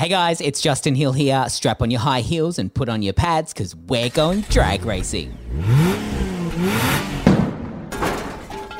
Hey 0.00 0.08
guys, 0.08 0.40
it's 0.40 0.62
Justin 0.62 0.94
Hill 0.94 1.12
here. 1.12 1.44
Strap 1.50 1.82
on 1.82 1.90
your 1.90 2.00
high 2.00 2.22
heels 2.22 2.58
and 2.58 2.72
put 2.72 2.88
on 2.88 3.02
your 3.02 3.12
pads 3.12 3.52
because 3.52 3.76
we're 3.76 4.08
going 4.08 4.40
drag 4.48 4.86
racing. 4.86 5.36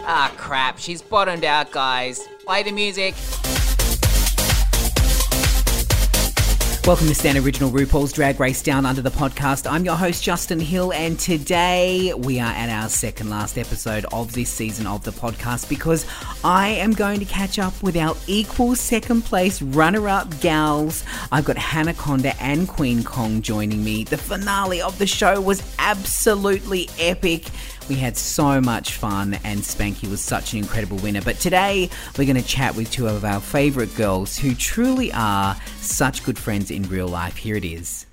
Ah, 0.06 0.32
crap. 0.38 0.78
She's 0.78 1.02
bottomed 1.02 1.44
out, 1.44 1.72
guys. 1.72 2.26
Play 2.46 2.62
the 2.62 2.72
music. 2.72 3.14
Welcome 6.86 7.08
to 7.08 7.14
Stan 7.14 7.36
Original 7.36 7.70
RuPaul's 7.70 8.10
Drag 8.10 8.40
Race 8.40 8.62
Down 8.62 8.86
Under 8.86 9.02
the 9.02 9.10
podcast. 9.10 9.70
I'm 9.70 9.84
your 9.84 9.96
host, 9.96 10.24
Justin 10.24 10.58
Hill, 10.58 10.94
and 10.94 11.20
today 11.20 12.12
we 12.14 12.40
are 12.40 12.50
at 12.50 12.70
our 12.70 12.88
second 12.88 13.28
last 13.28 13.58
episode 13.58 14.06
of 14.12 14.32
this 14.32 14.48
season 14.48 14.86
of 14.86 15.04
the 15.04 15.10
podcast 15.10 15.68
because 15.68 16.06
I 16.42 16.68
am 16.68 16.92
going 16.92 17.20
to 17.20 17.26
catch 17.26 17.58
up 17.58 17.80
with 17.82 17.96
our 17.98 18.16
equal 18.26 18.74
second 18.74 19.22
place 19.26 19.60
runner 19.60 20.08
up 20.08 20.40
gals. 20.40 21.04
I've 21.30 21.44
got 21.44 21.58
Hannah 21.58 21.94
Conda 21.94 22.34
and 22.40 22.66
Queen 22.66 23.04
Kong 23.04 23.42
joining 23.42 23.84
me. 23.84 24.04
The 24.04 24.18
finale 24.18 24.80
of 24.80 24.98
the 24.98 25.06
show 25.06 25.38
was 25.38 25.62
absolutely 25.78 26.88
epic. 26.98 27.44
We 27.90 27.96
had 27.96 28.16
so 28.16 28.60
much 28.60 28.92
fun, 28.92 29.34
and 29.42 29.58
Spanky 29.62 30.08
was 30.08 30.20
such 30.20 30.52
an 30.52 30.60
incredible 30.60 30.98
winner. 30.98 31.22
But 31.22 31.40
today, 31.40 31.90
we're 32.16 32.24
going 32.24 32.40
to 32.40 32.48
chat 32.48 32.76
with 32.76 32.88
two 32.92 33.08
of 33.08 33.24
our 33.24 33.40
favourite 33.40 33.92
girls 33.96 34.38
who 34.38 34.54
truly 34.54 35.12
are 35.12 35.56
such 35.80 36.22
good 36.22 36.38
friends 36.38 36.70
in 36.70 36.84
real 36.84 37.08
life. 37.08 37.36
Here 37.36 37.56
it 37.56 37.64
is. 37.64 38.06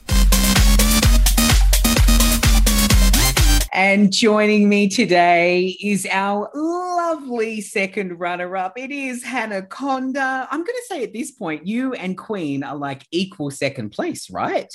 And 3.72 4.12
joining 4.12 4.68
me 4.68 4.90
today 4.90 5.78
is 5.80 6.08
our 6.10 6.50
lovely 6.56 7.62
second 7.62 8.20
runner 8.20 8.58
up. 8.58 8.80
It 8.80 8.90
is 8.90 9.24
Hannah 9.24 9.62
Conda. 9.62 10.48
I'm 10.50 10.62
going 10.62 10.66
to 10.66 10.86
say 10.88 11.04
at 11.04 11.14
this 11.14 11.30
point, 11.30 11.68
you 11.68 11.94
and 11.94 12.18
Queen 12.18 12.64
are 12.64 12.76
like 12.76 13.06
equal 13.12 13.52
second 13.52 13.92
place, 13.92 14.32
right? 14.32 14.74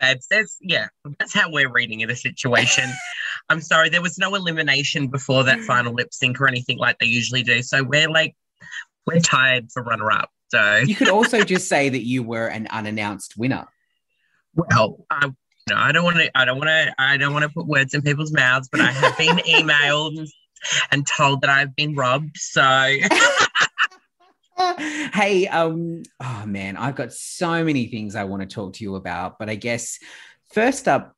babes. 0.00 0.26
That's 0.28 0.56
yeah, 0.60 0.88
that's 1.18 1.34
how 1.34 1.50
we're 1.50 1.70
reading. 1.70 2.02
A 2.02 2.16
situation. 2.16 2.90
I'm 3.50 3.60
sorry, 3.60 3.88
there 3.88 4.00
was 4.00 4.16
no 4.16 4.36
elimination 4.36 5.08
before 5.08 5.42
that 5.44 5.60
final 5.60 5.92
lip 5.92 6.14
sync 6.14 6.40
or 6.40 6.46
anything 6.46 6.78
like 6.78 6.98
they 7.00 7.06
usually 7.06 7.42
do. 7.42 7.62
So 7.62 7.82
we're 7.82 8.08
like, 8.08 8.36
we're 9.06 9.18
tired 9.18 9.72
for 9.72 9.82
runner 9.82 10.10
up. 10.12 10.30
So 10.50 10.76
you 10.76 10.94
could 10.94 11.08
also 11.08 11.42
just 11.44 11.68
say 11.68 11.88
that 11.88 12.06
you 12.06 12.22
were 12.22 12.46
an 12.46 12.68
unannounced 12.68 13.36
winner. 13.36 13.66
Well, 14.54 15.04
I, 15.10 15.32
no, 15.68 15.76
I 15.76 15.90
don't 15.90 16.04
want 16.04 16.18
to. 16.18 16.30
I 16.38 16.44
don't 16.44 16.58
want 16.58 16.68
to. 16.68 16.94
I 16.96 17.16
don't 17.16 17.32
want 17.32 17.42
to 17.42 17.48
put 17.48 17.66
words 17.66 17.92
in 17.92 18.02
people's 18.02 18.32
mouths, 18.32 18.68
but 18.70 18.80
I 18.80 18.92
have 18.92 19.18
been 19.18 19.36
emailed 19.48 20.28
and 20.92 21.04
told 21.06 21.40
that 21.40 21.50
I've 21.50 21.74
been 21.74 21.96
robbed. 21.96 22.36
So. 22.36 22.96
hey, 25.12 25.48
um, 25.48 26.02
oh 26.20 26.44
man, 26.46 26.76
I've 26.76 26.94
got 26.94 27.12
so 27.12 27.64
many 27.64 27.86
things 27.86 28.14
I 28.14 28.24
want 28.24 28.42
to 28.42 28.48
talk 28.48 28.74
to 28.74 28.84
you 28.84 28.94
about, 28.94 29.38
but 29.38 29.48
I 29.48 29.54
guess 29.56 29.98
first 30.52 30.86
up, 30.86 31.16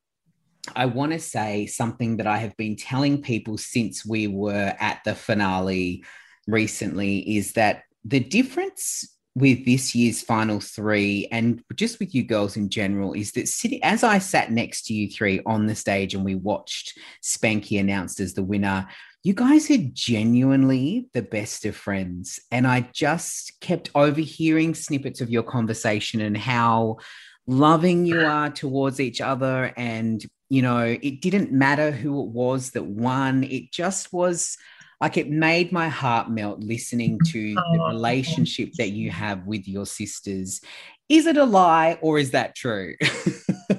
I 0.74 0.86
want 0.86 1.12
to 1.12 1.18
say 1.18 1.66
something 1.66 2.18
that 2.18 2.26
I 2.26 2.38
have 2.38 2.56
been 2.56 2.76
telling 2.76 3.22
people 3.22 3.58
since 3.58 4.06
we 4.06 4.28
were 4.28 4.74
at 4.78 5.00
the 5.04 5.14
finale 5.14 6.04
recently 6.46 7.36
is 7.36 7.54
that 7.54 7.82
the 8.04 8.20
difference 8.20 9.08
with 9.34 9.64
this 9.64 9.94
year's 9.94 10.20
final 10.20 10.60
three 10.60 11.26
and 11.32 11.62
just 11.74 11.98
with 11.98 12.14
you 12.14 12.22
girls 12.22 12.56
in 12.56 12.68
general 12.68 13.14
is 13.14 13.32
that 13.32 13.48
sitting 13.48 13.82
as 13.82 14.04
I 14.04 14.18
sat 14.18 14.52
next 14.52 14.86
to 14.86 14.94
you 14.94 15.08
three 15.08 15.40
on 15.46 15.66
the 15.66 15.74
stage 15.74 16.14
and 16.14 16.24
we 16.24 16.34
watched 16.34 16.98
Spanky 17.22 17.80
announced 17.80 18.20
as 18.20 18.34
the 18.34 18.42
winner, 18.42 18.88
you 19.24 19.34
guys 19.34 19.70
are 19.70 19.78
genuinely 19.92 21.08
the 21.14 21.22
best 21.22 21.64
of 21.64 21.76
friends. 21.76 22.40
And 22.50 22.66
I 22.66 22.88
just 22.92 23.60
kept 23.60 23.90
overhearing 23.94 24.74
snippets 24.74 25.20
of 25.20 25.30
your 25.30 25.44
conversation 25.44 26.20
and 26.20 26.36
how 26.36 26.98
loving 27.46 28.04
you 28.04 28.20
are 28.20 28.50
towards 28.50 29.00
each 29.00 29.20
other. 29.20 29.72
And, 29.76 30.24
you 30.52 30.60
know, 30.60 30.98
it 31.00 31.22
didn't 31.22 31.50
matter 31.50 31.90
who 31.90 32.22
it 32.22 32.28
was 32.28 32.72
that 32.72 32.84
won, 32.84 33.42
it 33.44 33.72
just 33.72 34.12
was 34.12 34.58
like 35.00 35.16
it 35.16 35.30
made 35.30 35.72
my 35.72 35.88
heart 35.88 36.28
melt 36.28 36.60
listening 36.60 37.18
to 37.28 37.54
the 37.72 37.84
relationship 37.88 38.74
that 38.74 38.90
you 38.90 39.10
have 39.10 39.46
with 39.46 39.66
your 39.66 39.86
sisters. 39.86 40.60
Is 41.08 41.24
it 41.24 41.38
a 41.38 41.46
lie 41.46 41.98
or 42.02 42.18
is 42.18 42.32
that 42.32 42.54
true? 42.54 42.96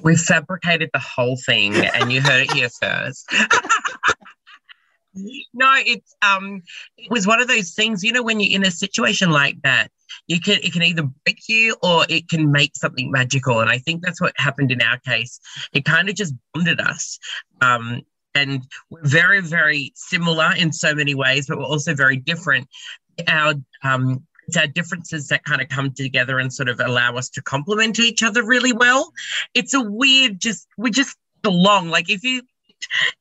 we 0.01 0.15
fabricated 0.15 0.89
the 0.93 0.99
whole 0.99 1.37
thing 1.45 1.75
and 1.75 2.11
you 2.11 2.21
heard 2.21 2.41
it 2.41 2.53
here 2.53 2.69
first. 2.81 3.31
no, 5.53 5.75
it's 5.77 6.15
um, 6.23 6.63
it 6.97 7.11
was 7.11 7.27
one 7.27 7.39
of 7.39 7.47
those 7.47 7.73
things. 7.73 8.03
You 8.03 8.13
know, 8.13 8.23
when 8.23 8.39
you're 8.39 8.59
in 8.59 8.65
a 8.65 8.71
situation 8.71 9.29
like 9.29 9.61
that, 9.61 9.89
you 10.27 10.39
can 10.39 10.59
it 10.63 10.73
can 10.73 10.83
either 10.83 11.03
break 11.25 11.39
you 11.47 11.75
or 11.83 12.05
it 12.09 12.29
can 12.29 12.51
make 12.51 12.75
something 12.75 13.11
magical. 13.11 13.59
And 13.59 13.69
I 13.69 13.77
think 13.77 14.03
that's 14.03 14.21
what 14.21 14.33
happened 14.37 14.71
in 14.71 14.81
our 14.81 14.97
case. 14.99 15.39
It 15.73 15.85
kind 15.85 16.09
of 16.09 16.15
just 16.15 16.33
bonded 16.53 16.79
us. 16.79 17.19
Um, 17.61 18.01
and 18.35 18.63
we're 18.89 19.01
very, 19.03 19.41
very 19.41 19.91
similar 19.95 20.53
in 20.57 20.73
so 20.73 20.95
many 20.95 21.13
ways, 21.13 21.45
but 21.47 21.57
we're 21.57 21.65
also 21.65 21.93
very 21.93 22.17
different. 22.17 22.67
Our 23.27 23.55
um, 23.83 24.25
it's 24.47 24.57
our 24.57 24.67
differences 24.67 25.27
that 25.27 25.45
kind 25.45 25.61
of 25.61 25.69
come 25.69 25.93
together 25.93 26.39
and 26.39 26.51
sort 26.51 26.67
of 26.69 26.79
allow 26.79 27.15
us 27.15 27.29
to 27.29 27.41
complement 27.41 27.99
each 27.99 28.23
other 28.23 28.45
really 28.45 28.73
well. 28.73 29.13
It's 29.53 29.73
a 29.73 29.81
weird, 29.81 30.39
just 30.39 30.67
we 30.77 30.91
just 30.91 31.15
belong. 31.41 31.89
Like 31.89 32.09
if 32.09 32.23
you 32.23 32.41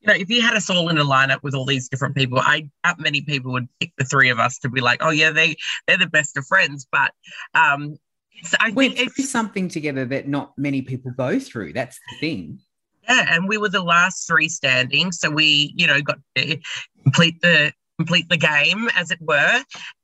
you 0.00 0.08
know, 0.08 0.14
if 0.14 0.28
you 0.30 0.42
had 0.42 0.54
us 0.54 0.70
all 0.70 0.88
in 0.88 0.98
a 0.98 1.04
lineup 1.04 1.42
with 1.42 1.54
all 1.54 1.64
these 1.64 1.88
different 1.88 2.14
people, 2.14 2.38
I 2.40 2.68
doubt 2.84 3.00
many 3.00 3.22
people 3.22 3.52
would 3.52 3.68
pick 3.80 3.92
the 3.98 4.04
three 4.04 4.30
of 4.30 4.38
us 4.38 4.58
to 4.60 4.68
be 4.68 4.80
like, 4.80 5.02
oh 5.02 5.10
yeah, 5.10 5.30
they 5.30 5.56
they're 5.86 5.98
the 5.98 6.06
best 6.06 6.36
of 6.36 6.46
friends. 6.46 6.86
But 6.90 7.12
um, 7.54 7.96
it's, 8.34 8.54
I 8.60 8.70
think 8.70 8.98
it's 8.98 9.28
something 9.28 9.68
together 9.68 10.04
that 10.06 10.28
not 10.28 10.56
many 10.56 10.82
people 10.82 11.12
go 11.16 11.38
through. 11.38 11.72
That's 11.72 11.98
the 12.10 12.18
thing. 12.18 12.60
Yeah, 13.08 13.26
and 13.34 13.48
we 13.48 13.58
were 13.58 13.68
the 13.68 13.82
last 13.82 14.28
three 14.28 14.48
standing, 14.48 15.10
so 15.10 15.28
we, 15.28 15.74
you 15.76 15.86
know, 15.86 16.00
got 16.02 16.18
to 16.36 16.58
complete 17.02 17.40
the 17.40 17.72
complete 17.98 18.28
the 18.28 18.36
game, 18.36 18.88
as 18.96 19.10
it 19.10 19.20
were, 19.20 19.62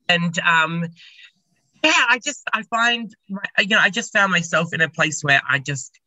and 0.09 0.39
um, 0.41 0.87
yeah, 1.85 2.05
I 2.09 2.19
just 2.19 2.43
I 2.53 2.63
find 2.63 3.15
you 3.59 3.69
know 3.69 3.79
I 3.79 3.91
just 3.91 4.13
found 4.13 4.33
myself 4.33 4.73
in 4.73 4.81
a 4.81 4.89
place 4.89 5.23
where 5.23 5.41
I 5.49 5.59
just 5.59 5.99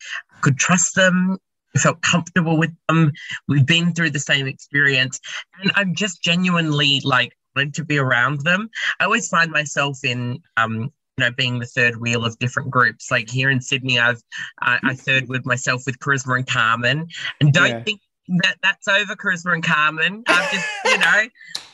could 0.41 0.57
trust 0.57 0.95
them. 0.95 1.37
I 1.75 1.79
felt 1.79 2.01
comfortable 2.01 2.57
with 2.57 2.73
them. 2.87 3.11
We've 3.47 3.65
been 3.65 3.93
through 3.93 4.11
the 4.11 4.19
same 4.19 4.47
experience, 4.47 5.19
and 5.61 5.71
I'm 5.75 5.95
just 5.95 6.21
genuinely 6.21 7.01
like 7.03 7.37
wanted 7.55 7.73
to 7.75 7.85
be 7.85 7.97
around 7.97 8.41
them. 8.41 8.69
I 8.99 9.05
always 9.05 9.27
find 9.27 9.51
myself 9.51 9.99
in 10.03 10.39
um, 10.57 10.91
you 11.17 11.25
know 11.25 11.31
being 11.31 11.59
the 11.59 11.65
third 11.65 11.97
wheel 11.97 12.25
of 12.25 12.37
different 12.39 12.71
groups. 12.71 13.11
Like 13.11 13.29
here 13.29 13.49
in 13.49 13.61
Sydney, 13.61 13.99
I've 13.99 14.21
I, 14.61 14.79
I 14.83 14.95
third 14.95 15.29
with 15.29 15.45
myself 15.45 15.83
with 15.85 15.99
Charisma 15.99 16.37
and 16.37 16.47
Carmen, 16.47 17.07
and 17.39 17.53
don't 17.53 17.69
yeah. 17.69 17.83
think 17.83 18.01
that 18.43 18.57
that's 18.63 18.87
over 18.87 19.15
Charisma 19.15 19.53
and 19.53 19.63
Carmen. 19.63 20.23
I'm 20.27 20.53
just, 20.53 20.67
you 20.85 20.97
know, 20.97 21.23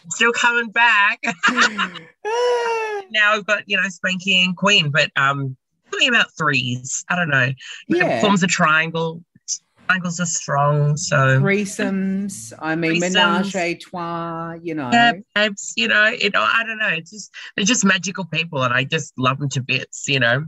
still 0.09 0.31
coming 0.31 0.69
back. 0.69 1.19
now 3.11 3.33
I've 3.33 3.45
got, 3.45 3.63
you 3.67 3.77
know, 3.77 3.83
Spanky 3.83 4.43
and 4.43 4.55
Queen, 4.55 4.89
but 4.89 5.11
um 5.15 5.55
talking 5.91 6.09
about 6.09 6.27
threes. 6.37 7.05
I 7.09 7.15
don't 7.15 7.29
know. 7.29 7.51
Yeah. 7.87 8.17
It 8.17 8.21
forms 8.21 8.43
a 8.43 8.47
triangle 8.47 9.23
triangles 9.87 10.19
are 10.19 10.25
strong. 10.25 10.97
So 10.97 11.15
threesomes. 11.39 12.53
I 12.59 12.75
mean, 12.75 13.01
threesomes. 13.01 13.13
menage 13.13 13.55
a 13.55 13.75
trois. 13.75 14.55
You 14.61 14.75
know, 14.75 14.89
yeah, 14.91 15.13
babes, 15.35 15.73
you 15.75 15.87
know, 15.87 16.05
it. 16.05 16.35
I 16.35 16.63
don't 16.65 16.77
know. 16.77 16.89
It's 16.89 17.11
just 17.11 17.33
they're 17.55 17.65
just 17.65 17.85
magical 17.85 18.25
people, 18.25 18.63
and 18.63 18.73
I 18.73 18.83
just 18.83 19.17
love 19.17 19.39
them 19.39 19.49
to 19.49 19.61
bits. 19.61 20.07
You 20.07 20.19
know. 20.19 20.45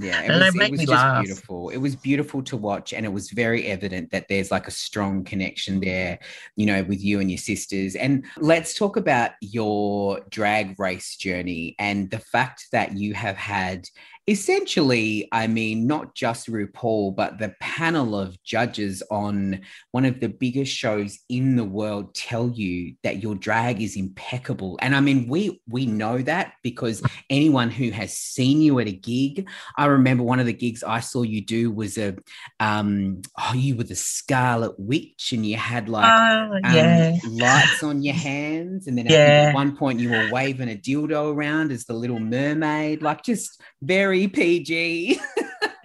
Yeah, 0.00 0.22
it 0.22 0.30
and 0.30 0.40
was, 0.40 0.54
it 0.54 0.70
was 0.70 0.80
just 0.80 0.92
laugh. 0.92 1.24
beautiful. 1.24 1.70
It 1.70 1.78
was 1.78 1.96
beautiful 1.96 2.40
to 2.44 2.56
watch, 2.56 2.92
and 2.92 3.04
it 3.04 3.12
was 3.12 3.30
very 3.30 3.66
evident 3.66 4.12
that 4.12 4.28
there's 4.28 4.52
like 4.52 4.68
a 4.68 4.70
strong 4.70 5.24
connection 5.24 5.80
there, 5.80 6.20
you 6.54 6.66
know, 6.66 6.84
with 6.84 7.02
you 7.02 7.18
and 7.18 7.28
your 7.28 7.38
sisters. 7.38 7.96
And 7.96 8.24
let's 8.36 8.74
talk 8.74 8.96
about 8.96 9.32
your 9.40 10.20
drag 10.30 10.78
race 10.78 11.16
journey 11.16 11.74
and 11.80 12.08
the 12.12 12.20
fact 12.20 12.68
that 12.70 12.96
you 12.96 13.12
have 13.14 13.36
had 13.36 13.88
essentially, 14.28 15.26
I 15.32 15.46
mean, 15.46 15.86
not 15.86 16.14
just 16.14 16.48
RuPaul, 16.48 17.16
but 17.16 17.38
the 17.38 17.54
panel 17.60 18.14
of 18.14 18.40
judges 18.42 19.02
on 19.10 19.62
one 19.92 20.04
of 20.04 20.20
the 20.20 20.28
biggest 20.28 20.70
shows 20.70 21.18
in 21.30 21.56
the 21.56 21.64
world 21.64 22.14
tell 22.14 22.50
you 22.50 22.94
that 23.02 23.22
your 23.22 23.34
drag 23.34 23.80
is 23.80 23.96
impeccable. 23.96 24.78
And 24.82 24.94
I 24.94 25.00
mean, 25.00 25.28
we 25.28 25.62
we 25.66 25.86
know 25.86 26.18
that 26.18 26.52
because 26.62 27.02
anyone 27.30 27.70
who 27.70 27.90
has 27.90 28.14
seen 28.14 28.60
you 28.60 28.78
at 28.80 28.86
a 28.86 28.92
gig, 28.92 29.48
I 29.78 29.86
remember 29.86 30.24
one 30.24 30.40
of 30.40 30.46
the 30.46 30.52
gigs 30.52 30.84
I 30.84 31.00
saw 31.00 31.22
you 31.22 31.40
do 31.40 31.70
was 31.70 31.96
a 31.96 32.14
um 32.60 33.22
oh, 33.38 33.54
you 33.54 33.76
were 33.76 33.84
the 33.84 33.96
Scarlet 33.96 34.78
Witch 34.78 35.32
and 35.32 35.46
you 35.46 35.56
had 35.56 35.88
like 35.88 36.04
oh, 36.04 36.58
yeah. 36.74 37.16
um, 37.24 37.36
lights 37.36 37.82
on 37.82 38.02
your 38.02 38.14
hands, 38.14 38.86
and 38.88 38.98
then 38.98 39.06
yeah. 39.06 39.46
at 39.48 39.54
one 39.54 39.74
point 39.74 40.00
you 40.00 40.10
were 40.10 40.28
waving 40.30 40.68
a 40.68 40.74
dildo 40.74 41.34
around 41.34 41.72
as 41.72 41.86
the 41.86 41.94
little 41.94 42.20
mermaid, 42.20 43.00
like 43.00 43.24
just 43.24 43.62
very 43.80 44.17
very 44.18 44.28
PG. 44.28 45.20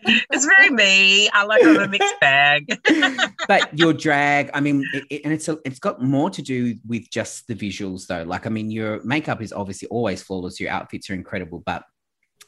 it's 0.06 0.46
very 0.46 0.70
me. 0.70 1.30
I 1.30 1.44
like 1.46 1.64
a 1.64 1.88
mixed 1.88 2.20
bag. 2.20 2.80
but 3.48 3.78
your 3.78 3.94
drag, 3.94 4.50
I 4.54 4.60
mean, 4.60 4.84
it, 4.94 5.04
it, 5.10 5.22
and 5.24 5.34
it's 5.34 5.48
a, 5.48 5.60
it's 5.66 5.80
got 5.80 6.02
more 6.02 6.30
to 6.32 6.42
do 6.42 6.76
with 6.88 7.10
just 7.10 7.48
the 7.48 7.56
visuals, 7.56 8.08
though. 8.08 8.24
Like, 8.24 8.46
I 8.46 8.50
mean, 8.50 8.72
your 8.72 9.04
makeup 9.04 9.42
is 9.42 9.54
obviously 9.54 9.88
always 9.90 10.24
flawless. 10.24 10.60
Your 10.60 10.72
outfits 10.72 11.10
are 11.10 11.14
incredible, 11.14 11.62
but 11.66 11.84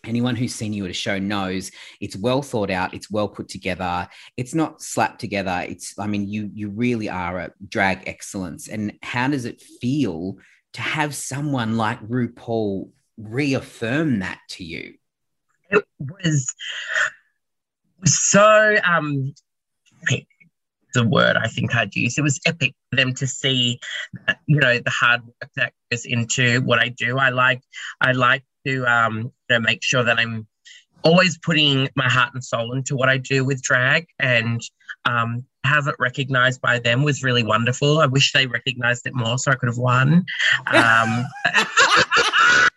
anyone 0.04 0.36
who's 0.36 0.54
seen 0.54 0.74
you 0.74 0.86
at 0.86 0.92
a 0.92 0.94
show 0.94 1.18
knows 1.18 1.72
it's 2.00 2.16
well 2.16 2.44
thought 2.44 2.70
out 2.70 2.94
it's 2.94 3.10
well 3.10 3.28
put 3.28 3.50
together 3.50 4.08
it's 4.38 4.54
not 4.54 4.80
slapped 4.80 5.20
together 5.20 5.66
it's 5.68 5.98
i 5.98 6.06
mean 6.06 6.28
you 6.28 6.48
you 6.54 6.70
really 6.70 7.10
are 7.10 7.40
a 7.40 7.52
drag 7.68 8.08
excellence 8.08 8.68
and 8.68 8.94
how 9.02 9.28
does 9.28 9.46
it 9.46 9.60
feel 9.82 10.38
to 10.74 10.82
have 10.82 11.16
someone 11.16 11.76
like 11.76 12.00
rupaul 12.08 12.92
reaffirm 13.18 14.20
that 14.20 14.40
to 14.48 14.64
you 14.64 14.94
it 15.70 15.84
was 16.00 16.54
so 18.06 18.78
um 18.86 19.34
the 20.96 21.08
word 21.08 21.36
I 21.36 21.48
think 21.48 21.76
I'd 21.76 21.96
use. 21.96 22.18
It 22.18 22.24
was 22.24 22.40
epic 22.48 22.74
for 22.90 22.96
them 22.96 23.14
to 23.16 23.28
see, 23.28 23.80
that, 24.26 24.40
you 24.48 24.60
know, 24.60 24.80
the 24.80 24.90
hard 24.90 25.24
work 25.26 25.52
that 25.58 25.74
goes 25.92 26.06
into 26.06 26.62
what 26.62 26.80
I 26.80 26.90
do. 26.90 27.20
I 27.20 27.30
like, 27.30 27.62
I 28.02 28.14
like 28.14 28.44
to, 28.66 28.86
um, 28.86 29.18
you 29.18 29.32
know, 29.50 29.60
make 29.60 29.84
sure 29.84 30.04
that 30.04 30.18
I'm 30.18 30.48
always 31.04 31.38
putting 31.38 31.88
my 31.96 32.10
heart 32.10 32.34
and 32.34 32.44
soul 32.44 32.74
into 32.74 32.96
what 32.96 33.10
I 33.10 33.18
do 33.18 33.46
with 33.46 33.62
drag, 33.62 34.08
and 34.18 34.60
um, 35.06 35.46
have 35.64 35.88
it 35.88 35.96
recognized 36.00 36.62
by 36.62 36.80
them 36.80 37.04
was 37.04 37.24
really 37.24 37.44
wonderful. 37.44 38.00
I 38.00 38.08
wish 38.08 38.32
they 38.32 38.48
recognized 38.48 39.06
it 39.06 39.14
more 39.14 39.38
so 39.38 39.52
I 39.52 39.56
could 39.56 39.70
have 39.70 39.78
won. 39.78 40.26
Um, 40.68 41.26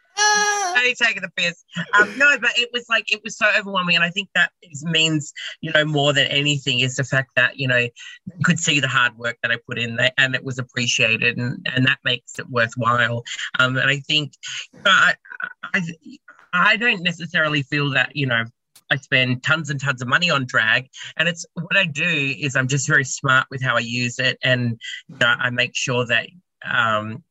only 0.88 0.94
taking 0.94 1.23
the 1.23 1.31
piss. 1.37 1.64
Um, 1.94 2.17
no, 2.19 2.38
but 2.40 2.50
it 2.56 2.70
was 2.73 2.87
like 2.88 3.12
it 3.12 3.20
was 3.23 3.37
so 3.37 3.46
overwhelming, 3.56 3.96
and 3.96 4.05
I 4.05 4.11
think 4.11 4.29
that 4.35 4.50
is, 4.62 4.85
means 4.85 5.32
you 5.61 5.73
know 5.73 5.85
more 5.85 6.12
than 6.12 6.26
anything 6.29 6.81
is 6.81 6.96
the 6.96 7.05
fact 7.05 7.32
that 7.37 7.58
you 7.58 7.69
know 7.69 7.79
you 7.79 8.44
could 8.44 8.58
see 8.58 8.81
the 8.81 8.88
hard 8.88 9.17
work 9.17 9.37
that 9.43 9.52
I 9.52 9.56
put 9.67 9.79
in 9.79 9.96
there, 9.96 10.12
and 10.19 10.35
it 10.35 10.44
was 10.44 10.58
appreciated, 10.58 11.38
and 11.38 11.67
and 11.75 11.87
that 11.87 11.99
makes 12.05 12.38
it 12.38 12.49
worthwhile. 12.49 13.25
Um, 13.58 13.76
and 13.76 13.90
I 13.90 14.00
think 14.00 14.32
I, 14.85 15.14
I 15.75 15.82
I 16.52 16.76
don't 16.76 17.02
necessarily 17.02 17.62
feel 17.62 17.90
that 17.90 18.17
you 18.17 18.26
know 18.26 18.44
I 18.90 18.96
spend 18.96 19.43
tons 19.43 19.70
and 19.70 19.81
tons 19.81 20.00
of 20.00 20.08
money 20.08 20.31
on 20.31 20.46
drag. 20.46 20.88
And 21.19 21.29
it's 21.29 21.44
what 21.52 21.76
I 21.76 21.85
do 21.85 22.35
is 22.38 22.56
I'm 22.56 22.69
just 22.69 22.88
very 22.88 23.05
smart 23.05 23.46
with 23.50 23.62
how 23.62 23.76
I 23.76 23.81
use 23.81 24.19
it. 24.19 24.38
And 24.43 24.81
you 25.08 25.17
know, 25.20 25.26
I 25.26 25.50
make 25.50 25.76
sure 25.76 26.06
that 26.06 26.26
um, 26.64 27.23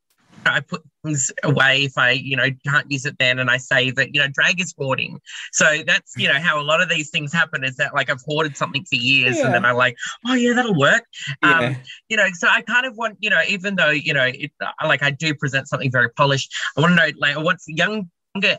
I 0.53 0.61
put 0.61 0.81
things 1.03 1.31
away 1.43 1.83
if 1.83 1.97
I, 1.97 2.11
you 2.11 2.35
know, 2.35 2.47
can't 2.65 2.89
use 2.91 3.05
it 3.05 3.17
then 3.19 3.39
and 3.39 3.49
I 3.49 3.57
say 3.57 3.91
that, 3.91 4.13
You 4.13 4.21
know, 4.21 4.27
drag 4.33 4.59
is 4.59 4.73
hoarding. 4.77 5.19
So 5.51 5.83
that's, 5.85 6.13
you 6.17 6.27
know, 6.27 6.39
how 6.39 6.59
a 6.59 6.63
lot 6.63 6.81
of 6.81 6.89
these 6.89 7.09
things 7.09 7.33
happen 7.33 7.63
is 7.63 7.75
that 7.77 7.93
like 7.93 8.09
I've 8.09 8.21
hoarded 8.25 8.57
something 8.57 8.85
for 8.85 8.95
years 8.95 9.37
yeah. 9.37 9.45
and 9.45 9.53
then 9.53 9.65
I'm 9.65 9.75
like, 9.75 9.95
oh 10.25 10.33
yeah, 10.33 10.53
that'll 10.53 10.77
work. 10.77 11.03
Yeah. 11.43 11.59
Um, 11.59 11.75
you 12.09 12.17
know, 12.17 12.27
so 12.33 12.47
I 12.47 12.61
kind 12.61 12.85
of 12.85 12.95
want, 12.97 13.17
you 13.19 13.29
know, 13.29 13.41
even 13.47 13.75
though, 13.75 13.91
you 13.91 14.13
know, 14.13 14.25
it, 14.25 14.51
like 14.83 15.03
I 15.03 15.11
do 15.11 15.33
present 15.33 15.67
something 15.67 15.91
very 15.91 16.09
polished, 16.09 16.53
I 16.77 16.81
want 16.81 16.91
to 16.91 16.95
know, 16.95 17.11
like, 17.19 17.35
I 17.35 17.39
want 17.39 17.61
young 17.67 18.09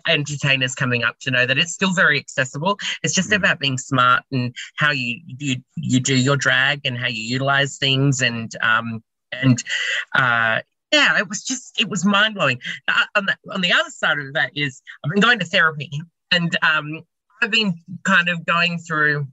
entertainers 0.07 0.75
coming 0.75 1.05
up 1.05 1.19
to 1.21 1.31
know 1.31 1.47
that 1.47 1.59
it's 1.59 1.73
still 1.73 1.93
very 1.93 2.19
accessible. 2.19 2.79
It's 3.03 3.15
just 3.15 3.31
mm. 3.31 3.37
about 3.37 3.61
being 3.61 3.79
smart 3.79 4.23
and 4.33 4.55
how 4.77 4.91
you 4.91 5.21
you 5.27 5.57
you 5.77 6.01
do 6.01 6.17
your 6.17 6.37
drag 6.37 6.81
and 6.85 6.99
how 6.99 7.09
you 7.09 7.23
utilize 7.23 7.79
things 7.79 8.23
and 8.23 8.51
um 8.63 9.03
and 9.33 9.63
uh 10.15 10.61
yeah, 10.93 11.19
it 11.19 11.29
was 11.29 11.43
just 11.43 11.81
it 11.81 11.89
was 11.89 12.05
mind 12.05 12.35
blowing. 12.35 12.61
Uh, 12.87 13.05
on 13.17 13.27
the, 13.27 13.37
on 13.53 13.61
the 13.61 13.73
other 13.73 13.91
side 13.91 14.19
of 14.19 14.33
that 14.35 14.53
is 14.55 14.83
I've 15.05 15.11
been 15.11 15.21
going 15.21 15.39
to 15.39 15.45
therapy 15.45 15.91
and 16.33 16.57
um, 16.63 17.03
I've 17.43 17.51
been 17.51 17.75
kind 18.05 18.29
of 18.29 18.45
going 18.45 18.79
through 18.79 19.27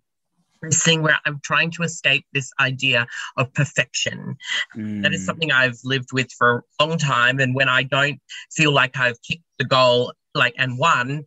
this 0.61 0.83
thing 0.83 1.01
where 1.01 1.19
I'm 1.25 1.39
trying 1.43 1.71
to 1.71 1.83
escape 1.83 2.25
this 2.33 2.51
idea 2.59 3.07
of 3.37 3.53
perfection. 3.53 4.35
Mm. 4.75 5.03
That 5.03 5.13
is 5.13 5.21
mm. 5.21 5.25
something 5.25 5.51
I've 5.51 5.79
lived 5.83 6.09
with 6.11 6.31
for 6.31 6.63
a 6.79 6.85
long 6.85 6.97
time, 6.97 7.39
and 7.39 7.55
when 7.55 7.69
I 7.69 7.83
don't 7.83 8.19
feel 8.51 8.73
like 8.73 8.97
I've 8.97 9.21
kicked 9.21 9.43
the 9.59 9.65
goal 9.65 10.13
like 10.33 10.55
and 10.57 10.77
won, 10.77 11.23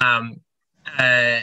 um, 0.00 0.40
uh, 0.98 1.40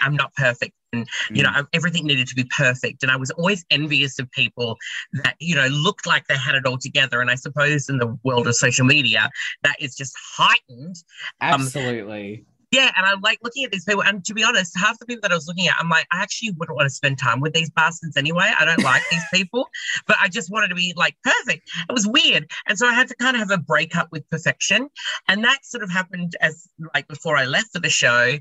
I'm 0.00 0.16
not 0.16 0.34
perfect 0.34 0.74
and 0.92 1.06
you 1.30 1.42
know 1.42 1.50
mm. 1.50 1.66
everything 1.72 2.06
needed 2.06 2.26
to 2.28 2.34
be 2.34 2.44
perfect. 2.56 3.02
And 3.02 3.12
i 3.12 3.16
was 3.16 3.30
always 3.32 3.64
envious 3.70 4.18
of 4.18 4.30
people 4.30 4.76
that 5.24 5.36
you 5.40 5.54
know 5.54 5.66
looked 5.66 6.06
like 6.06 6.26
they 6.26 6.36
had 6.36 6.54
it 6.54 6.66
all 6.66 6.78
together. 6.78 7.20
And 7.20 7.30
i 7.30 7.34
suppose 7.34 7.88
in 7.88 7.98
the 7.98 8.18
world 8.24 8.46
of 8.46 8.54
social 8.54 8.86
media 8.86 9.30
that 9.62 9.76
is 9.80 9.94
just 9.94 10.14
heightened 10.36 10.96
um, 11.40 11.60
absolutely. 11.60 12.38
Um, 12.38 12.46
yeah, 12.70 12.90
and 12.96 13.06
I'm 13.06 13.20
like 13.22 13.38
looking 13.42 13.64
at 13.64 13.72
these 13.72 13.84
people, 13.84 14.02
and 14.02 14.22
to 14.26 14.34
be 14.34 14.44
honest, 14.44 14.76
half 14.76 14.98
the 14.98 15.06
people 15.06 15.22
that 15.22 15.32
I 15.32 15.34
was 15.34 15.48
looking 15.48 15.68
at, 15.68 15.76
I'm 15.78 15.88
like, 15.88 16.06
I 16.12 16.20
actually 16.20 16.50
wouldn't 16.50 16.76
want 16.76 16.84
to 16.84 16.94
spend 16.94 17.18
time 17.18 17.40
with 17.40 17.54
these 17.54 17.70
bastards 17.70 18.16
anyway. 18.16 18.52
I 18.58 18.66
don't 18.66 18.82
like 18.82 19.02
these 19.10 19.24
people, 19.32 19.68
but 20.06 20.16
I 20.20 20.28
just 20.28 20.50
wanted 20.50 20.68
to 20.68 20.74
be 20.74 20.92
like 20.94 21.16
perfect. 21.24 21.70
It 21.88 21.92
was 21.92 22.06
weird, 22.06 22.50
and 22.66 22.76
so 22.76 22.86
I 22.86 22.92
had 22.92 23.08
to 23.08 23.16
kind 23.16 23.36
of 23.36 23.40
have 23.40 23.50
a 23.50 23.62
breakup 23.62 24.08
with 24.12 24.28
perfection, 24.28 24.90
and 25.28 25.42
that 25.44 25.64
sort 25.64 25.82
of 25.82 25.90
happened 25.90 26.36
as 26.42 26.68
like 26.94 27.08
before 27.08 27.38
I 27.38 27.46
left 27.46 27.72
for 27.72 27.80
the 27.80 27.88
show, 27.88 28.36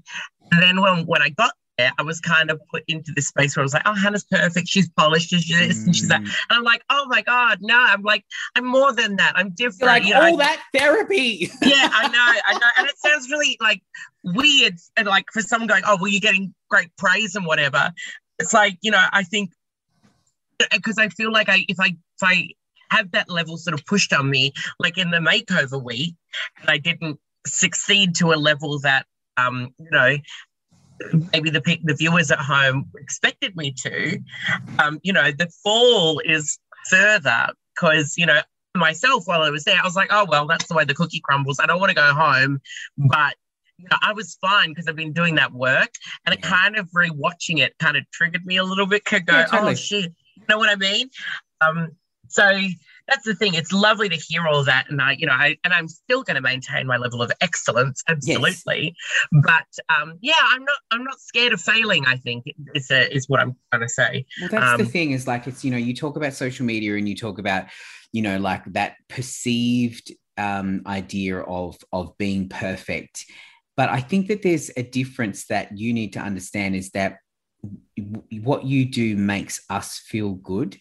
and 0.52 0.62
then 0.62 0.82
when 0.82 1.06
when 1.06 1.22
I 1.22 1.30
got 1.30 1.54
I 1.80 2.02
was 2.02 2.20
kind 2.20 2.50
of 2.50 2.60
put 2.70 2.84
into 2.88 3.12
this 3.16 3.28
space 3.28 3.56
where 3.56 3.62
I 3.62 3.66
was 3.66 3.74
like, 3.74 3.84
oh, 3.86 3.94
Hannah's 3.94 4.24
perfect. 4.24 4.68
She's 4.68 4.90
polished. 4.90 5.30
She's 5.30 5.48
this 5.48 5.86
and 5.86 5.96
she's 5.96 6.08
that. 6.08 6.22
Mm. 6.22 6.26
And 6.50 6.58
I'm 6.58 6.64
like, 6.64 6.84
oh 6.90 7.06
my 7.08 7.22
God, 7.22 7.60
no. 7.62 7.78
I'm 7.78 8.02
like, 8.02 8.26
I'm 8.56 8.66
more 8.66 8.94
than 8.94 9.16
that. 9.18 9.34
I'm 9.36 9.52
different. 9.52 9.82
You're 9.82 9.90
like, 9.90 10.06
you 10.06 10.14
know, 10.14 10.22
all 10.22 10.42
I, 10.42 10.46
that 10.46 10.64
therapy. 10.74 11.52
yeah, 11.62 11.90
I 11.94 12.08
know. 12.08 12.42
I 12.48 12.54
know. 12.54 12.68
And 12.78 12.88
it 12.88 12.98
sounds 12.98 13.30
really 13.30 13.58
like 13.62 13.82
weird. 14.24 14.76
And 14.96 15.08
like 15.08 15.26
for 15.32 15.42
someone 15.42 15.68
going, 15.68 15.84
oh, 15.86 15.98
well, 16.00 16.08
you're 16.10 16.20
getting 16.20 16.54
great 16.70 16.90
praise 16.98 17.36
and 17.36 17.46
whatever. 17.46 17.92
It's 18.40 18.54
like, 18.54 18.78
you 18.82 18.92
know, 18.92 19.04
I 19.12 19.24
think 19.24 19.52
because 20.72 20.98
I 20.98 21.10
feel 21.10 21.32
like 21.32 21.50
I, 21.50 21.66
if 21.68 21.80
I, 21.80 21.88
if 21.88 22.24
I, 22.24 22.50
have 22.90 23.12
that 23.12 23.30
level 23.30 23.58
sort 23.58 23.74
of 23.74 23.86
pushed 23.86 24.14
on 24.14 24.30
me, 24.30 24.54
like 24.80 24.98
in 24.98 25.12
the 25.12 25.18
makeover 25.18 25.84
week, 25.84 26.16
and 26.62 26.70
I 26.70 26.78
didn't 26.78 27.20
succeed 27.46 28.16
to 28.16 28.32
a 28.32 28.36
level 28.36 28.80
that 28.80 29.06
um, 29.38 29.74
you 29.78 29.90
know, 29.92 30.16
maybe 31.34 31.50
the 31.50 31.62
the 31.84 31.94
viewers 31.94 32.32
at 32.32 32.40
home 32.40 32.90
expected 32.98 33.56
me 33.56 33.72
to. 33.72 34.20
Um, 34.80 35.00
you 35.04 35.14
know, 35.14 35.32
the 35.32 35.50
fall 35.64 36.20
is 36.20 36.60
further 36.90 37.48
because 37.76 38.16
you 38.18 38.26
know 38.26 38.40
myself 38.76 39.24
while 39.26 39.42
I 39.42 39.50
was 39.50 39.64
there, 39.64 39.80
I 39.80 39.84
was 39.84 39.96
like, 39.96 40.10
oh 40.12 40.26
well, 40.30 40.48
that's 40.48 40.68
the 40.68 40.76
way 40.76 40.86
the 40.86 40.94
cookie 40.94 41.22
crumbles. 41.24 41.60
I 41.60 41.66
don't 41.66 41.80
want 41.80 41.90
to 41.90 41.96
go 41.96 42.14
home, 42.14 42.62
but 42.98 43.36
you 43.78 43.88
know, 43.90 43.98
I 44.02 44.14
was 44.14 44.38
fine 44.42 44.70
because 44.70 44.88
I've 44.88 44.96
been 44.96 45.14
doing 45.14 45.36
that 45.36 45.54
work, 45.54 45.90
and 46.26 46.34
it 46.34 46.42
kind 46.42 46.78
of 46.78 46.90
rewatching 46.92 47.60
it 47.60 47.74
kind 47.80 47.98
of 47.98 48.10
triggered 48.12 48.46
me 48.46 48.58
a 48.58 48.64
little 48.64 48.88
bit. 48.88 49.06
Could 49.06 49.26
go, 49.26 49.34
yeah, 49.34 49.46
totally. 49.46 49.72
oh 49.74 49.76
shit, 49.76 50.14
you 50.36 50.44
know 50.50 50.58
what 50.58 50.70
I 50.70 50.76
mean? 50.76 51.10
Um, 51.62 51.92
so 52.28 52.50
that's 53.08 53.26
the 53.26 53.36
thing. 53.36 53.54
It's 53.54 53.72
lovely 53.72 54.10
to 54.10 54.16
hear 54.16 54.48
all 54.48 54.64
that, 54.64 54.86
and 54.90 55.02
I, 55.02 55.14
you 55.14 55.26
know, 55.26 55.34
I 55.34 55.58
and 55.64 55.74
I'm 55.74 55.88
still 55.88 56.24
going 56.24 56.36
to 56.36 56.42
maintain 56.42 56.88
my 56.88 56.98
level 56.98 57.22
of 57.22 57.32
excellence, 57.42 58.04
absolutely. 58.08 58.96
Yes. 59.32 59.44
But 59.44 59.96
um, 59.96 60.18
yeah, 60.22 60.34
I'm 60.40 60.64
not, 60.64 60.78
I'm 60.92 61.04
not 61.04 61.20
scared 61.20 61.54
of 61.54 61.62
failing. 61.62 62.06
I 62.06 62.18
think 62.18 62.46
is 62.76 62.92
a, 62.92 63.14
is 63.14 63.28
what 63.30 63.40
I'm 63.40 63.56
trying 63.72 63.84
to 63.84 63.90
say. 63.90 64.26
Well, 64.42 64.50
that's 64.50 64.74
um, 64.74 64.78
the 64.78 64.86
thing. 64.86 65.12
Is 65.12 65.28
like 65.28 65.48
it's 65.48 65.64
you 65.64 65.72
know, 65.72 65.78
you 65.78 65.96
talk 65.96 66.18
about 66.18 66.34
social 66.34 66.66
media 66.66 66.96
and 66.96 67.08
you 67.08 67.16
talk 67.16 67.40
about 67.40 67.66
you 68.12 68.22
know, 68.22 68.38
like 68.38 68.64
that 68.74 68.96
perceived 69.10 70.12
um, 70.38 70.82
idea 70.86 71.40
of 71.40 71.78
of 71.92 72.18
being 72.18 72.50
perfect. 72.50 73.26
But 73.76 73.90
I 73.90 74.02
think 74.02 74.28
that 74.28 74.42
there's 74.42 74.72
a 74.76 74.84
difference 74.84 75.46
that 75.48 75.78
you 75.78 75.94
need 75.94 76.14
to 76.14 76.20
understand 76.20 76.76
is 76.76 76.90
that 76.92 77.18
what 78.32 78.66
you 78.66 78.86
do 78.86 79.16
makes 79.16 79.62
us 79.70 80.00
feel 80.00 80.34
good 80.34 80.78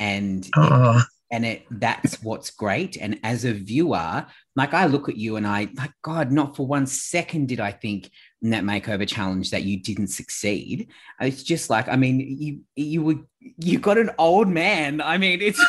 and 0.00 0.48
uh 0.56 1.02
and 1.30 1.44
it 1.44 1.66
that's 1.70 2.22
what's 2.22 2.50
great. 2.50 2.96
And 2.96 3.20
as 3.22 3.44
a 3.44 3.52
viewer 3.52 4.26
like 4.58 4.74
i 4.74 4.86
look 4.86 5.08
at 5.08 5.16
you 5.16 5.36
and 5.36 5.46
i 5.46 5.68
like 5.76 5.92
god 6.02 6.32
not 6.32 6.56
for 6.56 6.66
one 6.66 6.84
second 6.84 7.46
did 7.46 7.60
i 7.60 7.70
think 7.70 8.10
in 8.42 8.50
that 8.50 8.64
makeover 8.64 9.06
challenge 9.06 9.50
that 9.50 9.62
you 9.62 9.80
didn't 9.80 10.08
succeed. 10.08 10.88
It's 11.20 11.42
just 11.42 11.70
like 11.70 11.88
i 11.88 11.96
mean 11.96 12.20
you 12.20 12.60
you 12.76 13.02
were 13.02 13.16
you 13.58 13.78
got 13.78 13.98
an 13.98 14.10
old 14.18 14.48
man. 14.48 15.00
I 15.00 15.18
mean 15.18 15.40
it's 15.40 15.64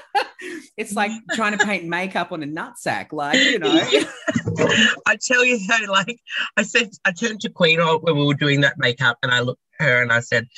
it's 0.76 0.94
like 0.94 1.10
trying 1.32 1.56
to 1.56 1.64
paint 1.64 1.84
makeup 1.84 2.32
on 2.32 2.42
a 2.42 2.46
nutsack 2.46 3.12
like 3.12 3.38
you 3.38 3.58
know. 3.58 3.68
I 5.06 5.18
tell 5.20 5.44
you 5.44 5.58
though 5.66 5.92
like 5.92 6.18
i 6.56 6.62
said 6.62 6.90
i 7.04 7.12
turned 7.12 7.40
to 7.42 7.50
queen 7.50 7.80
when 7.80 8.16
we 8.16 8.24
were 8.24 8.34
doing 8.34 8.60
that 8.62 8.78
makeup 8.78 9.18
and 9.22 9.30
i 9.32 9.40
looked 9.40 9.60
at 9.78 9.86
her 9.86 10.02
and 10.02 10.12
i 10.12 10.20
said 10.20 10.48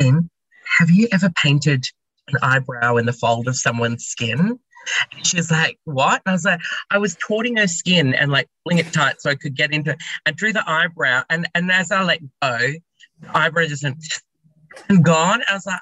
have 0.00 0.90
you 0.90 1.08
ever 1.12 1.30
painted 1.30 1.86
an 2.28 2.36
eyebrow 2.42 2.96
in 2.96 3.06
the 3.06 3.12
fold 3.12 3.48
of 3.48 3.56
someone's 3.56 4.04
skin. 4.04 4.58
And 5.12 5.26
she's 5.26 5.50
like, 5.50 5.78
What? 5.84 6.22
And 6.24 6.30
I 6.30 6.32
was 6.32 6.44
like, 6.44 6.60
I 6.90 6.98
was 6.98 7.16
tauting 7.16 7.56
her 7.56 7.66
skin 7.66 8.14
and 8.14 8.30
like 8.30 8.48
pulling 8.64 8.78
it 8.78 8.92
tight 8.92 9.20
so 9.20 9.30
I 9.30 9.34
could 9.34 9.56
get 9.56 9.72
into 9.72 9.92
it. 9.92 9.98
I 10.26 10.30
drew 10.30 10.52
the 10.52 10.68
eyebrow 10.68 11.22
and, 11.28 11.48
and 11.54 11.70
as 11.70 11.90
I 11.90 12.02
let 12.02 12.20
go, 12.42 12.58
the 13.20 13.36
eyebrow 13.36 13.66
just 13.66 13.82
went 13.82 13.96
and 14.88 15.04
gone. 15.04 15.42
I 15.48 15.54
was 15.54 15.66
like, 15.66 15.80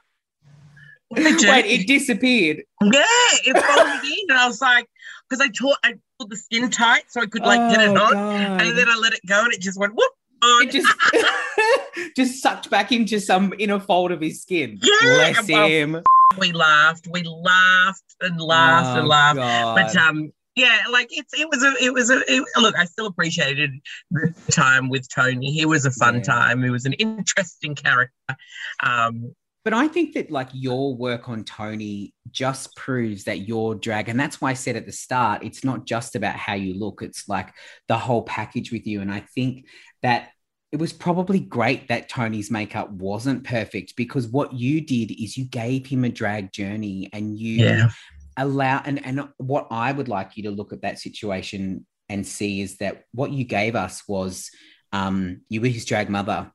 Wait, 1.11 1.27
it 1.67 1.87
disappeared. 1.87 2.63
Yeah, 2.83 3.03
it 3.45 3.57
folded 3.63 4.05
in. 4.05 4.31
And 4.31 4.39
I 4.39 4.47
was 4.47 4.61
like, 4.61 4.89
because 5.29 5.41
I 5.41 5.49
taught 5.49 5.79
I 5.85 5.95
pulled 6.19 6.31
the 6.31 6.37
skin 6.37 6.71
tight 6.71 7.05
so 7.09 7.21
I 7.21 7.27
could 7.27 7.43
like 7.43 7.61
oh, 7.61 7.71
get 7.71 7.81
it 7.81 7.91
oh, 7.91 8.05
on. 8.05 8.13
God. 8.13 8.63
And 8.63 8.77
then 8.77 8.89
I 8.89 8.97
let 8.97 9.13
it 9.13 9.21
go 9.27 9.45
and 9.45 9.53
it 9.53 9.61
just 9.61 9.79
went 9.79 9.95
whoop 9.95 10.11
it 10.45 10.71
just 10.71 12.17
just 12.17 12.43
sucked 12.43 12.71
back 12.71 12.93
into 12.93 13.21
some 13.21 13.55
inner 13.59 13.81
fold 13.81 14.13
of 14.13 14.21
his 14.21 14.43
skin. 14.43 14.79
Yeah, 14.83 15.33
Bless 15.33 15.47
him 15.47 16.03
we 16.39 16.53
laughed, 16.53 17.09
we 17.11 17.23
laughed 17.23 18.17
and 18.21 18.41
laughed 18.41 18.97
oh, 18.97 19.01
and 19.01 19.09
laughed. 19.09 19.37
God. 19.37 19.75
But 19.77 19.97
um, 19.97 20.33
yeah, 20.57 20.83
like 20.91 21.09
it's 21.11 21.33
it 21.39 21.49
was 21.49 21.63
a 21.63 21.75
it 21.83 21.93
was 21.93 22.11
a 22.11 22.21
it, 22.29 22.45
look. 22.57 22.77
I 22.77 22.85
still 22.85 23.07
appreciated 23.07 23.71
the 24.11 24.35
time 24.51 24.89
with 24.89 25.09
Tony. 25.09 25.53
He 25.53 25.67
was 25.67 25.85
a 25.85 25.91
fun 25.91 26.17
Yeah. 26.17 26.23
time. 26.23 26.63
He 26.63 26.71
was 26.71 26.85
an 26.85 26.93
interesting 26.95 27.75
character. 27.75 28.37
Um, 28.83 29.35
But 29.65 29.73
I 29.73 29.89
think 29.89 30.15
that 30.15 30.31
like 30.31 30.51
your 30.53 30.95
work 30.95 31.29
on 31.29 31.43
Tony 31.43 32.13
just 32.31 32.77
proves 32.77 33.25
that 33.25 33.49
your 33.49 33.75
drag, 33.75 34.09
and 34.09 34.21
that's 34.21 34.41
why 34.41 34.51
I 34.51 34.55
said 34.55 34.77
at 34.77 34.87
the 34.87 34.93
start, 34.93 35.43
it's 35.43 35.65
not 35.65 35.87
just 35.87 36.17
about 36.17 36.37
how 36.37 36.55
you 36.55 36.79
look, 36.79 37.01
it's 37.03 37.29
like 37.29 37.49
the 37.89 37.97
whole 37.97 38.23
package 38.23 38.71
with 38.71 38.87
you. 38.87 39.01
And 39.01 39.11
I 39.11 39.21
think 39.35 39.67
that 40.03 40.29
it 40.75 40.81
was 40.81 40.93
probably 40.93 41.39
great 41.39 41.87
that 41.87 42.09
Tony's 42.09 42.51
makeup 42.51 42.91
wasn't 42.91 43.45
perfect 43.45 43.95
because 43.95 44.27
what 44.27 44.53
you 44.53 44.81
did 44.81 45.13
is 45.13 45.37
you 45.37 45.45
gave 45.45 45.87
him 45.87 46.03
a 46.03 46.09
drag 46.09 46.51
journey 46.51 47.09
and 47.13 47.39
you 47.39 47.65
yeah, 47.65 47.91
allow 48.37 48.83
and 48.85 49.07
and 49.07 49.29
what 49.37 49.69
I 49.71 49.93
would 49.93 50.09
like 50.09 50.37
you 50.37 50.43
to 50.43 50.51
look 50.51 50.73
at 50.73 50.83
that 50.83 50.99
situation 50.99 51.87
and 52.09 52.27
see 52.27 52.61
is 52.61 52.79
that 52.79 53.05
what 53.13 53.31
you 53.31 53.45
gave 53.45 53.77
us 53.77 54.03
was 54.09 54.51
um 54.93 55.43
you 55.49 55.61
were 55.61 55.69
his 55.69 55.85
drag 55.85 56.11
mother 56.11 56.51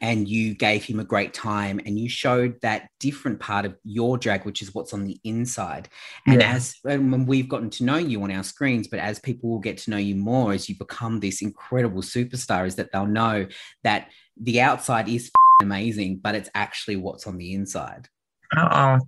and 0.00 0.28
you 0.28 0.54
gave 0.54 0.84
him 0.84 1.00
a 1.00 1.04
great 1.04 1.32
time 1.32 1.80
and 1.86 1.98
you 1.98 2.08
showed 2.08 2.60
that 2.60 2.88
different 2.98 3.38
part 3.38 3.64
of 3.64 3.76
your 3.84 4.18
drag 4.18 4.44
which 4.44 4.60
is 4.60 4.74
what's 4.74 4.92
on 4.92 5.04
the 5.04 5.18
inside. 5.24 5.88
And 6.26 6.40
Yeah. 6.40 6.54
as 6.54 6.74
and 6.84 7.12
when 7.12 7.26
we've 7.26 7.48
gotten 7.48 7.70
to 7.70 7.84
know 7.84 7.96
you 7.96 8.22
on 8.22 8.30
our 8.32 8.42
screens 8.42 8.88
but 8.88 8.98
as 8.98 9.18
people 9.18 9.48
will 9.50 9.58
get 9.60 9.78
to 9.78 9.90
know 9.90 9.96
you 9.96 10.16
more 10.16 10.52
as 10.52 10.68
you 10.68 10.76
become 10.76 11.20
this 11.20 11.40
incredible 11.40 12.02
superstar 12.02 12.66
is 12.66 12.74
that 12.76 12.90
they'll 12.92 13.06
know 13.06 13.46
that 13.84 14.08
the 14.40 14.60
outside 14.60 15.08
is 15.08 15.30
amazing 15.62 16.18
but 16.18 16.34
it's 16.34 16.50
actually 16.54 16.96
what's 16.96 17.26
on 17.26 17.38
the 17.38 17.54
inside. 17.54 18.08
Oh, 18.56 18.98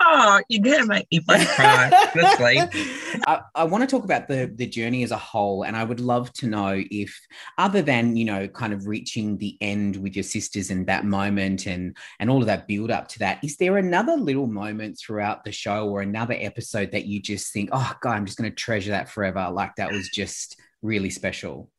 oh, 0.00 0.40
you're 0.48 0.62
gonna 0.62 0.86
make 0.86 1.06
me 1.10 1.20
cry. 1.26 2.08
Honestly, 2.14 2.58
I, 3.26 3.40
I 3.54 3.64
want 3.64 3.82
to 3.82 3.86
talk 3.86 4.04
about 4.04 4.28
the 4.28 4.52
the 4.54 4.66
journey 4.66 5.02
as 5.02 5.10
a 5.10 5.16
whole, 5.16 5.64
and 5.64 5.76
I 5.76 5.84
would 5.84 6.00
love 6.00 6.32
to 6.34 6.46
know 6.46 6.82
if, 6.90 7.18
other 7.58 7.82
than 7.82 8.16
you 8.16 8.24
know, 8.24 8.48
kind 8.48 8.72
of 8.72 8.86
reaching 8.86 9.38
the 9.38 9.56
end 9.60 9.96
with 9.96 10.16
your 10.16 10.22
sisters 10.22 10.70
and 10.70 10.86
that 10.86 11.04
moment 11.04 11.66
and 11.66 11.96
and 12.20 12.30
all 12.30 12.40
of 12.40 12.46
that 12.46 12.68
build 12.68 12.90
up 12.90 13.08
to 13.08 13.18
that, 13.20 13.42
is 13.42 13.56
there 13.56 13.76
another 13.76 14.16
little 14.16 14.46
moment 14.46 14.98
throughout 14.98 15.44
the 15.44 15.52
show 15.52 15.88
or 15.88 16.02
another 16.02 16.36
episode 16.38 16.92
that 16.92 17.06
you 17.06 17.20
just 17.20 17.52
think, 17.52 17.70
oh 17.72 17.92
God, 18.00 18.12
I'm 18.12 18.26
just 18.26 18.38
to 18.38 18.50
treasure 18.50 18.90
that 18.90 19.08
forever? 19.08 19.50
Like 19.50 19.76
that 19.76 19.90
was 19.90 20.08
just 20.08 20.60
really 20.82 21.10
special. 21.10 21.70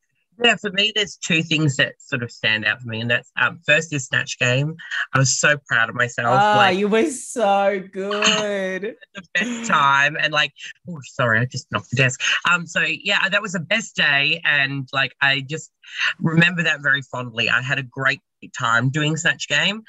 Yeah, 0.44 0.56
for 0.56 0.70
me, 0.72 0.92
there's 0.94 1.16
two 1.16 1.44
things 1.44 1.78
that 1.78 1.96
sort 2.00 2.22
of 2.22 2.32
stand 2.32 2.66
out 2.66 2.82
for 2.82 2.90
me, 2.90 3.00
and 3.02 3.10
that's 3.10 3.32
um, 3.40 3.60
first 3.66 3.94
is 3.94 4.06
Snatch 4.06 4.38
Game. 4.38 4.76
I 5.14 5.20
was 5.20 5.40
so 5.40 5.58
proud 5.68 5.90
of 5.90 5.96
myself. 5.96 6.38
Ah, 6.40 6.56
like 6.58 6.78
you 6.78 6.88
were 6.88 7.10
so 7.10 7.82
good. 7.92 8.96
the 9.14 9.24
best 9.34 9.70
time, 9.70 10.18
and 10.20 10.34
like, 10.34 10.52
oh, 10.90 11.00
sorry, 11.04 11.40
I 11.40 11.46
just 11.46 11.72
knocked 11.72 11.90
the 11.90 11.96
desk. 11.96 12.20
Um, 12.50 12.68
so 12.68 12.82
yeah, 12.82 13.30
that 13.30 13.42
was 13.42 13.54
the 13.54 13.60
best 13.60 13.96
day, 13.96 14.42
and 14.44 14.88
like, 14.92 15.16
I 15.22 15.42
just 15.42 15.72
remember 16.20 16.64
that 16.64 16.82
very 16.82 17.02
fondly. 17.02 17.50
I 17.50 17.62
had 17.62 17.80
a 17.80 17.84
great 17.84 18.22
time 18.58 18.90
doing 18.90 19.16
Snatch 19.18 19.48
Game. 19.48 19.84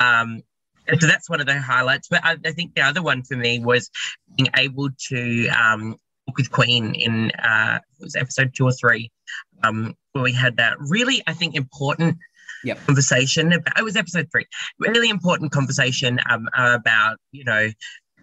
Um, 0.00 0.42
so 0.98 1.06
that's 1.06 1.28
one 1.28 1.40
of 1.40 1.46
the 1.46 1.60
highlights. 1.60 2.08
But 2.08 2.24
I, 2.24 2.36
I 2.44 2.52
think 2.52 2.74
the 2.74 2.82
other 2.82 3.02
one 3.02 3.22
for 3.22 3.36
me 3.36 3.60
was 3.60 3.90
being 4.36 4.48
able 4.56 4.88
to 5.08 5.48
um, 5.48 5.96
with 6.36 6.50
Queen 6.50 6.94
in 6.94 7.30
uh, 7.32 7.78
it 7.98 8.02
was 8.04 8.16
episode 8.16 8.52
two 8.54 8.64
or 8.64 8.72
three, 8.72 9.10
um, 9.64 9.94
where 10.12 10.24
we 10.24 10.32
had 10.32 10.56
that 10.56 10.76
really, 10.80 11.22
I 11.26 11.32
think, 11.34 11.54
important 11.54 12.18
Yep. 12.62 12.84
conversation. 12.86 13.52
About, 13.54 13.78
it 13.78 13.82
was 13.82 13.96
episode 13.96 14.28
three, 14.30 14.44
really 14.78 15.08
important 15.08 15.50
conversation 15.52 16.18
um, 16.28 16.46
about 16.54 17.16
you 17.32 17.44
know 17.44 17.68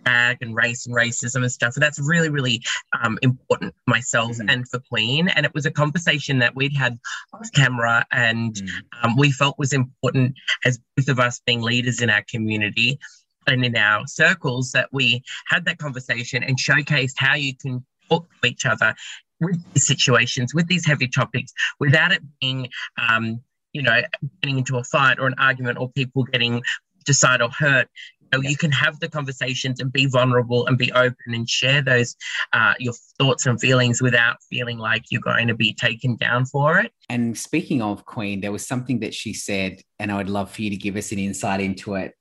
drag 0.06 0.38
and 0.42 0.56
race 0.56 0.86
and 0.86 0.96
racism 0.96 1.38
and 1.42 1.52
stuff. 1.52 1.76
And 1.76 1.84
that's 1.84 2.00
really, 2.00 2.30
really 2.30 2.62
um, 3.02 3.18
important 3.22 3.74
for 3.74 3.90
myself 3.92 4.38
Mhm. 4.38 4.46
and 4.52 4.68
for 4.70 4.80
Queen. 4.80 5.28
And 5.28 5.46
it 5.46 5.54
was 5.54 5.66
a 5.66 5.72
conversation 5.72 6.40
that 6.40 6.56
we'd 6.56 6.76
had 6.76 6.98
off 7.34 7.52
camera 7.54 8.06
and 8.12 8.54
Mm. 8.56 8.70
um, 9.04 9.16
we 9.18 9.32
felt 9.32 9.58
was 9.60 9.74
important 9.74 10.36
as 10.66 10.80
both 10.96 11.10
of 11.10 11.20
us 11.20 11.42
being 11.46 11.62
leaders 11.62 12.02
in 12.02 12.10
our 12.10 12.24
community 12.30 13.00
and 13.48 13.66
in 13.66 13.76
our 13.76 14.06
circles 14.08 14.72
that 14.72 14.88
we 14.94 15.24
had 15.48 15.66
that 15.66 15.78
conversation 15.78 16.44
and 16.44 16.58
showcased 16.58 17.14
how 17.18 17.34
you 17.36 17.54
can 17.56 17.86
talk 18.10 18.28
to 18.42 18.50
each 18.50 18.66
other 18.66 18.96
with 19.40 19.62
these 19.74 19.88
situations, 19.88 20.54
with 20.54 20.68
these 20.68 20.86
heavy 20.86 21.08
topics, 21.08 21.54
without 21.80 22.12
it 22.12 22.22
being, 22.42 22.70
um, 22.98 23.40
you 23.74 23.82
know, 23.82 24.02
getting 24.42 24.58
into 24.58 24.78
a 24.78 24.84
fight 24.84 25.20
or 25.20 25.28
an 25.28 25.36
argument 25.38 25.78
or 25.80 25.92
people 25.92 26.24
getting 26.24 26.62
decide 27.06 27.42
or 27.42 27.50
hurt. 27.50 27.88
You, 28.34 28.42
know, 28.42 28.50
you 28.50 28.58
can 28.58 28.72
have 28.72 29.00
the 29.00 29.08
conversations 29.08 29.80
and 29.80 29.92
be 29.92 30.06
vulnerable 30.06 30.68
and 30.68 30.78
be 30.78 30.92
open 30.92 31.34
and 31.34 31.50
share 31.50 31.82
those 31.82 32.16
uh, 32.52 32.74
your 32.78 32.94
thoughts 33.18 33.46
and 33.46 33.60
feelings 33.60 34.02
without 34.02 34.38
feeling 34.50 34.80
like 34.80 35.06
you're 35.12 35.22
going 35.22 35.48
to 35.48 35.56
be 35.56 35.74
taken 35.74 36.18
down 36.18 36.46
for 36.46 36.80
it. 36.80 36.92
And 37.10 37.38
speaking 37.38 37.82
of 37.82 38.06
Queen, 38.06 38.42
there 38.42 38.52
was 38.52 38.68
something 38.68 39.00
that 39.00 39.14
she 39.14 39.34
said, 39.34 39.82
and 39.98 40.12
I 40.12 40.18
would 40.18 40.30
love 40.30 40.52
for 40.52 40.62
you 40.62 40.70
to 40.72 40.76
give 40.76 40.98
us 40.98 41.14
an 41.14 41.20
insight 41.20 41.62
into 41.62 41.96
it. 41.96 42.16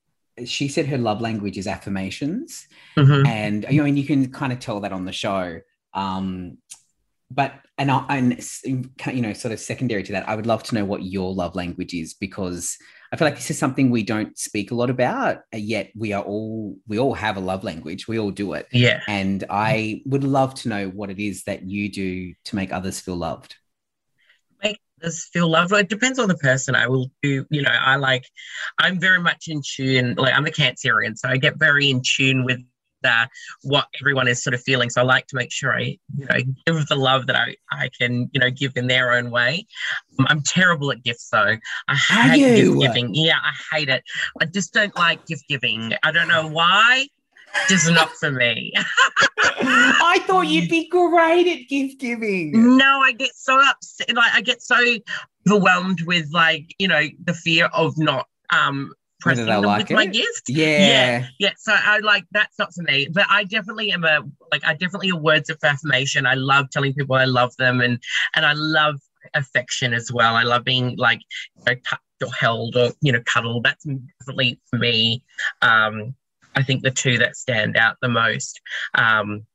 She 0.45 0.69
said 0.69 0.85
her 0.85 0.97
love 0.97 1.19
language 1.19 1.57
is 1.57 1.67
affirmations. 1.67 2.67
Mhm. 2.95 3.27
and 3.27 3.65
you 3.69 3.81
know, 3.81 3.85
and 3.85 3.97
you 3.99 4.05
can 4.05 4.31
kind 4.31 4.53
of 4.53 4.59
tell 4.59 4.79
that 4.81 4.93
on 4.93 5.05
the 5.05 5.11
show. 5.11 5.59
Um, 5.97 6.57
but 7.29 7.53
and 7.77 7.91
I, 7.91 8.05
and 8.09 8.31
you 8.65 9.21
know, 9.21 9.33
sort 9.33 9.51
of 9.51 9.59
secondary 9.59 10.01
to 10.03 10.11
that, 10.13 10.29
I 10.29 10.35
would 10.35 10.45
love 10.47 10.63
to 10.63 10.75
know 10.75 10.85
what 10.85 11.03
your 11.03 11.33
love 11.33 11.55
language 11.55 11.93
is 11.93 12.13
because 12.13 12.77
I 13.11 13.17
feel 13.17 13.25
like 13.27 13.35
this 13.35 13.51
is 13.51 13.59
something 13.59 13.89
we 13.89 14.03
don't 14.03 14.37
speak 14.37 14.71
a 14.71 14.75
lot 14.75 14.89
about. 14.89 15.37
uh, 15.53 15.57
Yet 15.57 15.91
we 15.95 16.13
are 16.13 16.23
all 16.23 16.77
we 16.87 16.99
all 16.99 17.13
have 17.13 17.35
a 17.35 17.41
love 17.41 17.63
language. 17.65 18.07
We 18.07 18.17
all 18.19 18.31
do 18.31 18.53
it, 18.53 18.67
Yeah. 18.71 19.01
and 19.09 19.43
I 19.49 20.01
would 20.05 20.23
love 20.23 20.53
to 20.61 20.69
know 20.69 20.87
what 20.87 21.09
it 21.09 21.19
is 21.19 21.43
that 21.43 21.63
you 21.63 21.89
do 21.91 22.33
to 22.45 22.55
make 22.55 22.71
others 22.71 22.99
feel 23.01 23.17
loved. 23.17 23.55
make 24.63 24.79
us 25.03 25.29
feel 25.33 25.49
loved. 25.49 25.73
It 25.73 25.89
depends 25.89 26.19
on 26.19 26.27
the 26.29 26.37
person. 26.37 26.75
I 26.75 26.87
will 26.87 27.11
do, 27.21 27.45
you 27.51 27.61
know, 27.61 27.69
I 27.71 27.97
like, 27.97 28.25
I'm 28.79 28.99
very 28.99 29.19
much 29.19 29.47
in 29.47 29.61
tune. 29.61 30.15
Like, 30.15 30.33
I'm 30.33 30.47
a 30.47 30.49
Cancerian, 30.49 31.15
so 31.17 31.29
I 31.29 31.37
get 31.37 31.57
very 31.59 31.89
in 31.91 32.01
tune 32.03 32.43
with 32.45 32.59
uh, 33.07 33.27
what 33.63 33.87
everyone 33.99 34.27
is 34.27 34.43
sort 34.43 34.53
of 34.53 34.61
feeling. 34.61 34.89
So 34.89 35.01
I 35.01 35.03
like 35.03 35.27
to 35.27 35.35
make 35.35 35.51
sure 35.51 35.73
I, 35.73 35.97
you 36.17 36.25
know, 36.29 36.37
give 36.65 36.87
the 36.87 36.95
love 36.95 37.27
that 37.27 37.35
I, 37.35 37.55
I 37.71 37.89
can, 37.99 38.29
you 38.33 38.39
know, 38.39 38.49
give 38.49 38.73
in 38.75 38.87
their 38.87 39.13
own 39.13 39.31
way. 39.31 39.65
Um, 40.19 40.27
I'm 40.29 40.41
terrible 40.43 40.91
at 40.91 41.03
gifts, 41.03 41.29
though. 41.29 41.57
I 41.87 41.95
hate 41.95 42.55
gift 42.55 42.79
giving. 42.79 43.15
Yeah, 43.15 43.37
I 43.43 43.75
hate 43.75 43.89
it. 43.89 44.03
I 44.41 44.45
just 44.45 44.73
don't 44.73 44.95
like 44.95 45.25
gift 45.25 45.45
giving. 45.47 45.93
I 46.03 46.11
don't 46.11 46.27
know 46.27 46.47
why. 46.47 47.07
Just 47.69 47.89
not 47.91 48.11
for 48.11 48.31
me. 48.31 48.71
I 49.39 50.19
thought 50.27 50.47
you'd 50.47 50.69
be 50.69 50.87
great 50.89 51.47
at 51.47 51.67
gift 51.67 51.99
giving. 51.99 52.77
No, 52.77 52.99
I 52.99 53.13
get 53.13 53.33
so 53.35 53.59
upset. 53.59 54.13
Like 54.13 54.31
I 54.33 54.41
get 54.41 54.61
so 54.61 54.77
overwhelmed 55.47 56.01
with 56.01 56.29
like 56.31 56.75
you 56.77 56.87
know 56.87 57.03
the 57.23 57.33
fear 57.33 57.65
of 57.73 57.97
not 57.97 58.27
um 58.51 58.93
Them 59.25 59.61
like 59.63 59.89
with 59.89 59.91
my 59.91 60.03
it? 60.03 60.13
gift. 60.13 60.49
Yeah. 60.49 61.27
Yeah, 61.39 61.51
so 61.57 61.73
I 61.75 61.99
like 61.99 62.25
that's 62.31 62.57
not 62.59 62.73
for 62.73 62.83
me. 62.83 63.07
But 63.11 63.25
I 63.29 63.43
definitely 63.43 63.91
am 63.91 64.03
a 64.03 64.21
like 64.51 64.63
I 64.65 64.73
definitely 64.73 65.09
a 65.09 65.15
words 65.15 65.49
of 65.49 65.57
affirmation. 65.63 66.25
I 66.25 66.35
love 66.35 66.69
telling 66.69 66.93
people 66.93 67.15
I 67.15 67.25
love 67.25 67.55
them 67.57 67.81
and 67.81 68.01
and 68.35 68.45
I 68.45 68.53
love 68.53 68.95
affection 69.33 69.93
as 69.93 70.11
well. 70.11 70.35
I 70.35 70.43
love 70.43 70.63
being 70.63 70.95
like 70.97 71.21
you 71.57 71.63
know, 71.65 71.79
touched 71.83 72.01
or 72.23 72.31
held 72.33 72.75
or 72.75 72.91
you 73.01 73.11
know 73.11 73.21
cuddled. 73.25 73.63
That's 73.63 73.85
definitely 74.19 74.59
for 74.69 74.77
me. 74.77 75.23
Um, 75.61 76.15
I 76.55 76.63
think 76.63 76.83
the 76.83 76.91
two 76.91 77.17
that 77.19 77.35
stand 77.35 77.77
out 77.77 77.97
the 78.01 78.09
most. 78.09 78.61
Um, 78.95 79.45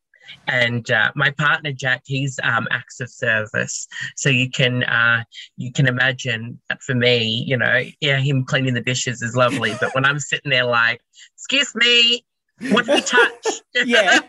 and 0.49 0.91
uh, 0.91 1.11
my 1.15 1.31
partner 1.31 1.73
Jack, 1.73 2.03
he's 2.07 2.39
um, 2.43 2.67
acts 2.71 3.01
of 3.01 3.11
service. 3.11 3.87
So 4.17 4.29
you 4.29 4.51
can 4.51 4.85
uh, 4.85 5.25
you 5.57 5.73
can 5.73 5.87
imagine 5.87 6.61
that 6.69 6.83
for 6.83 6.95
me, 6.95 7.45
you 7.47 7.57
know, 7.57 7.83
yeah, 8.01 8.19
him 8.19 8.45
cleaning 8.45 8.75
the 8.75 8.81
dishes 8.81 9.23
is 9.23 9.37
lovely, 9.37 9.75
but 9.81 9.95
when 9.95 10.05
I'm 10.05 10.21
sitting 10.21 10.51
there 10.51 10.65
like, 10.65 11.01
excuse 11.37 11.75
me, 11.75 12.25
what 12.71 12.87
do 12.87 12.93
we 12.93 13.01
touch? 13.01 13.47
yeah. 13.75 14.21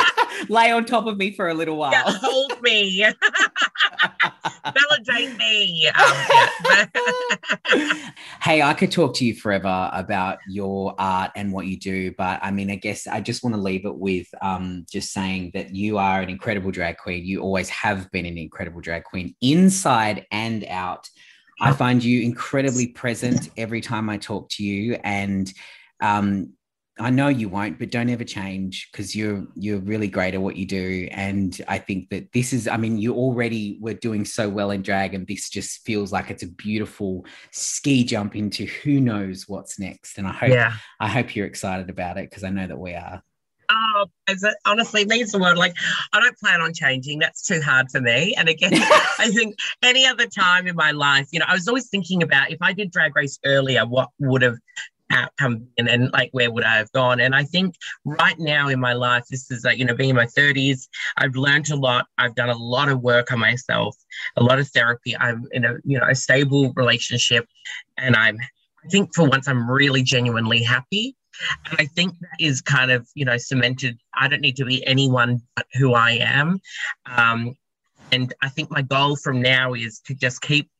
Lay 0.48 0.70
on 0.70 0.84
top 0.84 1.06
of 1.06 1.16
me 1.16 1.32
for 1.32 1.48
a 1.48 1.54
little 1.54 1.76
while. 1.76 1.92
Yeah, 1.92 2.04
hold 2.06 2.60
me, 2.62 3.04
validate 4.64 5.36
me. 5.38 5.88
Um, 5.88 6.86
hey, 8.42 8.62
I 8.62 8.74
could 8.74 8.92
talk 8.92 9.14
to 9.14 9.24
you 9.24 9.34
forever 9.34 9.90
about 9.92 10.38
your 10.48 10.94
art 10.98 11.32
and 11.34 11.52
what 11.52 11.66
you 11.66 11.78
do, 11.78 12.12
but 12.16 12.40
I 12.42 12.50
mean, 12.50 12.70
I 12.70 12.76
guess 12.76 13.06
I 13.06 13.20
just 13.20 13.42
want 13.42 13.54
to 13.54 13.60
leave 13.60 13.84
it 13.84 13.96
with 13.96 14.26
um, 14.42 14.86
just 14.90 15.12
saying 15.12 15.52
that 15.54 15.74
you 15.74 15.98
are 15.98 16.20
an 16.20 16.28
incredible 16.28 16.70
drag 16.70 16.98
queen. 16.98 17.24
You 17.24 17.40
always 17.40 17.68
have 17.70 18.10
been 18.10 18.26
an 18.26 18.38
incredible 18.38 18.80
drag 18.80 19.04
queen, 19.04 19.34
inside 19.40 20.26
and 20.30 20.64
out. 20.66 21.08
I 21.60 21.72
find 21.72 22.04
you 22.04 22.22
incredibly 22.22 22.86
present 22.86 23.50
every 23.56 23.80
time 23.80 24.08
I 24.08 24.18
talk 24.18 24.48
to 24.50 24.64
you, 24.64 24.94
and 25.02 25.52
um, 26.00 26.52
I 27.00 27.10
know 27.10 27.28
you 27.28 27.48
won't, 27.48 27.78
but 27.78 27.90
don't 27.90 28.08
ever 28.10 28.24
change 28.24 28.88
because 28.90 29.14
you're 29.14 29.46
you're 29.54 29.78
really 29.78 30.08
great 30.08 30.34
at 30.34 30.42
what 30.42 30.56
you 30.56 30.66
do. 30.66 31.08
And 31.12 31.60
I 31.68 31.78
think 31.78 32.10
that 32.10 32.32
this 32.32 32.52
is, 32.52 32.66
I 32.66 32.76
mean, 32.76 32.98
you 32.98 33.14
already 33.14 33.78
were 33.80 33.94
doing 33.94 34.24
so 34.24 34.48
well 34.48 34.70
in 34.70 34.82
drag, 34.82 35.14
and 35.14 35.26
this 35.26 35.48
just 35.48 35.84
feels 35.84 36.12
like 36.12 36.30
it's 36.30 36.42
a 36.42 36.48
beautiful 36.48 37.24
ski 37.52 38.04
jump 38.04 38.34
into 38.34 38.66
who 38.66 39.00
knows 39.00 39.48
what's 39.48 39.78
next. 39.78 40.18
And 40.18 40.26
I 40.26 40.32
hope 40.32 40.50
yeah. 40.50 40.74
I 41.00 41.08
hope 41.08 41.36
you're 41.36 41.46
excited 41.46 41.88
about 41.88 42.18
it 42.18 42.30
because 42.30 42.44
I 42.44 42.50
know 42.50 42.66
that 42.66 42.78
we 42.78 42.94
are. 42.94 43.22
Oh, 43.70 44.06
it 44.28 44.56
honestly 44.64 45.04
means 45.04 45.32
the 45.32 45.38
world. 45.38 45.58
Like, 45.58 45.74
I 46.12 46.20
don't 46.20 46.36
plan 46.38 46.62
on 46.62 46.72
changing. 46.72 47.18
That's 47.18 47.46
too 47.46 47.60
hard 47.60 47.90
for 47.90 48.00
me. 48.00 48.34
And 48.38 48.48
again, 48.48 48.72
I 49.18 49.30
think 49.32 49.56
any 49.82 50.06
other 50.06 50.26
time 50.26 50.66
in 50.66 50.74
my 50.74 50.90
life, 50.90 51.28
you 51.32 51.38
know, 51.38 51.44
I 51.46 51.54
was 51.54 51.68
always 51.68 51.88
thinking 51.88 52.22
about 52.22 52.50
if 52.50 52.58
I 52.62 52.72
did 52.72 52.90
drag 52.90 53.14
race 53.14 53.38
earlier, 53.44 53.84
what 53.84 54.08
would 54.18 54.42
have 54.42 54.56
outcome 55.10 55.66
and, 55.78 55.88
and 55.88 56.10
like 56.12 56.30
where 56.32 56.50
would 56.50 56.64
I 56.64 56.76
have 56.76 56.92
gone? 56.92 57.20
And 57.20 57.34
I 57.34 57.44
think 57.44 57.74
right 58.04 58.38
now 58.38 58.68
in 58.68 58.80
my 58.80 58.92
life, 58.92 59.24
this 59.30 59.50
is 59.50 59.64
like, 59.64 59.78
you 59.78 59.84
know, 59.84 59.94
being 59.94 60.10
in 60.10 60.16
my 60.16 60.26
30s, 60.26 60.88
I've 61.16 61.36
learned 61.36 61.70
a 61.70 61.76
lot. 61.76 62.06
I've 62.18 62.34
done 62.34 62.50
a 62.50 62.56
lot 62.56 62.88
of 62.88 63.00
work 63.00 63.32
on 63.32 63.38
myself, 63.38 63.96
a 64.36 64.42
lot 64.42 64.58
of 64.58 64.68
therapy. 64.68 65.16
I'm 65.16 65.44
in 65.52 65.64
a, 65.64 65.74
you 65.84 65.98
know, 65.98 66.06
a 66.08 66.14
stable 66.14 66.72
relationship 66.76 67.46
and 67.96 68.16
I'm 68.16 68.38
I 68.84 68.88
think 68.88 69.14
for 69.14 69.28
once 69.28 69.48
I'm 69.48 69.68
really 69.70 70.02
genuinely 70.02 70.62
happy. 70.62 71.16
And 71.66 71.78
I 71.78 71.86
think 71.86 72.14
that 72.20 72.40
is 72.40 72.60
kind 72.60 72.90
of, 72.90 73.08
you 73.14 73.24
know, 73.24 73.36
cemented. 73.36 73.98
I 74.14 74.28
don't 74.28 74.40
need 74.40 74.56
to 74.56 74.64
be 74.64 74.86
anyone 74.86 75.42
but 75.56 75.66
who 75.74 75.94
I 75.94 76.12
am. 76.20 76.60
Um, 77.06 77.54
and 78.10 78.32
I 78.42 78.48
think 78.48 78.70
my 78.70 78.82
goal 78.82 79.16
from 79.16 79.42
now 79.42 79.74
is 79.74 80.00
to 80.06 80.14
just 80.14 80.40
keep 80.40 80.70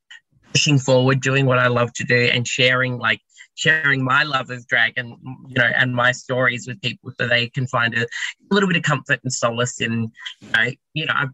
pushing 0.53 0.79
forward, 0.79 1.21
doing 1.21 1.47
what 1.47 1.59
I 1.59 1.69
love 1.69 1.93
to 1.95 2.05
do 2.05 2.31
and 2.33 2.47
sharing 2.47 2.99
like 2.99 3.21
sharing 3.59 4.05
my 4.05 4.23
love 4.23 4.51
of 4.51 4.65
drag 4.69 4.93
and 4.97 5.17
you 5.49 5.55
know 5.57 5.69
and 5.77 5.93
my 5.95 6.13
stories 6.13 6.69
with 6.69 6.81
people 6.81 7.11
so 7.19 7.27
they 7.27 7.49
can 7.49 7.67
find 7.67 7.93
a, 7.99 8.07
little 8.53 8.69
bit 8.69 8.77
of 8.77 8.85
comfort 8.85 9.19
and 9.25 9.33
solace 9.33 9.81
in 9.81 10.11
you 10.43 10.51
know, 10.53 10.71
you 10.95 11.07
know 11.07 11.13
I've 11.15 11.31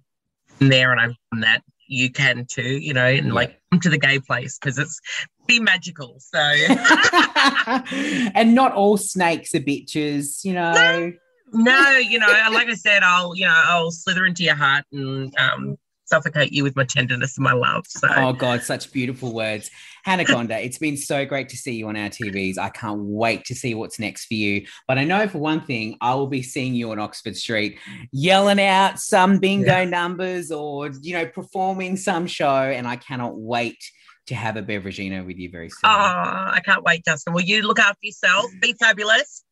been 0.58 0.70
there 0.70 0.90
and 0.90 1.00
I've 1.00 1.14
done 1.32 1.42
that 1.42 1.62
you 1.86 2.10
can 2.10 2.46
too 2.50 2.62
you 2.62 2.94
know 2.94 3.04
and 3.04 3.34
like 3.34 3.60
come 3.70 3.80
to 3.80 3.90
the 3.90 3.98
gay 3.98 4.18
place 4.18 4.58
because 4.58 4.78
it's 4.78 4.98
be 5.46 5.60
magical 5.60 6.16
so 6.18 6.38
and 8.34 8.54
not 8.54 8.72
all 8.72 8.96
snakes 8.96 9.54
are 9.54 9.60
bitches 9.60 10.42
you 10.44 10.54
know 10.54 10.72
no, 10.72 11.12
no 11.52 11.98
you 11.98 12.18
know 12.18 12.26
like 12.52 12.68
I 12.68 12.74
said 12.74 13.02
I'll 13.02 13.36
you 13.36 13.44
know 13.44 13.62
I'll 13.66 13.90
slither 13.90 14.24
into 14.24 14.44
your 14.44 14.54
heart 14.54 14.86
and 14.92 15.36
um 15.38 15.76
suffocate 16.06 16.52
you 16.52 16.62
with 16.62 16.76
my 16.76 16.84
tenderness 16.84 17.36
and 17.36 17.44
my 17.44 17.52
love. 17.52 17.86
So. 17.88 18.08
Oh 18.14 18.32
God, 18.32 18.62
such 18.62 18.92
beautiful 18.92 19.32
words. 19.32 19.70
Hannah 20.04 20.24
Conda, 20.24 20.62
it's 20.62 20.78
been 20.78 20.96
so 20.96 21.24
great 21.24 21.48
to 21.48 21.56
see 21.56 21.72
you 21.72 21.88
on 21.88 21.96
our 21.96 22.08
TVs. 22.08 22.58
I 22.58 22.68
can't 22.68 23.00
wait 23.00 23.44
to 23.46 23.54
see 23.54 23.74
what's 23.74 23.98
next 23.98 24.26
for 24.26 24.34
you. 24.34 24.66
But 24.86 24.98
I 24.98 25.04
know 25.04 25.26
for 25.26 25.38
one 25.38 25.62
thing, 25.62 25.96
I 26.00 26.14
will 26.14 26.26
be 26.26 26.42
seeing 26.42 26.74
you 26.74 26.90
on 26.90 26.98
Oxford 26.98 27.36
Street 27.36 27.78
yelling 28.12 28.60
out 28.60 28.98
some 28.98 29.38
bingo 29.38 29.78
yeah. 29.78 29.84
numbers 29.84 30.50
or, 30.50 30.90
you 31.00 31.14
know, 31.14 31.26
performing 31.26 31.96
some 31.96 32.26
show. 32.26 32.46
And 32.46 32.86
I 32.86 32.96
cannot 32.96 33.36
wait 33.36 33.78
to 34.26 34.34
have 34.34 34.56
a 34.56 34.62
beveragino 34.62 35.24
with 35.26 35.38
you 35.38 35.50
very 35.50 35.70
soon. 35.70 35.80
Oh, 35.84 35.88
I 35.88 36.60
can't 36.64 36.82
wait, 36.84 37.04
Justin. 37.04 37.32
Will 37.32 37.42
you 37.42 37.62
look 37.62 37.78
after 37.78 38.00
yourself? 38.02 38.46
Be 38.60 38.74
fabulous. 38.74 39.44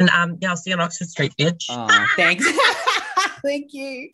And 0.00 0.08
um, 0.10 0.38
yeah, 0.40 0.50
I'll 0.50 0.56
see 0.56 0.70
you 0.70 0.76
on 0.76 0.80
Oxford 0.82 1.08
Street, 1.08 1.34
bitch. 1.38 1.66
Oh, 1.68 2.06
thanks. 2.16 2.44
Thank 3.42 3.72
you. 3.72 4.10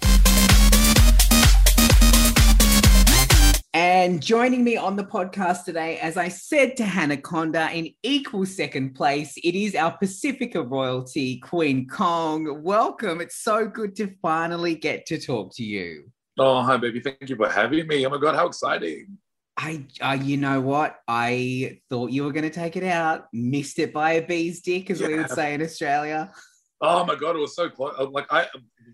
And 3.79 4.23
joining 4.23 4.65
me 4.65 4.79
on 4.79 4.97
the 4.97 5.05
podcast 5.05 5.65
today, 5.65 5.99
as 5.99 6.17
I 6.17 6.29
said 6.29 6.79
to 6.79 6.85
Hannah 6.87 7.19
Conda, 7.19 7.71
in 7.75 7.93
equal 8.03 8.47
second 8.47 8.95
place, 8.95 9.37
it 9.45 9.55
is 9.55 9.75
our 9.75 9.95
Pacifica 9.99 10.63
royalty, 10.63 11.41
Queen 11.41 11.87
Kong. 11.87 12.63
Welcome. 12.63 13.21
It's 13.21 13.37
so 13.37 13.67
good 13.67 13.95
to 13.97 14.15
finally 14.23 14.77
get 14.77 15.05
to 15.09 15.21
talk 15.21 15.55
to 15.57 15.63
you. 15.63 16.11
Oh, 16.39 16.63
hi, 16.63 16.79
baby. 16.79 17.01
Thank 17.01 17.29
you 17.29 17.37
for 17.37 17.51
having 17.51 17.87
me. 17.87 18.07
Oh 18.07 18.09
my 18.09 18.17
God, 18.17 18.35
how 18.35 18.47
exciting. 18.47 19.19
I, 19.59 19.85
uh, 20.01 20.17
you 20.23 20.39
know 20.39 20.63
what? 20.63 20.97
I 21.07 21.81
thought 21.91 22.13
you 22.13 22.25
were 22.25 22.33
going 22.33 22.45
to 22.45 22.51
take 22.51 22.77
it 22.77 22.85
out, 22.85 23.27
missed 23.35 23.79
it 23.79 23.93
by 23.93 24.13
a 24.13 24.27
bee's 24.27 24.63
dick, 24.63 24.89
as 24.89 25.03
yeah. 25.03 25.09
we 25.09 25.17
would 25.17 25.29
say 25.29 25.53
in 25.53 25.61
Australia. 25.61 26.33
Oh 26.81 27.05
my 27.05 27.15
God, 27.15 27.37
it 27.37 27.41
was 27.41 27.55
so 27.55 27.69
close. 27.69 27.95
Like, 28.11 28.27
I, 28.31 28.47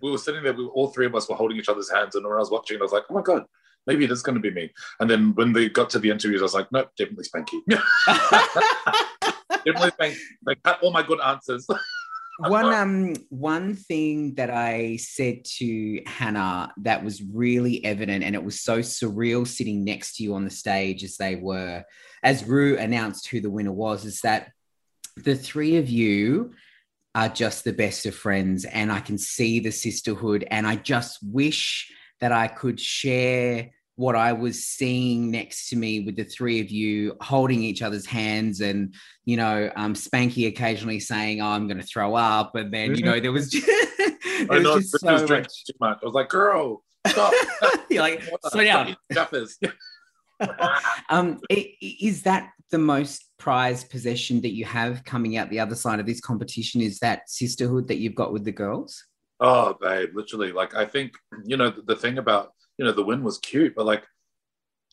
we 0.02 0.10
were 0.10 0.18
sitting 0.18 0.42
there, 0.42 0.54
we, 0.54 0.64
all 0.64 0.88
three 0.88 1.06
of 1.06 1.14
us 1.14 1.28
were 1.28 1.36
holding 1.36 1.56
each 1.56 1.68
other's 1.68 1.88
hands. 1.88 2.16
And 2.16 2.24
when 2.24 2.34
I 2.34 2.40
was 2.40 2.50
watching, 2.50 2.78
I 2.80 2.82
was 2.82 2.90
like, 2.90 3.04
oh 3.08 3.14
my 3.14 3.22
God, 3.22 3.44
maybe 3.86 4.04
it 4.04 4.10
is 4.10 4.22
going 4.22 4.34
to 4.34 4.40
be 4.40 4.50
me. 4.50 4.70
And 5.00 5.08
then 5.08 5.34
when 5.34 5.52
they 5.52 5.68
got 5.68 5.90
to 5.90 5.98
the 5.98 6.10
interviews, 6.10 6.40
I 6.40 6.44
was 6.44 6.54
like, 6.54 6.70
nope, 6.72 6.90
definitely 6.96 7.24
Spanky. 7.24 7.60
definitely 9.64 9.90
Spanky. 9.90 10.16
Like, 10.46 10.58
all 10.82 10.92
my 10.92 11.02
good 11.02 11.20
answers. 11.20 11.66
one 12.38 12.72
um 12.72 13.14
one 13.28 13.74
thing 13.74 14.34
that 14.34 14.50
I 14.50 14.96
said 14.96 15.44
to 15.58 16.00
Hannah 16.06 16.72
that 16.78 17.04
was 17.04 17.22
really 17.22 17.84
evident 17.84 18.24
and 18.24 18.34
it 18.34 18.42
was 18.42 18.60
so 18.60 18.78
surreal 18.78 19.46
sitting 19.46 19.84
next 19.84 20.16
to 20.16 20.22
you 20.22 20.34
on 20.34 20.44
the 20.44 20.50
stage 20.50 21.04
as 21.04 21.16
they 21.16 21.36
were 21.36 21.84
as 22.22 22.44
Ru 22.44 22.78
announced 22.78 23.28
who 23.28 23.40
the 23.40 23.50
winner 23.50 23.72
was 23.72 24.04
is 24.04 24.20
that 24.22 24.50
the 25.16 25.36
three 25.36 25.76
of 25.76 25.90
you 25.90 26.52
are 27.14 27.28
just 27.28 27.64
the 27.64 27.72
best 27.72 28.06
of 28.06 28.14
friends 28.14 28.64
and 28.64 28.90
I 28.90 29.00
can 29.00 29.18
see 29.18 29.60
the 29.60 29.70
sisterhood 29.70 30.46
and 30.50 30.66
I 30.66 30.76
just 30.76 31.18
wish 31.22 31.92
that 32.20 32.32
I 32.32 32.48
could 32.48 32.80
share 32.80 33.70
what 33.96 34.16
I 34.16 34.32
was 34.32 34.64
seeing 34.64 35.30
next 35.30 35.68
to 35.68 35.76
me 35.76 36.00
with 36.00 36.16
the 36.16 36.24
three 36.24 36.60
of 36.60 36.70
you 36.70 37.16
holding 37.20 37.62
each 37.62 37.82
other's 37.82 38.06
hands 38.06 38.60
and, 38.60 38.94
you 39.24 39.36
know, 39.36 39.70
um, 39.76 39.94
Spanky 39.94 40.48
occasionally 40.48 40.98
saying, 40.98 41.42
oh, 41.42 41.46
I'm 41.46 41.68
going 41.68 41.80
to 41.80 41.86
throw 41.86 42.14
up. 42.14 42.54
And 42.54 42.72
then, 42.72 42.94
you 42.94 43.04
know, 43.04 43.20
there 43.20 43.32
was 43.32 43.50
just, 43.50 43.66
there 43.98 44.46
I 44.50 44.58
know, 44.60 44.78
just 44.78 44.98
so 44.98 45.12
was 45.12 45.28
much. 45.28 45.64
Too 45.64 45.72
much. 45.80 45.98
I 46.02 46.06
was 46.06 46.14
like, 46.14 46.30
girl, 46.30 46.82
stop. 47.06 47.32
You're 47.90 48.02
like, 48.02 48.22
slow 48.46 48.64
down. 48.64 48.96
um, 51.10 51.40
is 51.50 52.22
that 52.22 52.50
the 52.70 52.78
most 52.78 53.28
prized 53.38 53.90
possession 53.90 54.40
that 54.40 54.54
you 54.54 54.64
have 54.64 55.04
coming 55.04 55.36
out 55.36 55.50
the 55.50 55.60
other 55.60 55.74
side 55.74 56.00
of 56.00 56.06
this 56.06 56.20
competition? 56.20 56.80
Is 56.80 56.98
that 57.00 57.28
sisterhood 57.28 57.88
that 57.88 57.98
you've 57.98 58.14
got 58.14 58.32
with 58.32 58.44
the 58.44 58.52
girls? 58.52 59.04
Oh, 59.38 59.76
babe, 59.80 60.10
literally. 60.14 60.52
Like, 60.52 60.74
I 60.74 60.86
think, 60.86 61.12
you 61.44 61.56
know, 61.56 61.70
the, 61.70 61.82
the 61.82 61.96
thing 61.96 62.18
about, 62.18 62.52
you 62.78 62.84
know, 62.84 62.92
the 62.92 63.04
win 63.04 63.22
was 63.22 63.38
cute, 63.38 63.74
but 63.74 63.86
like, 63.86 64.04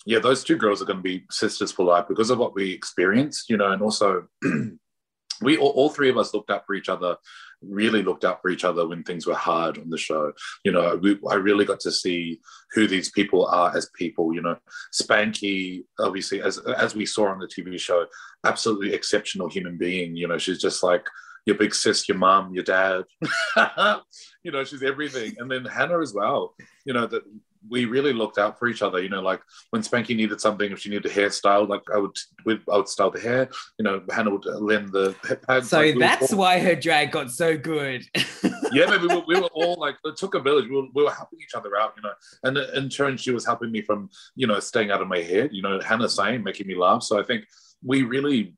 yeah, 0.05 0.19
those 0.19 0.43
two 0.43 0.55
girls 0.55 0.81
are 0.81 0.85
going 0.85 0.99
to 0.99 1.03
be 1.03 1.25
sisters 1.29 1.71
for 1.71 1.85
life 1.85 2.05
because 2.07 2.29
of 2.29 2.37
what 2.37 2.55
we 2.55 2.71
experienced, 2.71 3.49
you 3.49 3.57
know, 3.57 3.71
and 3.71 3.81
also 3.81 4.27
we 5.41 5.57
all, 5.57 5.69
all, 5.69 5.89
three 5.89 6.09
of 6.09 6.17
us 6.17 6.33
looked 6.33 6.49
up 6.49 6.63
for 6.65 6.73
each 6.73 6.89
other, 6.89 7.17
really 7.61 8.01
looked 8.01 8.25
up 8.25 8.41
for 8.41 8.49
each 8.49 8.63
other 8.63 8.87
when 8.87 9.03
things 9.03 9.25
were 9.25 9.35
hard 9.35 9.77
on 9.77 9.89
the 9.89 9.97
show. 9.97 10.31
You 10.63 10.71
know, 10.71 10.97
we, 11.01 11.19
I 11.29 11.35
really 11.35 11.65
got 11.65 11.79
to 11.81 11.91
see 11.91 12.39
who 12.71 12.87
these 12.87 13.11
people 13.11 13.45
are 13.47 13.75
as 13.75 13.89
people. 13.95 14.33
You 14.33 14.41
know, 14.41 14.57
Spanky, 14.93 15.83
obviously, 15.99 16.41
as 16.41 16.57
as 16.57 16.95
we 16.95 17.05
saw 17.05 17.27
on 17.27 17.39
the 17.39 17.47
TV 17.47 17.79
show, 17.79 18.05
absolutely 18.45 18.93
exceptional 18.93 19.49
human 19.49 19.77
being. 19.77 20.15
You 20.15 20.27
know, 20.27 20.37
she's 20.37 20.61
just 20.61 20.83
like 20.83 21.05
your 21.45 21.57
big 21.57 21.73
sis, 21.73 22.07
your 22.07 22.17
mom, 22.17 22.53
your 22.53 22.63
dad. 22.63 23.03
you 24.43 24.51
know, 24.51 24.63
she's 24.63 24.83
everything. 24.83 25.35
And 25.37 25.49
then 25.49 25.65
Hannah 25.65 25.99
as 25.99 26.13
well. 26.13 26.55
You 26.85 26.93
know 26.93 27.07
that 27.07 27.23
we 27.67 27.85
really 27.85 28.13
looked 28.13 28.37
out 28.37 28.57
for 28.57 28.67
each 28.67 28.81
other. 28.81 29.01
You 29.01 29.09
know, 29.09 29.21
like 29.21 29.41
when 29.71 29.81
Spanky 29.81 30.15
needed 30.15 30.39
something, 30.39 30.71
if 30.71 30.79
she 30.79 30.89
needed 30.89 31.05
a 31.05 31.13
hairstyle, 31.13 31.67
like 31.67 31.81
I 31.93 31.97
would, 31.97 32.15
I 32.47 32.77
would 32.77 32.87
style 32.87 33.11
the 33.11 33.19
hair. 33.19 33.49
You 33.77 33.83
know, 33.83 34.01
Hannah 34.09 34.31
would 34.31 34.45
lend 34.45 34.91
the 34.91 35.15
pads. 35.47 35.69
So 35.69 35.81
like 35.81 35.97
that's 35.97 36.31
all... 36.31 36.39
why 36.39 36.59
her 36.59 36.75
drag 36.75 37.11
got 37.11 37.31
so 37.31 37.57
good. 37.57 38.03
yeah, 38.71 38.85
but 38.85 39.01
we 39.01 39.07
were, 39.07 39.23
we 39.27 39.39
were 39.39 39.49
all 39.53 39.75
like, 39.75 39.95
it 40.05 40.17
took 40.17 40.35
a 40.35 40.39
village. 40.39 40.65
We 40.69 40.75
were, 40.75 40.87
we 40.93 41.03
were 41.03 41.11
helping 41.11 41.39
each 41.41 41.55
other 41.55 41.77
out, 41.77 41.93
you 41.97 42.03
know. 42.03 42.13
And 42.43 42.57
in 42.75 42.89
turn, 42.89 43.17
she 43.17 43.31
was 43.31 43.45
helping 43.45 43.71
me 43.71 43.81
from, 43.81 44.09
you 44.35 44.47
know, 44.47 44.59
staying 44.59 44.91
out 44.91 45.01
of 45.01 45.07
my 45.07 45.19
head. 45.19 45.49
You 45.51 45.61
know, 45.61 45.79
Hannah 45.81 46.09
saying, 46.09 46.43
making 46.43 46.67
me 46.67 46.75
laugh. 46.75 47.03
So 47.03 47.19
I 47.19 47.23
think 47.23 47.45
we 47.83 48.03
really 48.03 48.55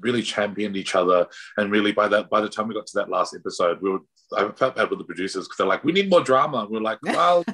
really 0.00 0.22
championed 0.22 0.76
each 0.76 0.94
other 0.94 1.26
and 1.56 1.70
really 1.70 1.92
by 1.92 2.08
that 2.08 2.30
by 2.30 2.40
the 2.40 2.48
time 2.48 2.68
we 2.68 2.74
got 2.74 2.86
to 2.86 2.98
that 2.98 3.10
last 3.10 3.34
episode 3.34 3.80
we 3.82 3.90
were 3.90 3.98
i 4.36 4.48
felt 4.52 4.76
bad 4.76 4.88
with 4.88 4.98
the 4.98 5.04
producers 5.04 5.44
because 5.44 5.56
they're 5.58 5.66
like 5.66 5.84
we 5.84 5.92
need 5.92 6.08
more 6.08 6.22
drama 6.22 6.58
and 6.58 6.70
we 6.70 6.78
are 6.78 6.82
like 6.82 6.98
well 7.02 7.44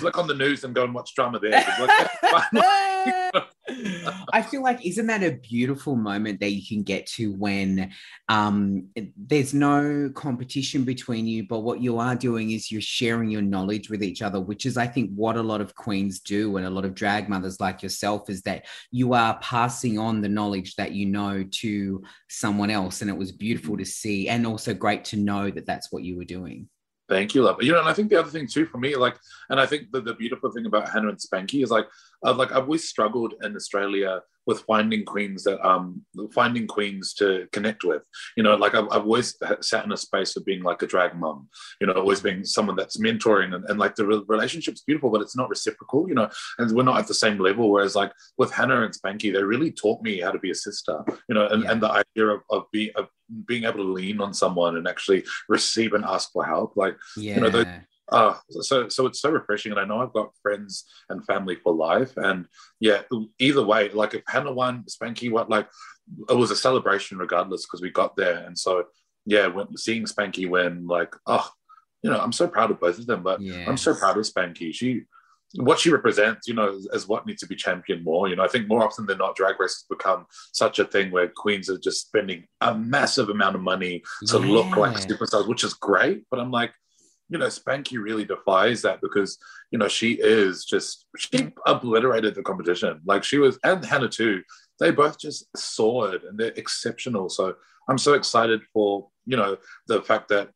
look 0.00 0.18
on 0.18 0.26
the 0.26 0.34
news 0.34 0.64
and 0.64 0.74
go 0.74 0.84
and 0.84 0.94
watch 0.94 1.14
drama 1.14 1.38
there. 1.38 1.52
I 4.32 4.42
feel 4.42 4.62
like 4.62 4.84
isn't 4.84 5.06
that 5.06 5.22
a 5.22 5.32
beautiful 5.32 5.96
moment 5.96 6.40
that 6.40 6.50
you 6.52 6.66
can 6.66 6.82
get 6.82 7.06
to 7.06 7.32
when 7.32 7.92
um, 8.28 8.88
there's 9.16 9.54
no 9.54 10.10
competition 10.14 10.84
between 10.84 11.26
you, 11.26 11.46
but 11.46 11.60
what 11.60 11.80
you 11.80 11.98
are 11.98 12.16
doing 12.16 12.50
is 12.50 12.70
you're 12.70 12.80
sharing 12.80 13.30
your 13.30 13.42
knowledge 13.42 13.88
with 13.88 14.02
each 14.02 14.22
other, 14.22 14.40
which 14.40 14.66
is 14.66 14.76
I 14.76 14.86
think 14.86 15.10
what 15.14 15.36
a 15.36 15.42
lot 15.42 15.60
of 15.60 15.74
queens 15.74 16.20
do 16.20 16.56
and 16.56 16.66
a 16.66 16.70
lot 16.70 16.84
of 16.84 16.94
drag 16.94 17.28
mothers 17.28 17.60
like 17.60 17.82
yourself 17.82 18.28
is 18.28 18.42
that 18.42 18.66
you 18.90 19.14
are 19.14 19.38
passing 19.40 19.98
on 19.98 20.20
the 20.20 20.28
knowledge 20.28 20.74
that 20.76 20.92
you 20.92 21.06
know 21.06 21.44
to 21.50 22.02
someone 22.28 22.70
else, 22.70 23.00
and 23.00 23.10
it 23.10 23.16
was 23.16 23.32
beautiful 23.32 23.76
to 23.76 23.84
see, 23.84 24.28
and 24.28 24.46
also 24.46 24.74
great 24.74 25.04
to 25.06 25.16
know 25.16 25.50
that 25.50 25.66
that's 25.66 25.92
what 25.92 26.02
you 26.02 26.16
were 26.16 26.24
doing. 26.24 26.68
Thank 27.12 27.34
you, 27.34 27.42
love. 27.42 27.62
You 27.62 27.72
know, 27.72 27.78
and 27.78 27.88
I 27.88 27.92
think 27.92 28.08
the 28.08 28.18
other 28.18 28.30
thing 28.30 28.46
too 28.46 28.64
for 28.64 28.78
me, 28.78 28.96
like, 28.96 29.18
and 29.50 29.60
I 29.60 29.66
think 29.66 29.92
the 29.92 30.14
beautiful 30.14 30.50
thing 30.50 30.64
about 30.64 30.88
Hannah 30.88 31.10
and 31.10 31.18
Spanky 31.18 31.62
is 31.62 31.70
like, 31.70 31.86
uh, 32.24 32.32
like 32.32 32.52
I've 32.52 32.64
always 32.64 32.88
struggled 32.88 33.34
in 33.42 33.54
Australia 33.54 34.22
with 34.46 34.62
finding 34.62 35.04
queens 35.04 35.44
that 35.44 35.64
um 35.64 36.02
finding 36.32 36.66
queens 36.66 37.12
to 37.14 37.46
connect 37.52 37.84
with. 37.84 38.02
You 38.34 38.44
know, 38.44 38.54
like 38.54 38.74
I've, 38.74 38.86
I've 38.90 39.02
always 39.02 39.36
sat 39.60 39.84
in 39.84 39.92
a 39.92 39.96
space 39.96 40.36
of 40.36 40.46
being 40.46 40.62
like 40.62 40.80
a 40.80 40.86
drag 40.86 41.14
mom. 41.14 41.48
You 41.82 41.86
know, 41.86 41.92
always 41.92 42.22
being 42.22 42.46
someone 42.46 42.76
that's 42.76 42.96
mentoring 42.98 43.54
and, 43.54 43.64
and 43.68 43.78
like 43.78 43.94
the 43.94 44.06
re- 44.06 44.24
relationship's 44.26 44.80
beautiful, 44.80 45.10
but 45.10 45.20
it's 45.20 45.36
not 45.36 45.50
reciprocal. 45.50 46.08
You 46.08 46.14
know, 46.14 46.30
and 46.58 46.72
we're 46.74 46.82
not 46.82 46.98
at 46.98 47.08
the 47.08 47.14
same 47.14 47.38
level. 47.38 47.70
Whereas 47.70 47.94
like 47.94 48.12
with 48.38 48.50
Hannah 48.52 48.84
and 48.84 48.94
Spanky, 48.94 49.30
they 49.30 49.42
really 49.42 49.70
taught 49.70 50.00
me 50.02 50.20
how 50.20 50.30
to 50.30 50.38
be 50.38 50.50
a 50.50 50.54
sister. 50.54 51.04
You 51.28 51.34
know, 51.34 51.46
and, 51.48 51.62
yeah. 51.62 51.72
and 51.72 51.82
the 51.82 51.90
idea 51.90 52.28
of 52.28 52.40
of, 52.48 52.62
be, 52.72 52.90
of 52.92 53.08
being 53.46 53.64
able 53.64 53.78
to 53.78 53.92
lean 53.92 54.20
on 54.20 54.34
someone 54.34 54.76
and 54.76 54.86
actually 54.88 55.24
receive 55.48 55.92
and 55.94 56.04
ask 56.04 56.32
for 56.32 56.44
help. 56.44 56.76
Like, 56.76 56.96
Yeah. 57.16 57.34
you 57.36 57.40
know, 57.40 57.50
those, 57.50 57.66
uh, 58.10 58.34
so 58.50 58.88
so 58.88 59.06
it's 59.06 59.20
so 59.20 59.30
refreshing, 59.30 59.72
and 59.72 59.80
I 59.80 59.84
know 59.84 60.02
I've 60.02 60.12
got 60.12 60.36
friends 60.42 60.84
and 61.08 61.24
family 61.24 61.56
for 61.56 61.72
life, 61.72 62.12
and 62.16 62.46
yeah, 62.78 63.02
either 63.38 63.62
way, 63.64 63.88
like 63.88 64.12
if 64.14 64.22
Hannah 64.28 64.52
won, 64.52 64.84
Spanky 64.84 65.30
won, 65.30 65.46
like 65.48 65.68
it 66.28 66.36
was 66.36 66.50
a 66.50 66.56
celebration 66.56 67.16
regardless 67.16 67.64
because 67.64 67.80
we 67.80 67.90
got 67.90 68.14
there, 68.16 68.44
and 68.44 68.58
so 68.58 68.84
yeah, 69.24 69.46
when 69.46 69.76
seeing 69.78 70.04
Spanky 70.04 70.48
win, 70.48 70.86
like 70.86 71.14
oh, 71.26 71.48
you 72.02 72.10
know, 72.10 72.20
I'm 72.20 72.32
so 72.32 72.46
proud 72.48 72.70
of 72.70 72.80
both 72.80 72.98
of 72.98 73.06
them, 73.06 73.22
but 73.22 73.40
yeah. 73.40 73.64
I'm 73.66 73.78
so 73.78 73.94
proud 73.94 74.18
of 74.18 74.24
Spanky. 74.24 74.74
She 74.74 75.02
what 75.56 75.78
she 75.78 75.90
represents, 75.90 76.48
you 76.48 76.54
know, 76.54 76.78
is 76.92 77.06
what 77.06 77.26
needs 77.26 77.40
to 77.40 77.46
be 77.46 77.56
championed 77.56 78.04
more. 78.04 78.28
You 78.28 78.36
know, 78.36 78.44
I 78.44 78.48
think 78.48 78.68
more 78.68 78.84
often 78.84 79.06
than 79.06 79.18
not, 79.18 79.36
drag 79.36 79.60
race 79.60 79.74
has 79.74 79.86
become 79.88 80.26
such 80.52 80.78
a 80.78 80.84
thing 80.84 81.10
where 81.10 81.28
queens 81.28 81.68
are 81.68 81.78
just 81.78 82.06
spending 82.06 82.46
a 82.60 82.74
massive 82.74 83.28
amount 83.28 83.56
of 83.56 83.62
money 83.62 84.02
to 84.28 84.38
look 84.38 84.76
like 84.76 84.96
superstars, 84.96 85.48
which 85.48 85.64
is 85.64 85.74
great. 85.74 86.24
But 86.30 86.40
I'm 86.40 86.50
like, 86.50 86.72
you 87.28 87.38
know, 87.38 87.46
Spanky 87.46 88.02
really 88.02 88.24
defies 88.24 88.82
that 88.82 89.00
because, 89.00 89.38
you 89.70 89.78
know, 89.78 89.88
she 89.88 90.12
is 90.12 90.64
just, 90.64 91.06
she 91.16 91.52
obliterated 91.66 92.34
the 92.34 92.42
competition. 92.42 93.00
Like 93.06 93.24
she 93.24 93.38
was, 93.38 93.58
and 93.64 93.84
Hannah 93.84 94.08
too, 94.08 94.42
they 94.80 94.90
both 94.90 95.18
just 95.18 95.46
soared 95.56 96.24
and 96.24 96.38
they're 96.38 96.52
exceptional. 96.56 97.28
So 97.28 97.54
I'm 97.88 97.98
so 97.98 98.14
excited 98.14 98.60
for, 98.72 99.08
you 99.24 99.36
know, 99.36 99.56
the 99.86 100.02
fact 100.02 100.28
that 100.28 100.50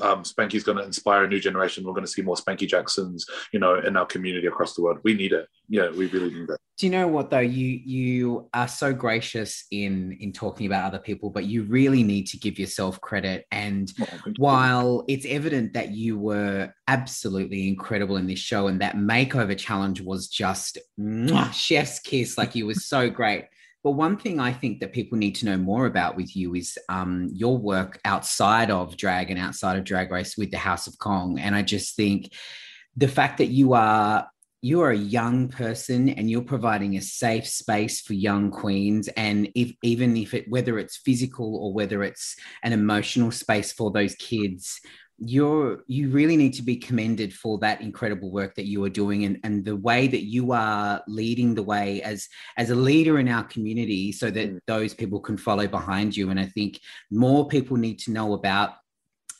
um, 0.00 0.22
Spanky's 0.22 0.64
going 0.64 0.78
to 0.78 0.84
inspire 0.84 1.24
a 1.24 1.28
new 1.28 1.40
generation. 1.40 1.84
We're 1.84 1.92
going 1.92 2.06
to 2.06 2.10
see 2.10 2.22
more 2.22 2.36
Spanky 2.36 2.66
Jacksons, 2.66 3.26
you 3.52 3.60
know, 3.60 3.78
in 3.78 3.96
our 3.96 4.06
community 4.06 4.46
across 4.46 4.74
the 4.74 4.82
world. 4.82 4.98
We 5.02 5.14
need 5.14 5.32
it. 5.32 5.46
Yeah, 5.68 5.90
we 5.90 6.06
really 6.06 6.30
need 6.30 6.48
it. 6.50 6.60
Do 6.76 6.86
you 6.86 6.90
know 6.90 7.06
what 7.06 7.30
though? 7.30 7.38
You 7.38 7.68
you 7.68 8.48
are 8.52 8.66
so 8.66 8.92
gracious 8.92 9.64
in 9.70 10.16
in 10.20 10.32
talking 10.32 10.66
about 10.66 10.84
other 10.84 10.98
people, 10.98 11.30
but 11.30 11.44
you 11.44 11.62
really 11.64 12.02
need 12.02 12.26
to 12.28 12.38
give 12.38 12.58
yourself 12.58 13.00
credit. 13.00 13.46
And 13.52 13.92
Oh, 14.00 14.32
while 14.38 15.04
it's 15.06 15.26
evident 15.26 15.74
that 15.74 15.92
you 15.92 16.18
were 16.18 16.72
absolutely 16.88 17.68
incredible 17.68 18.16
in 18.16 18.26
this 18.26 18.40
show, 18.40 18.66
and 18.66 18.80
that 18.80 18.96
makeover 18.96 19.56
challenge 19.56 20.00
was 20.00 20.28
just 20.28 20.78
mwah, 20.98 21.52
chef's 21.52 22.00
kiss, 22.00 22.36
like 22.36 22.54
you 22.54 22.66
were 22.66 22.74
so 22.74 23.08
great. 23.08 23.44
But 23.84 23.92
one 23.92 24.16
thing 24.16 24.40
I 24.40 24.50
think 24.50 24.80
that 24.80 24.94
people 24.94 25.18
need 25.18 25.34
to 25.36 25.44
know 25.44 25.58
more 25.58 25.84
about 25.84 26.16
with 26.16 26.34
you 26.34 26.54
is 26.54 26.78
um, 26.88 27.28
your 27.32 27.58
work 27.58 28.00
outside 28.06 28.70
of 28.70 28.96
drag 28.96 29.30
and 29.30 29.38
outside 29.38 29.76
of 29.76 29.84
drag 29.84 30.10
race 30.10 30.38
with 30.38 30.50
the 30.50 30.56
House 30.56 30.86
of 30.86 30.98
Kong. 30.98 31.38
And 31.38 31.54
I 31.54 31.60
just 31.60 31.94
think 31.94 32.32
the 32.96 33.08
fact 33.08 33.38
that 33.38 33.48
you 33.48 33.74
are 33.74 34.26
you 34.62 34.80
are 34.80 34.92
a 34.92 34.96
young 34.96 35.48
person 35.48 36.08
and 36.08 36.30
you're 36.30 36.40
providing 36.40 36.96
a 36.96 37.02
safe 37.02 37.46
space 37.46 38.00
for 38.00 38.14
young 38.14 38.50
queens 38.50 39.08
and 39.08 39.46
if 39.54 39.74
even 39.82 40.16
if 40.16 40.32
it 40.32 40.48
whether 40.48 40.78
it's 40.78 40.96
physical 40.96 41.56
or 41.56 41.74
whether 41.74 42.02
it's 42.02 42.34
an 42.62 42.72
emotional 42.72 43.30
space 43.30 43.72
for 43.72 43.90
those 43.90 44.14
kids 44.14 44.80
you're 45.28 45.84
you 45.86 46.10
really 46.10 46.36
need 46.36 46.52
to 46.54 46.62
be 46.62 46.76
commended 46.76 47.32
for 47.32 47.58
that 47.58 47.80
incredible 47.80 48.30
work 48.30 48.54
that 48.54 48.66
you 48.66 48.82
are 48.84 48.90
doing 48.90 49.24
and, 49.24 49.38
and 49.42 49.64
the 49.64 49.76
way 49.76 50.06
that 50.06 50.24
you 50.24 50.52
are 50.52 51.02
leading 51.08 51.54
the 51.54 51.62
way 51.62 52.02
as 52.02 52.28
as 52.56 52.70
a 52.70 52.74
leader 52.74 53.18
in 53.18 53.28
our 53.28 53.44
community 53.44 54.12
so 54.12 54.30
that 54.30 54.44
Mm. 54.44 54.58
those 54.66 54.92
people 54.92 55.20
can 55.20 55.36
follow 55.36 55.66
behind 55.66 56.16
you 56.16 56.30
and 56.30 56.38
i 56.38 56.46
think 56.46 56.80
more 57.10 57.48
people 57.48 57.76
need 57.76 57.98
to 58.00 58.10
know 58.10 58.34
about 58.34 58.74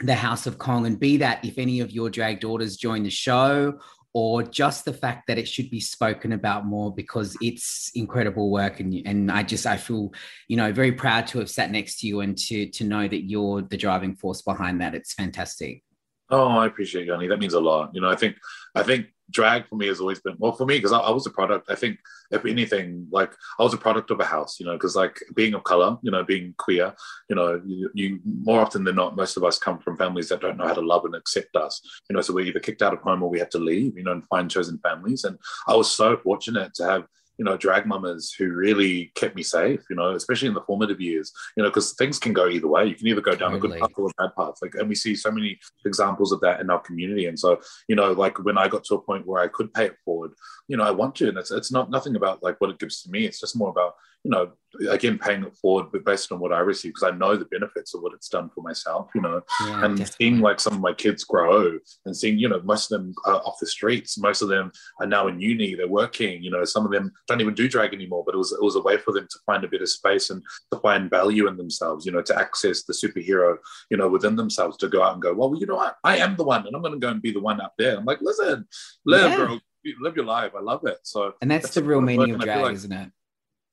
the 0.01 0.14
house 0.14 0.47
of 0.47 0.59
kong 0.59 0.87
and 0.87 0.99
be 0.99 1.16
that 1.18 1.44
if 1.44 1.59
any 1.59 1.81
of 1.81 1.90
your 1.90 2.09
drag 2.11 2.40
daughters 2.40 2.77
join 2.77 3.03
the 3.03 3.11
show 3.11 3.79
or 4.14 4.42
just 4.42 4.85
the 4.85 4.92
fact 4.92 5.27
that 5.27 5.37
it 5.37 5.46
should 5.46 5.68
be 5.68 5.81
spoken 5.81 6.33
about 6.33 6.64
more 6.64 6.94
because 6.94 7.37
it's 7.42 7.90
incredible 7.94 8.50
work 8.50 8.81
and 8.81 8.94
and 9.05 9.31
I 9.31 9.42
just 9.42 9.66
I 9.66 9.77
feel 9.77 10.12
you 10.48 10.57
know 10.57 10.72
very 10.72 10.92
proud 10.92 11.27
to 11.29 11.40
have 11.40 11.50
sat 11.50 11.70
next 11.70 12.00
to 12.00 12.07
you 12.07 12.20
and 12.20 12.38
to 12.38 12.66
to 12.70 12.85
know 12.85 13.07
that 13.07 13.29
you're 13.29 13.62
the 13.62 13.77
driving 13.77 14.14
force 14.14 14.40
behind 14.40 14.81
that 14.81 14.94
it's 14.94 15.12
fantastic 15.12 15.83
Oh, 16.31 16.48
I 16.48 16.66
appreciate 16.66 17.09
honey. 17.09 17.29
That 17.29 17.38
means 17.38 17.55
a 17.55 17.61
lot. 17.61 17.90
You 17.92 18.00
know, 18.00 18.09
I 18.09 18.16
think 18.16 18.37
I 18.74 18.83
think 18.83 19.09
drag 19.30 19.66
for 19.68 19.76
me 19.76 19.87
has 19.87 20.00
always 20.00 20.20
been 20.20 20.37
well 20.38 20.52
for 20.52 20.66
me 20.66 20.76
because 20.76 20.92
I, 20.92 20.98
I 20.98 21.10
was 21.10 21.26
a 21.26 21.30
product. 21.30 21.70
I 21.70 21.74
think 21.74 21.98
if 22.30 22.44
anything, 22.44 23.06
like 23.10 23.32
I 23.58 23.62
was 23.62 23.74
a 23.74 23.78
product 23.78 24.10
of 24.10 24.20
a 24.20 24.24
house. 24.24 24.60
You 24.60 24.66
know, 24.66 24.72
because 24.72 24.96
like 24.96 25.20
being 25.34 25.54
of 25.54 25.64
color, 25.64 25.96
you 26.02 26.10
know, 26.10 26.24
being 26.24 26.54
queer, 26.58 26.94
you 27.28 27.37
know, 27.37 27.60
you, 27.64 27.90
you 27.94 28.20
more 28.24 28.60
often 28.60 28.84
than 28.84 28.96
not, 28.96 29.16
most 29.16 29.37
of 29.37 29.44
us 29.44 29.58
come 29.58 29.78
from 29.78 29.96
families 29.96 30.28
that 30.28 30.40
don't 30.40 30.56
know 30.56 30.66
how 30.66 30.74
to 30.74 30.80
love 30.80 31.04
and 31.04 31.14
accept 31.14 31.56
us. 31.56 31.80
You 32.08 32.14
know, 32.14 32.22
so 32.22 32.34
we're 32.34 32.46
either 32.46 32.60
kicked 32.60 32.82
out 32.82 32.94
of 32.94 33.00
home 33.00 33.22
or 33.22 33.30
we 33.30 33.38
have 33.38 33.50
to 33.50 33.58
leave. 33.58 33.96
You 33.96 34.04
know, 34.04 34.12
and 34.12 34.26
find 34.26 34.50
chosen 34.50 34.78
families. 34.78 35.24
And 35.24 35.38
I 35.66 35.74
was 35.74 35.90
so 35.90 36.16
fortunate 36.16 36.74
to 36.74 36.84
have 36.84 37.06
you 37.38 37.44
know, 37.44 37.57
drag 37.57 37.87
mamas 37.87 38.33
who 38.33 38.53
really 38.53 39.12
kept 39.14 39.35
me 39.35 39.42
safe, 39.42 39.81
you 39.90 39.97
know, 39.97 40.14
especially 40.14 40.49
in 40.49 40.55
the 40.55 40.61
formative 40.62 41.01
years, 41.01 41.33
you 41.57 41.62
know, 41.62 41.68
because 41.68 41.92
things 41.94 42.18
can 42.18 42.33
go 42.33 42.49
either 42.49 42.68
way. 42.68 42.85
You 42.87 42.94
can 42.94 43.09
either 43.09 43.20
go 43.20 43.35
down 43.35 43.53
Totally. 43.53 43.79
a 43.79 43.81
good 43.81 43.81
path 43.81 43.99
or 43.99 44.07
a 44.07 44.23
bad 44.23 44.37
path. 44.37 44.55
Like, 44.62 44.75
and 44.75 44.88
we 44.88 44.94
see 44.94 45.14
so 45.14 45.31
many 45.31 45.59
examples 45.85 46.33
of 46.33 46.40
that 46.40 46.61
in 46.61 46.70
our 46.70 46.81
community. 46.81 47.27
And 47.27 47.38
so, 47.38 47.61
you 47.88 47.97
know, 47.97 48.12
like 48.12 48.42
when 48.44 48.59
I 48.59 48.68
got 48.68 48.85
to 48.85 48.94
a 48.94 49.01
point 49.01 49.27
where 49.27 49.42
I 49.42 49.49
could 49.49 49.75
pay 49.75 49.87
it 49.87 49.97
forward, 50.05 50.33
you 50.68 50.77
know, 50.77 50.85
I 50.85 50.92
want 50.92 51.16
to. 51.16 51.29
And 51.29 51.38
it's, 51.38 51.51
it's 51.51 51.73
not 51.73 51.90
nothing 51.90 52.16
about 52.16 52.42
like 52.42 52.61
what 52.61 52.70
it 52.70 52.79
gives 52.79 53.03
to 53.03 53.11
me. 53.11 53.25
It's 53.25 53.40
just 53.40 53.57
more 53.57 53.70
about, 53.70 53.94
you 54.24 54.30
know, 54.30 54.52
again, 54.90 55.18
paying 55.18 55.44
it 55.44 55.54
forward, 55.54 55.87
but 55.92 56.04
based 56.04 56.32
on 56.32 56.40
what 56.40 56.52
I 56.52 56.58
receive, 56.60 56.94
because 56.94 57.12
I 57.12 57.16
know 57.16 57.37
the 57.37 57.44
benefits 57.44 57.94
of 57.94 58.00
what 58.02 58.14
it's 58.14 58.28
done 58.28 58.50
for 58.54 58.62
myself, 58.62 59.10
you 59.14 59.20
know, 59.20 59.42
yeah, 59.66 59.84
and 59.84 59.96
definitely. 59.98 60.06
seeing 60.18 60.40
like 60.40 60.58
some 60.58 60.72
of 60.72 60.80
my 60.80 60.92
kids 60.94 61.24
grow 61.24 61.78
and 62.06 62.16
seeing 62.16 62.38
you 62.38 62.48
know 62.48 62.60
most 62.62 62.90
of 62.90 62.98
them 63.00 63.14
are 63.26 63.37
off 63.42 63.56
the 63.60 63.66
streets 63.66 64.16
most 64.18 64.40
of 64.42 64.48
them 64.48 64.72
are 65.00 65.06
now 65.06 65.28
in 65.28 65.40
uni 65.40 65.74
they're 65.74 65.87
working 65.88 66.42
you 66.42 66.50
know 66.50 66.64
some 66.64 66.84
of 66.84 66.90
them 66.90 67.12
don't 67.28 67.40
even 67.40 67.54
do 67.54 67.68
drag 67.68 67.92
anymore 67.92 68.22
but 68.24 68.34
it 68.34 68.38
was 68.38 68.52
it 68.52 68.62
was 68.62 68.76
a 68.76 68.82
way 68.82 68.96
for 68.96 69.12
them 69.12 69.26
to 69.30 69.38
find 69.46 69.62
a 69.64 69.68
bit 69.68 69.82
of 69.82 69.88
space 69.88 70.30
and 70.30 70.42
to 70.72 70.78
find 70.80 71.10
value 71.10 71.46
in 71.46 71.56
themselves 71.56 72.04
you 72.06 72.12
know 72.12 72.22
to 72.22 72.37
access 72.38 72.82
the 72.84 72.92
superhero 72.92 73.56
you 73.90 73.96
know 73.96 74.08
within 74.08 74.34
themselves 74.37 74.76
to 74.78 74.88
go 74.88 75.02
out 75.02 75.12
and 75.14 75.22
go 75.22 75.32
well 75.34 75.54
you 75.58 75.66
know 75.66 75.76
what? 75.76 75.96
I 76.02 76.16
am 76.18 76.37
the 76.37 76.44
one 76.44 76.66
and 76.66 76.74
i'm 76.74 76.82
going 76.82 76.94
to 76.94 76.98
go 76.98 77.10
and 77.10 77.22
be 77.22 77.32
the 77.32 77.40
one 77.40 77.60
up 77.60 77.74
there. 77.78 77.96
I'm 77.98 78.04
like 78.04 78.20
listen 78.22 78.66
live 79.04 79.30
Yeah. 79.30 79.37
bro 79.46 79.58
live 80.00 80.16
your 80.16 80.24
life. 80.24 80.52
I 80.56 80.60
love 80.62 80.80
it. 80.87 80.98
So 81.02 81.34
and 81.42 81.50
that's 81.50 81.64
that's 81.64 81.74
the 81.74 81.84
real 81.84 82.00
meaning 82.00 82.34
of 82.34 82.40
I 82.40 82.44
drag 82.44 82.62
like- 82.62 82.74
isn't 82.74 82.92
it 82.92 83.10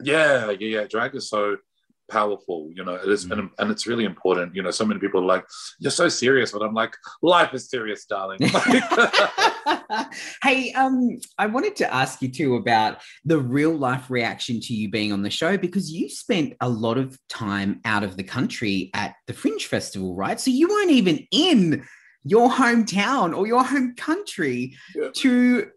yeah, 0.03 0.51
yeah, 0.51 0.79
yeah. 0.79 0.87
Drag 0.87 1.15
is 1.15 1.29
so 1.29 1.57
powerful, 2.09 2.69
you 2.75 2.83
know. 2.83 2.95
It 2.95 3.09
is, 3.09 3.25
Mm. 3.25 3.31
and, 3.31 3.49
and 3.59 3.71
it's 3.71 3.87
really 3.87 4.05
important. 4.05 4.55
You 4.55 4.63
know, 4.63 4.71
so 4.71 4.85
many 4.85 4.99
people 4.99 5.21
are 5.21 5.25
like, 5.25 5.45
"You're 5.79 5.91
so 5.91 6.09
serious," 6.09 6.51
but 6.51 6.61
I'm 6.61 6.73
like, 6.73 6.95
"Life 7.21 7.53
is 7.53 7.69
serious, 7.69 8.05
darling." 8.05 8.39
hey, 10.43 10.71
um, 10.73 11.17
I 11.37 11.47
wanted 11.47 11.75
to 11.77 11.93
ask 11.93 12.21
you 12.21 12.29
too 12.29 12.55
about 12.55 12.97
the 13.25 13.37
real 13.37 13.75
life 13.75 14.09
reaction 14.09 14.59
to 14.61 14.73
you 14.73 14.89
being 14.89 15.13
on 15.13 15.21
the 15.21 15.29
show 15.29 15.57
because 15.57 15.91
you 15.91 16.09
spent 16.09 16.53
a 16.61 16.69
lot 16.69 16.97
of 16.97 17.17
time 17.29 17.79
out 17.85 18.03
of 18.03 18.17
the 18.17 18.23
country 18.23 18.89
at 18.93 19.15
the 19.27 19.33
Fringe 19.33 19.65
Festival, 19.65 20.15
right? 20.15 20.39
So 20.39 20.51
you 20.51 20.67
weren't 20.67 20.91
even 20.91 21.25
in 21.31 21.85
your 22.23 22.49
hometown 22.49 23.35
or 23.35 23.47
your 23.47 23.63
home 23.63 23.95
country 23.95 24.77
Yeah. 24.95 25.09
to 25.15 25.71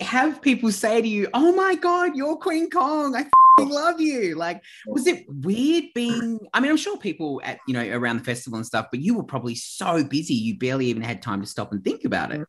have 0.00 0.42
people 0.42 0.70
say 0.70 1.00
to 1.00 1.08
you, 1.08 1.28
"Oh 1.32 1.52
my 1.52 1.74
God, 1.74 2.16
you're 2.16 2.36
Queen 2.36 2.70
Kong! 2.70 3.16
I 3.16 3.26
fing 3.58 3.70
love 3.70 4.00
you!" 4.00 4.34
Like, 4.34 4.62
was 4.86 5.06
it 5.06 5.24
weird 5.28 5.84
being? 5.94 6.40
I 6.52 6.60
mean, 6.60 6.70
I'm 6.70 6.76
sure 6.76 6.98
people 6.98 7.40
at 7.44 7.58
you 7.66 7.74
know 7.74 7.88
around 7.96 8.18
the 8.18 8.24
festival 8.24 8.58
and 8.58 8.66
stuff, 8.66 8.88
but 8.90 9.00
you 9.00 9.14
were 9.14 9.24
probably 9.24 9.54
so 9.54 10.04
busy 10.04 10.34
you 10.34 10.58
barely 10.58 10.86
even 10.86 11.02
had 11.02 11.22
time 11.22 11.40
to 11.40 11.46
stop 11.46 11.72
and 11.72 11.82
think 11.82 12.04
about 12.04 12.32
it. 12.32 12.46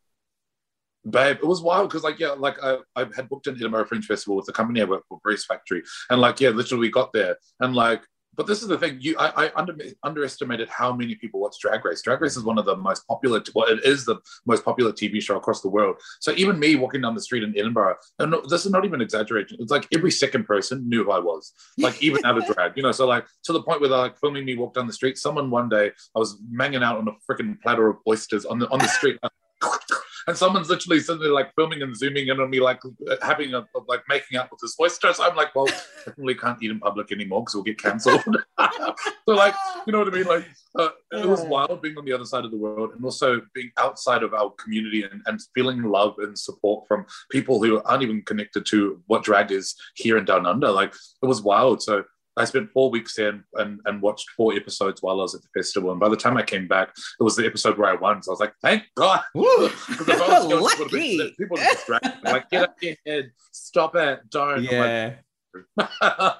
Babe, 1.08 1.38
it 1.40 1.46
was 1.46 1.62
wild 1.62 1.88
because, 1.88 2.02
like, 2.02 2.18
yeah, 2.18 2.32
like 2.32 2.62
I, 2.62 2.78
I 2.94 3.06
had 3.16 3.30
booked 3.30 3.46
an 3.46 3.54
Edinburgh 3.54 3.86
Fringe 3.86 4.04
Festival 4.04 4.36
with 4.36 4.44
the 4.44 4.52
company 4.52 4.82
I 4.82 4.84
work 4.84 5.04
for, 5.08 5.18
Briefs 5.22 5.46
Factory, 5.46 5.82
and 6.10 6.20
like, 6.20 6.38
yeah, 6.40 6.50
literally 6.50 6.82
we 6.82 6.90
got 6.90 7.12
there, 7.14 7.36
and 7.60 7.74
like, 7.74 8.02
but 8.38 8.46
this 8.46 8.62
is 8.62 8.68
the 8.68 8.78
thing, 8.78 8.98
you, 9.00 9.16
I, 9.18 9.46
I 9.46 9.52
under, 9.56 9.74
underestimated 10.04 10.68
how 10.68 10.92
many 10.92 11.16
people 11.16 11.40
watch 11.40 11.56
Drag 11.60 11.84
Race. 11.84 12.02
Drag 12.02 12.20
Race 12.20 12.36
is 12.36 12.44
one 12.44 12.56
of 12.56 12.66
the 12.66 12.76
most 12.76 13.04
popular, 13.08 13.42
well, 13.52 13.66
it 13.66 13.84
is 13.84 14.04
the 14.04 14.16
most 14.46 14.64
popular 14.64 14.92
TV 14.92 15.20
show 15.20 15.36
across 15.36 15.60
the 15.60 15.68
world. 15.68 15.96
So 16.20 16.32
even 16.36 16.56
me 16.58 16.76
walking 16.76 17.00
down 17.00 17.16
the 17.16 17.20
street 17.20 17.42
in 17.42 17.58
Edinburgh, 17.58 17.96
and 18.20 18.32
this 18.48 18.64
is 18.64 18.70
not 18.70 18.84
even 18.84 19.00
exaggeration. 19.00 19.58
It's 19.60 19.72
like 19.72 19.88
every 19.92 20.12
second 20.12 20.44
person 20.44 20.88
knew 20.88 21.02
who 21.02 21.10
I 21.10 21.18
was, 21.18 21.52
like 21.78 22.00
even 22.00 22.24
out 22.24 22.38
of 22.38 22.46
drag, 22.54 22.76
you 22.76 22.84
know. 22.84 22.92
So 22.92 23.08
like 23.08 23.26
to 23.44 23.52
the 23.52 23.62
point 23.62 23.80
where 23.80 23.90
they're 23.90 23.98
like 23.98 24.18
filming 24.20 24.44
me 24.44 24.56
walk 24.56 24.72
down 24.72 24.86
the 24.86 24.92
street. 24.92 25.18
Someone 25.18 25.50
one 25.50 25.68
day 25.68 25.90
I 26.14 26.18
was 26.18 26.40
manging 26.48 26.84
out 26.84 26.98
on 26.98 27.08
a 27.08 27.12
freaking 27.28 27.60
platter 27.60 27.88
of 27.88 27.96
oysters 28.06 28.44
on 28.44 28.60
the 28.60 28.68
on 28.70 28.78
the 28.78 28.88
street. 28.88 29.18
And 30.28 30.36
someone's 30.36 30.68
literally 30.68 31.00
sitting 31.00 31.22
there 31.22 31.32
like 31.32 31.54
filming 31.54 31.80
and 31.80 31.96
zooming 31.96 32.28
in 32.28 32.38
on 32.38 32.50
me, 32.50 32.60
like 32.60 32.80
having 33.22 33.54
a 33.54 33.64
like 33.86 34.02
making 34.10 34.36
out 34.36 34.50
with 34.50 34.60
this 34.60 34.76
oyster. 34.78 35.10
So 35.14 35.24
I'm 35.24 35.34
like, 35.34 35.54
well, 35.54 35.64
definitely 36.04 36.34
can't 36.34 36.62
eat 36.62 36.70
in 36.70 36.78
public 36.80 37.10
anymore 37.10 37.40
because 37.40 37.54
we'll 37.54 37.64
get 37.64 37.80
cancelled. 37.80 38.22
so 38.60 39.34
like, 39.34 39.54
you 39.86 39.92
know 39.94 40.00
what 40.00 40.08
I 40.08 40.10
mean? 40.10 40.26
Like, 40.26 40.44
uh, 40.78 40.90
it 41.12 41.24
was 41.24 41.40
wild 41.40 41.80
being 41.80 41.96
on 41.96 42.04
the 42.04 42.12
other 42.12 42.26
side 42.26 42.44
of 42.44 42.50
the 42.50 42.58
world 42.58 42.90
and 42.94 43.02
also 43.02 43.40
being 43.54 43.70
outside 43.78 44.22
of 44.22 44.34
our 44.34 44.50
community 44.62 45.02
and, 45.02 45.22
and 45.24 45.40
feeling 45.54 45.82
love 45.82 46.16
and 46.18 46.38
support 46.38 46.86
from 46.86 47.06
people 47.30 47.64
who 47.64 47.80
aren't 47.84 48.02
even 48.02 48.20
connected 48.20 48.66
to 48.66 49.02
what 49.06 49.24
drag 49.24 49.50
is 49.50 49.76
here 49.94 50.18
in 50.18 50.26
Down 50.26 50.44
Under. 50.44 50.70
Like, 50.70 50.92
it 51.22 51.26
was 51.26 51.40
wild. 51.40 51.82
So 51.82 52.04
I 52.38 52.44
spent 52.44 52.70
four 52.70 52.90
weeks 52.90 53.14
there 53.16 53.28
and, 53.30 53.42
and, 53.54 53.80
and 53.84 54.00
watched 54.02 54.30
four 54.36 54.54
episodes 54.54 55.02
while 55.02 55.18
I 55.20 55.22
was 55.22 55.34
at 55.34 55.42
the 55.42 55.48
festival. 55.54 55.90
And 55.90 56.00
by 56.00 56.08
the 56.08 56.16
time 56.16 56.36
I 56.36 56.42
came 56.42 56.66
back, 56.68 56.90
it 57.18 57.22
was 57.22 57.36
the 57.36 57.46
episode 57.46 57.76
where 57.78 57.90
I 57.90 57.94
won. 57.96 58.22
So 58.22 58.30
I 58.30 58.34
was 58.34 58.40
like, 58.40 58.54
thank 58.62 58.84
God. 58.96 59.20
Woo! 59.34 59.68
'Cause 59.68 60.08
I 60.08 60.16
was 60.16 60.46
going, 60.46 60.50
it 60.52 60.60
would've 60.62 60.92
Lucky. 60.92 61.18
been- 61.18 61.30
people 61.38 61.56
would 61.56 61.60
have 61.60 61.72
distracted 61.76 62.14
me. 62.24 62.32
Like, 62.32 62.50
get 62.50 62.62
up 62.64 62.76
your 62.82 62.94
head, 63.06 63.30
stop 63.52 63.94
it, 63.96 64.20
don't. 64.30 64.58
I'm 64.58 64.64
like, 64.64 64.70
Yeah. 64.70 65.14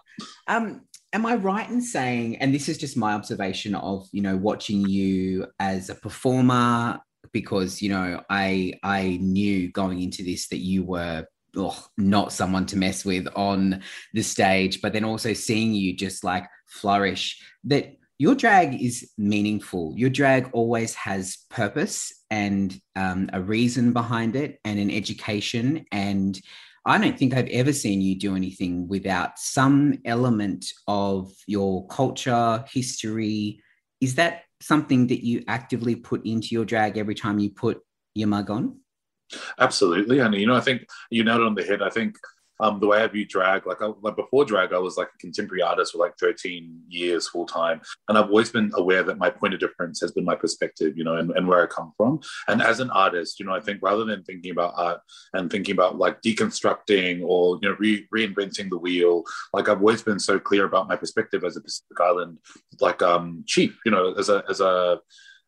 Um, 0.46 0.82
am 1.12 1.26
I 1.26 1.36
right 1.36 1.68
in 1.68 1.80
saying, 1.80 2.36
and 2.36 2.54
this 2.54 2.68
is 2.68 2.78
just 2.78 2.96
my 2.96 3.12
observation 3.14 3.74
of 3.74 4.06
you 4.12 4.22
know 4.22 4.36
watching 4.36 4.86
you 4.88 5.46
as 5.58 5.90
a 5.90 5.94
performer, 5.94 6.98
because 7.32 7.80
you 7.82 7.88
know 7.90 8.22
I 8.30 8.74
I 8.82 9.18
knew 9.20 9.70
going 9.72 10.00
into 10.02 10.22
this 10.22 10.48
that 10.48 10.58
you 10.58 10.84
were 10.84 11.26
ugh, 11.56 11.76
not 11.96 12.32
someone 12.32 12.66
to 12.66 12.76
mess 12.76 13.04
with 13.04 13.26
on 13.34 13.82
the 14.12 14.22
stage, 14.22 14.80
but 14.80 14.92
then 14.92 15.04
also 15.04 15.32
seeing 15.32 15.74
you 15.74 15.96
just 15.96 16.24
like 16.24 16.44
flourish 16.66 17.42
that 17.64 17.96
your 18.18 18.34
drag 18.34 18.82
is 18.82 19.12
meaningful. 19.16 19.94
Your 19.96 20.10
drag 20.10 20.50
always 20.52 20.94
has 20.96 21.38
purpose 21.50 22.12
and 22.30 22.78
um, 22.96 23.30
a 23.32 23.40
reason 23.40 23.92
behind 23.92 24.34
it 24.34 24.58
and 24.64 24.78
an 24.78 24.90
education. 24.90 25.86
And 25.92 26.38
I 26.84 26.98
don't 26.98 27.16
think 27.16 27.34
I've 27.34 27.48
ever 27.48 27.72
seen 27.72 28.00
you 28.00 28.18
do 28.18 28.34
anything 28.34 28.88
without 28.88 29.38
some 29.38 29.98
element 30.04 30.66
of 30.88 31.30
your 31.46 31.86
culture, 31.86 32.64
history. 32.72 33.60
Is 34.00 34.16
that 34.16 34.42
something 34.60 35.06
that 35.08 35.24
you 35.24 35.44
actively 35.46 35.94
put 35.94 36.26
into 36.26 36.48
your 36.50 36.64
drag 36.64 36.98
every 36.98 37.14
time 37.14 37.38
you 37.38 37.50
put 37.50 37.80
your 38.14 38.28
mug 38.28 38.50
on? 38.50 38.80
Absolutely. 39.58 40.20
And, 40.20 40.34
you 40.34 40.46
know, 40.46 40.56
I 40.56 40.60
think 40.60 40.86
you 41.10 41.24
nailed 41.24 41.40
it 41.40 41.46
on 41.46 41.54
the 41.54 41.64
head. 41.64 41.82
I 41.82 41.90
think 41.90 42.16
um, 42.60 42.80
the 42.80 42.86
way 42.86 43.02
I 43.02 43.06
view 43.06 43.24
drag, 43.24 43.66
like, 43.66 43.80
I, 43.82 43.90
like 44.02 44.16
before 44.16 44.44
drag, 44.44 44.72
I 44.72 44.78
was 44.78 44.96
like 44.96 45.08
a 45.14 45.18
contemporary 45.18 45.62
artist 45.62 45.92
for 45.92 45.98
like 45.98 46.14
13 46.18 46.80
years 46.88 47.28
full 47.28 47.46
time. 47.46 47.80
And 48.08 48.18
I've 48.18 48.28
always 48.28 48.50
been 48.50 48.72
aware 48.74 49.02
that 49.04 49.18
my 49.18 49.30
point 49.30 49.54
of 49.54 49.60
difference 49.60 50.00
has 50.00 50.10
been 50.10 50.24
my 50.24 50.34
perspective, 50.34 50.96
you 50.96 51.04
know, 51.04 51.16
and, 51.16 51.30
and 51.32 51.46
where 51.46 51.62
I 51.62 51.66
come 51.66 51.92
from. 51.96 52.20
And 52.48 52.60
as 52.60 52.80
an 52.80 52.90
artist, 52.90 53.38
you 53.38 53.46
know, 53.46 53.54
I 53.54 53.60
think 53.60 53.80
rather 53.80 54.04
than 54.04 54.24
thinking 54.24 54.50
about 54.50 54.74
art 54.76 55.00
and 55.34 55.50
thinking 55.50 55.72
about 55.72 55.98
like 55.98 56.20
deconstructing 56.22 57.22
or, 57.24 57.58
you 57.62 57.68
know, 57.68 57.76
re- 57.78 58.08
reinventing 58.14 58.70
the 58.70 58.78
wheel, 58.78 59.22
like 59.52 59.68
I've 59.68 59.78
always 59.78 60.02
been 60.02 60.18
so 60.18 60.40
clear 60.40 60.64
about 60.64 60.88
my 60.88 60.96
perspective 60.96 61.44
as 61.44 61.56
a 61.56 61.60
Pacific 61.60 62.00
Island, 62.00 62.38
like 62.80 63.02
um, 63.02 63.44
chief, 63.46 63.78
you 63.84 63.92
know, 63.92 64.14
as 64.14 64.28
a, 64.28 64.42
as 64.48 64.60
a, 64.60 64.98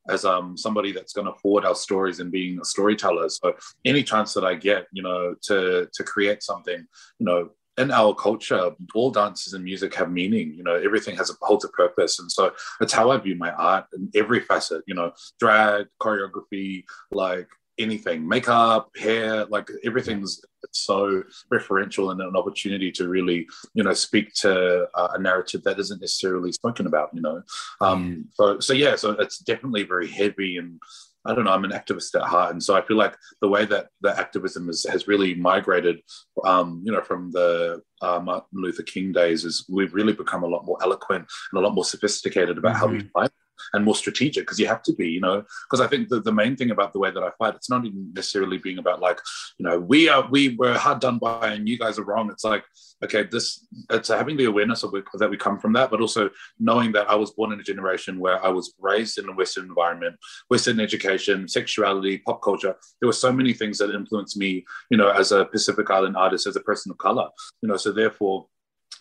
as 0.08 0.24
um 0.24 0.56
somebody 0.56 0.92
that's 0.92 1.12
going 1.12 1.26
to 1.26 1.38
forward 1.40 1.64
our 1.64 1.74
stories 1.74 2.20
and 2.20 2.32
being 2.32 2.58
a 2.60 2.64
storyteller. 2.64 3.28
So 3.28 3.54
any 3.84 4.02
chance 4.02 4.34
that 4.34 4.44
I 4.44 4.54
get, 4.54 4.86
you 4.92 5.02
know, 5.02 5.34
to 5.42 5.88
to 5.92 6.04
create 6.04 6.42
something, 6.42 6.86
you 7.18 7.26
know, 7.26 7.50
in 7.78 7.90
our 7.90 8.14
culture, 8.14 8.70
all 8.94 9.10
dances 9.10 9.54
and 9.54 9.64
music 9.64 9.94
have 9.94 10.10
meaning. 10.10 10.52
You 10.54 10.62
know, 10.62 10.74
everything 10.74 11.16
has 11.16 11.30
a 11.30 11.34
holds 11.40 11.64
a 11.64 11.68
purpose, 11.68 12.18
and 12.18 12.30
so 12.30 12.52
that's 12.78 12.92
how 12.92 13.10
I 13.10 13.16
view 13.18 13.36
my 13.36 13.52
art 13.52 13.86
in 13.94 14.10
every 14.14 14.40
facet. 14.40 14.82
You 14.86 14.94
know, 14.94 15.12
drag, 15.38 15.86
choreography, 16.00 16.84
like 17.10 17.48
anything, 17.80 18.26
makeup, 18.26 18.90
hair, 18.96 19.44
like 19.46 19.68
everything's 19.84 20.40
so 20.72 21.22
referential 21.52 22.12
and 22.12 22.20
an 22.20 22.36
opportunity 22.36 22.92
to 22.92 23.08
really, 23.08 23.46
you 23.74 23.82
know, 23.82 23.92
speak 23.92 24.32
to 24.34 24.86
uh, 24.94 25.08
a 25.14 25.18
narrative 25.18 25.62
that 25.64 25.78
isn't 25.78 26.00
necessarily 26.00 26.52
spoken 26.52 26.86
about, 26.86 27.10
you 27.12 27.22
know. 27.22 27.42
Um, 27.80 28.28
so, 28.34 28.60
so 28.60 28.72
yeah, 28.72 28.96
so 28.96 29.12
it's 29.12 29.38
definitely 29.38 29.82
very 29.82 30.08
heavy 30.08 30.58
and 30.58 30.78
I 31.24 31.34
don't 31.34 31.44
know, 31.44 31.52
I'm 31.52 31.64
an 31.64 31.72
activist 31.72 32.14
at 32.14 32.26
heart. 32.26 32.52
And 32.52 32.62
so 32.62 32.74
I 32.74 32.82
feel 32.82 32.96
like 32.96 33.14
the 33.42 33.48
way 33.48 33.66
that 33.66 33.88
the 34.00 34.18
activism 34.18 34.70
is, 34.70 34.86
has 34.86 35.06
really 35.06 35.34
migrated, 35.34 36.00
um, 36.44 36.82
you 36.84 36.92
know, 36.92 37.02
from 37.02 37.30
the 37.30 37.82
uh, 38.00 38.20
Martin 38.20 38.62
Luther 38.62 38.82
King 38.82 39.12
days 39.12 39.44
is 39.44 39.66
we've 39.68 39.92
really 39.92 40.14
become 40.14 40.44
a 40.44 40.48
lot 40.48 40.64
more 40.64 40.78
eloquent 40.82 41.26
and 41.52 41.58
a 41.58 41.62
lot 41.62 41.74
more 41.74 41.84
sophisticated 41.84 42.56
about 42.56 42.74
mm-hmm. 42.74 42.80
how 42.80 42.86
we 42.86 42.98
mm-hmm. 42.98 43.08
fight 43.08 43.30
and 43.72 43.84
more 43.84 43.94
strategic 43.94 44.44
because 44.44 44.58
you 44.58 44.66
have 44.66 44.82
to 44.82 44.92
be, 44.94 45.08
you 45.08 45.20
know, 45.20 45.44
because 45.68 45.80
I 45.80 45.86
think 45.86 46.08
the, 46.08 46.20
the 46.20 46.32
main 46.32 46.56
thing 46.56 46.70
about 46.70 46.92
the 46.92 46.98
way 46.98 47.10
that 47.10 47.22
I 47.22 47.30
fight, 47.38 47.54
it's 47.54 47.70
not 47.70 47.84
even 47.84 48.12
necessarily 48.14 48.58
being 48.58 48.78
about 48.78 49.00
like, 49.00 49.20
you 49.58 49.66
know, 49.66 49.78
we 49.78 50.08
are, 50.08 50.28
we 50.30 50.56
were 50.56 50.76
hard 50.76 51.00
done 51.00 51.18
by 51.18 51.48
and 51.48 51.68
you 51.68 51.78
guys 51.78 51.98
are 51.98 52.04
wrong. 52.04 52.30
It's 52.30 52.44
like, 52.44 52.64
okay, 53.02 53.24
this, 53.24 53.66
it's 53.90 54.08
having 54.08 54.36
the 54.36 54.44
awareness 54.44 54.82
of 54.82 54.92
that 55.14 55.30
we 55.30 55.36
come 55.36 55.58
from 55.58 55.72
that, 55.72 55.90
but 55.90 56.00
also 56.00 56.30
knowing 56.58 56.92
that 56.92 57.08
I 57.08 57.14
was 57.14 57.30
born 57.30 57.52
in 57.52 57.60
a 57.60 57.62
generation 57.62 58.18
where 58.18 58.44
I 58.44 58.48
was 58.48 58.74
raised 58.78 59.18
in 59.18 59.28
a 59.28 59.32
Western 59.32 59.64
environment, 59.64 60.16
Western 60.48 60.80
education, 60.80 61.48
sexuality, 61.48 62.18
pop 62.18 62.42
culture. 62.42 62.76
There 63.00 63.06
were 63.06 63.12
so 63.12 63.32
many 63.32 63.52
things 63.52 63.78
that 63.78 63.94
influenced 63.94 64.36
me, 64.36 64.64
you 64.90 64.98
know, 64.98 65.10
as 65.10 65.32
a 65.32 65.46
Pacific 65.46 65.90
Island 65.90 66.16
artist, 66.16 66.46
as 66.46 66.56
a 66.56 66.60
person 66.60 66.90
of 66.90 66.98
color, 66.98 67.28
you 67.62 67.68
know, 67.68 67.76
so 67.76 67.92
therefore, 67.92 68.46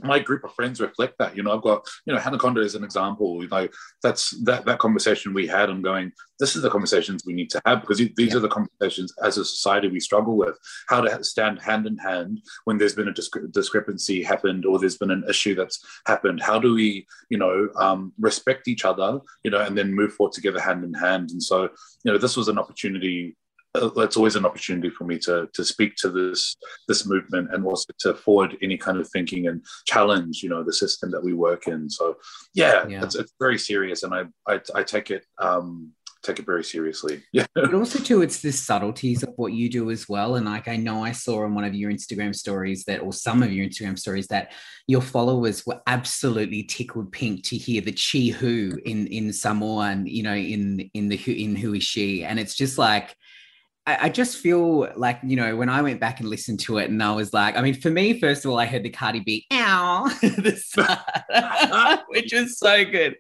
my 0.01 0.19
group 0.19 0.43
of 0.43 0.53
friends 0.53 0.79
reflect 0.79 1.17
that. 1.19 1.35
You 1.35 1.43
know, 1.43 1.51
I've 1.55 1.61
got, 1.61 1.85
you 2.05 2.13
know, 2.13 2.19
Hannah 2.19 2.37
Hanaconda 2.37 2.61
is 2.61 2.75
an 2.75 2.83
example. 2.83 3.43
You 3.43 3.49
know, 3.49 3.67
that's 4.01 4.31
that 4.43 4.65
that 4.65 4.79
conversation 4.79 5.33
we 5.33 5.47
had. 5.47 5.69
I'm 5.69 5.81
going, 5.81 6.11
this 6.39 6.55
is 6.55 6.61
the 6.61 6.69
conversations 6.69 7.23
we 7.25 7.33
need 7.33 7.49
to 7.51 7.61
have 7.65 7.81
because 7.81 7.97
these 7.97 8.13
yeah. 8.17 8.37
are 8.37 8.39
the 8.39 8.47
conversations 8.47 9.13
as 9.23 9.37
a 9.37 9.45
society 9.45 9.89
we 9.89 9.99
struggle 9.99 10.37
with. 10.37 10.57
How 10.87 11.01
to 11.01 11.23
stand 11.23 11.59
hand 11.59 11.85
in 11.85 11.97
hand 11.97 12.41
when 12.65 12.77
there's 12.77 12.95
been 12.95 13.09
a 13.09 13.13
discre- 13.13 13.51
discrepancy 13.51 14.23
happened 14.23 14.65
or 14.65 14.79
there's 14.79 14.97
been 14.97 15.11
an 15.11 15.25
issue 15.29 15.55
that's 15.55 15.83
happened. 16.07 16.41
How 16.41 16.59
do 16.59 16.73
we, 16.73 17.05
you 17.29 17.37
know, 17.37 17.69
um, 17.75 18.13
respect 18.19 18.67
each 18.67 18.85
other, 18.85 19.19
you 19.43 19.51
know, 19.51 19.61
and 19.61 19.77
then 19.77 19.93
move 19.93 20.13
forward 20.13 20.33
together 20.33 20.59
hand 20.59 20.83
in 20.83 20.93
hand. 20.93 21.31
And 21.31 21.43
so, 21.43 21.63
you 22.03 22.11
know, 22.11 22.17
this 22.17 22.37
was 22.37 22.47
an 22.47 22.57
opportunity 22.57 23.35
that's 23.73 24.17
always 24.17 24.35
an 24.35 24.45
opportunity 24.45 24.89
for 24.89 25.03
me 25.03 25.17
to 25.19 25.47
to 25.53 25.63
speak 25.63 25.95
to 25.95 26.09
this 26.09 26.55
this 26.87 27.05
movement 27.05 27.53
and 27.53 27.65
also 27.65 27.85
to 27.99 28.13
forward 28.15 28.57
any 28.61 28.77
kind 28.77 28.99
of 28.99 29.07
thinking 29.09 29.47
and 29.47 29.63
challenge 29.85 30.41
you 30.41 30.49
know 30.49 30.63
the 30.63 30.73
system 30.73 31.11
that 31.11 31.23
we 31.23 31.33
work 31.33 31.67
in. 31.67 31.89
So 31.89 32.17
yeah, 32.53 32.87
yeah. 32.87 33.03
It's, 33.03 33.15
it's 33.15 33.33
very 33.39 33.57
serious 33.57 34.03
and 34.03 34.13
I, 34.13 34.23
I 34.47 34.59
i, 34.75 34.83
take 34.83 35.11
it 35.11 35.25
um 35.37 35.91
take 36.23 36.39
it 36.39 36.45
very 36.45 36.63
seriously. 36.63 37.23
Yeah. 37.31 37.45
But 37.53 37.73
also 37.73 37.99
too 37.99 38.23
it's 38.23 38.41
the 38.41 38.51
subtleties 38.51 39.23
of 39.23 39.33
what 39.35 39.53
you 39.53 39.69
do 39.69 39.91
as 39.91 40.09
well. 40.09 40.35
And 40.35 40.47
like 40.47 40.67
i 40.67 40.75
know 40.75 41.03
i 41.03 41.11
saw 41.11 41.43
on 41.43 41.53
one 41.53 41.63
of 41.63 41.75
your 41.75 41.91
instagram 41.91 42.33
stories 42.35 42.83
that 42.85 43.01
or 43.01 43.13
some 43.13 43.43
of 43.43 43.51
your 43.51 43.67
instagram 43.67 43.97
stories 43.99 44.27
that 44.27 44.51
your 44.87 45.01
followers 45.01 45.65
were 45.65 45.79
absolutely 45.85 46.63
tickled 46.63 47.11
pink 47.11 47.45
to 47.45 47.55
hear 47.55 47.81
the 47.81 47.91
chi 47.91 48.35
who 48.35 48.77
in 48.85 49.07
in 49.07 49.31
samoan 49.31 50.07
you 50.07 50.23
know 50.23 50.33
in 50.33 50.89
in 50.93 51.07
the 51.07 51.17
who 51.17 51.31
in 51.31 51.55
who 51.55 51.75
is 51.75 51.83
she? 51.83 52.23
And 52.23 52.39
it's 52.39 52.55
just 52.55 52.77
like 52.77 53.15
I, 53.85 54.05
I 54.05 54.09
just 54.09 54.37
feel 54.37 54.91
like, 54.95 55.19
you 55.23 55.35
know, 55.35 55.55
when 55.55 55.69
I 55.69 55.81
went 55.81 55.99
back 55.99 56.19
and 56.19 56.29
listened 56.29 56.59
to 56.61 56.77
it 56.77 56.89
and 56.89 57.01
I 57.01 57.11
was 57.13 57.33
like, 57.33 57.57
I 57.57 57.61
mean, 57.61 57.73
for 57.73 57.89
me, 57.89 58.19
first 58.19 58.45
of 58.45 58.51
all, 58.51 58.59
I 58.59 58.65
heard 58.65 58.83
the 58.83 58.89
Cardi 58.89 59.21
B, 59.21 59.45
ow, 59.51 60.09
which 62.09 62.33
was 62.33 62.57
so 62.57 62.85
good. 62.85 63.15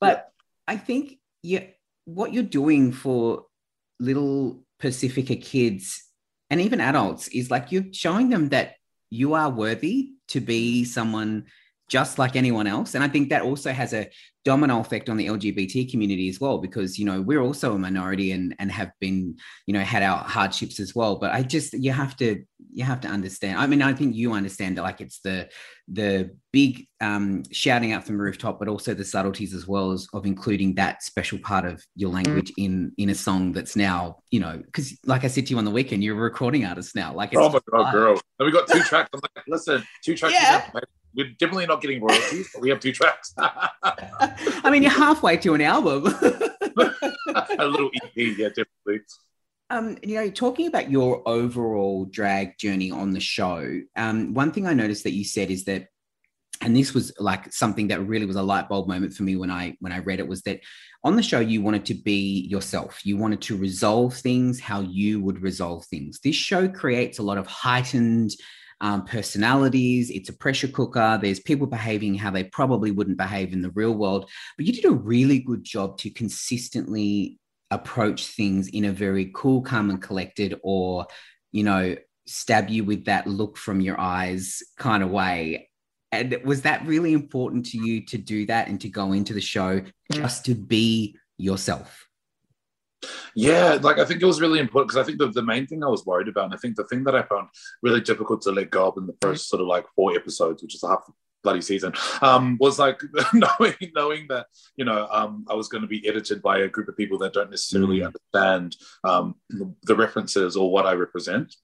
But 0.00 0.28
I 0.68 0.76
think 0.76 1.18
you, 1.42 1.66
what 2.04 2.32
you're 2.32 2.42
doing 2.42 2.92
for 2.92 3.46
little 3.98 4.62
Pacifica 4.78 5.36
kids 5.36 6.04
and 6.50 6.60
even 6.60 6.80
adults 6.80 7.28
is 7.28 7.50
like 7.50 7.72
you're 7.72 7.92
showing 7.92 8.28
them 8.28 8.50
that 8.50 8.74
you 9.10 9.34
are 9.34 9.50
worthy 9.50 10.10
to 10.28 10.40
be 10.40 10.84
someone 10.84 11.46
just 11.92 12.18
like 12.18 12.36
anyone 12.36 12.66
else. 12.66 12.94
And 12.94 13.04
I 13.04 13.08
think 13.08 13.28
that 13.28 13.42
also 13.42 13.70
has 13.70 13.92
a 13.92 14.08
domino 14.46 14.80
effect 14.80 15.10
on 15.10 15.18
the 15.18 15.26
LGBT 15.26 15.90
community 15.90 16.26
as 16.30 16.40
well, 16.40 16.56
because 16.56 16.98
you 16.98 17.04
know 17.04 17.20
we're 17.20 17.42
also 17.42 17.74
a 17.74 17.78
minority 17.78 18.32
and 18.32 18.56
and 18.58 18.72
have 18.72 18.92
been 18.98 19.36
you 19.66 19.74
know 19.74 19.80
had 19.80 20.02
our 20.02 20.16
hardships 20.24 20.80
as 20.80 20.94
well. 20.94 21.16
But 21.16 21.32
I 21.32 21.42
just 21.42 21.74
you 21.74 21.92
have 21.92 22.16
to 22.16 22.44
you 22.72 22.84
have 22.84 23.02
to 23.02 23.08
understand. 23.08 23.58
I 23.58 23.66
mean, 23.66 23.82
I 23.82 23.92
think 23.92 24.16
you 24.16 24.32
understand 24.32 24.78
that 24.78 24.82
like 24.82 25.02
it's 25.02 25.20
the 25.20 25.50
the 25.86 26.34
big 26.50 26.86
um, 27.02 27.42
shouting 27.52 27.92
out 27.92 28.06
from 28.06 28.16
the 28.16 28.22
rooftop, 28.22 28.58
but 28.58 28.68
also 28.68 28.94
the 28.94 29.04
subtleties 29.04 29.52
as 29.52 29.68
well 29.68 29.92
as 29.92 30.08
of 30.14 30.24
including 30.24 30.76
that 30.76 31.02
special 31.02 31.38
part 31.40 31.66
of 31.66 31.84
your 31.94 32.08
mm. 32.08 32.14
language 32.14 32.52
mm. 32.52 32.64
in 32.64 32.92
in 32.96 33.10
a 33.10 33.14
song 33.14 33.52
that's 33.52 33.76
now 33.76 34.16
you 34.30 34.40
know 34.40 34.56
because 34.64 34.98
like 35.04 35.24
I 35.24 35.28
said 35.28 35.44
to 35.44 35.50
you 35.50 35.58
on 35.58 35.66
the 35.66 35.70
weekend, 35.70 36.02
you're 36.02 36.16
a 36.16 36.20
recording 36.30 36.64
artist 36.64 36.96
now. 36.96 37.12
Like 37.12 37.36
oh 37.36 37.50
my 37.50 37.60
god, 37.70 37.92
girl, 37.92 38.20
and 38.38 38.46
we 38.46 38.50
got 38.50 38.66
two 38.66 38.80
tracks. 38.80 39.10
I'm 39.12 39.20
like, 39.20 39.44
listen, 39.46 39.84
two 40.02 40.16
tracks. 40.16 40.32
Yeah 40.32 40.70
we're 41.14 41.30
definitely 41.38 41.66
not 41.66 41.80
getting 41.80 42.02
royalties, 42.02 42.48
but 42.52 42.62
we 42.62 42.70
have 42.70 42.80
two 42.80 42.92
tracks. 42.92 43.34
I 43.38 44.70
mean, 44.70 44.82
you're 44.82 44.92
halfway 44.92 45.36
to 45.38 45.54
an 45.54 45.60
album. 45.60 46.06
a 47.58 47.66
little 47.66 47.90
EP, 48.02 48.10
yeah, 48.16 48.48
definitely. 48.48 49.04
Um, 49.70 49.96
you 50.02 50.16
know, 50.16 50.30
talking 50.30 50.66
about 50.66 50.90
your 50.90 51.26
overall 51.26 52.04
drag 52.06 52.58
journey 52.58 52.90
on 52.90 53.12
the 53.12 53.20
show, 53.20 53.80
um, 53.96 54.34
one 54.34 54.52
thing 54.52 54.66
I 54.66 54.74
noticed 54.74 55.04
that 55.04 55.12
you 55.12 55.24
said 55.24 55.50
is 55.50 55.64
that, 55.64 55.88
and 56.60 56.76
this 56.76 56.94
was 56.94 57.12
like 57.18 57.52
something 57.52 57.88
that 57.88 58.06
really 58.06 58.26
was 58.26 58.36
a 58.36 58.42
light 58.42 58.68
bulb 58.68 58.86
moment 58.86 59.14
for 59.14 59.22
me 59.24 59.36
when 59.36 59.50
I 59.50 59.76
when 59.80 59.90
I 59.90 59.98
read 59.98 60.20
it 60.20 60.28
was 60.28 60.42
that 60.42 60.60
on 61.02 61.16
the 61.16 61.22
show 61.22 61.40
you 61.40 61.60
wanted 61.60 61.86
to 61.86 61.94
be 61.94 62.46
yourself. 62.48 63.04
You 63.04 63.16
wanted 63.16 63.40
to 63.42 63.56
resolve 63.56 64.14
things 64.14 64.60
how 64.60 64.82
you 64.82 65.20
would 65.22 65.42
resolve 65.42 65.84
things. 65.86 66.20
This 66.22 66.36
show 66.36 66.68
creates 66.68 67.18
a 67.18 67.22
lot 67.22 67.38
of 67.38 67.46
heightened 67.46 68.30
um, 68.82 69.04
personalities. 69.04 70.10
It's 70.10 70.28
a 70.28 70.34
pressure 70.34 70.68
cooker. 70.68 71.18
There's 71.22 71.40
people 71.40 71.68
behaving 71.68 72.16
how 72.16 72.32
they 72.32 72.44
probably 72.44 72.90
wouldn't 72.90 73.16
behave 73.16 73.52
in 73.52 73.62
the 73.62 73.70
real 73.70 73.94
world. 73.94 74.28
But 74.56 74.66
you 74.66 74.72
did 74.72 74.84
a 74.84 74.90
really 74.90 75.38
good 75.38 75.62
job 75.62 75.96
to 75.98 76.10
consistently 76.10 77.38
approach 77.70 78.26
things 78.26 78.68
in 78.68 78.84
a 78.84 78.92
very 78.92 79.30
cool, 79.34 79.62
calm, 79.62 79.88
and 79.88 80.02
collected, 80.02 80.60
or, 80.62 81.06
you 81.52 81.62
know, 81.62 81.96
stab 82.26 82.68
you 82.68 82.84
with 82.84 83.06
that 83.06 83.26
look 83.26 83.56
from 83.56 83.80
your 83.80 83.98
eyes 83.98 84.62
kind 84.76 85.02
of 85.02 85.10
way. 85.10 85.70
And 86.10 86.36
was 86.44 86.62
that 86.62 86.84
really 86.84 87.12
important 87.12 87.66
to 87.66 87.78
you 87.78 88.04
to 88.06 88.18
do 88.18 88.44
that 88.46 88.68
and 88.68 88.80
to 88.82 88.88
go 88.88 89.12
into 89.12 89.32
the 89.32 89.40
show 89.40 89.80
just 90.12 90.44
to 90.46 90.54
be 90.54 91.16
yourself? 91.38 92.08
Yeah, 93.34 93.78
like 93.80 93.98
I 93.98 94.04
think 94.04 94.22
it 94.22 94.26
was 94.26 94.40
really 94.40 94.60
important 94.60 94.90
because 94.90 95.02
I 95.02 95.06
think 95.06 95.18
the, 95.18 95.28
the 95.28 95.42
main 95.42 95.66
thing 95.66 95.82
I 95.82 95.88
was 95.88 96.06
worried 96.06 96.28
about, 96.28 96.46
and 96.46 96.54
I 96.54 96.56
think 96.56 96.76
the 96.76 96.84
thing 96.84 97.04
that 97.04 97.14
I 97.14 97.22
found 97.22 97.48
really 97.82 98.00
difficult 98.00 98.42
to 98.42 98.52
let 98.52 98.70
go 98.70 98.88
of 98.88 98.96
in 98.96 99.06
the 99.06 99.16
first 99.20 99.48
sort 99.48 99.62
of 99.62 99.68
like 99.68 99.86
four 99.96 100.14
episodes, 100.14 100.62
which 100.62 100.74
is 100.74 100.82
half 100.82 101.02
bloody 101.42 101.60
season 101.60 101.92
um, 102.20 102.56
was 102.60 102.78
like 102.78 103.00
knowing 103.34 103.74
knowing 103.94 104.26
that 104.28 104.46
you 104.76 104.84
know 104.84 105.08
um, 105.10 105.44
I 105.48 105.54
was 105.54 105.68
going 105.68 105.82
to 105.82 105.88
be 105.88 106.06
edited 106.08 106.40
by 106.40 106.58
a 106.58 106.68
group 106.68 106.88
of 106.88 106.96
people 106.96 107.18
that 107.18 107.32
don't 107.32 107.50
necessarily 107.50 107.98
mm. 107.98 108.06
understand 108.06 108.76
um, 109.04 109.34
the 109.82 109.96
references 109.96 110.56
or 110.56 110.70
what 110.70 110.86
I 110.86 110.92
represent 110.92 111.54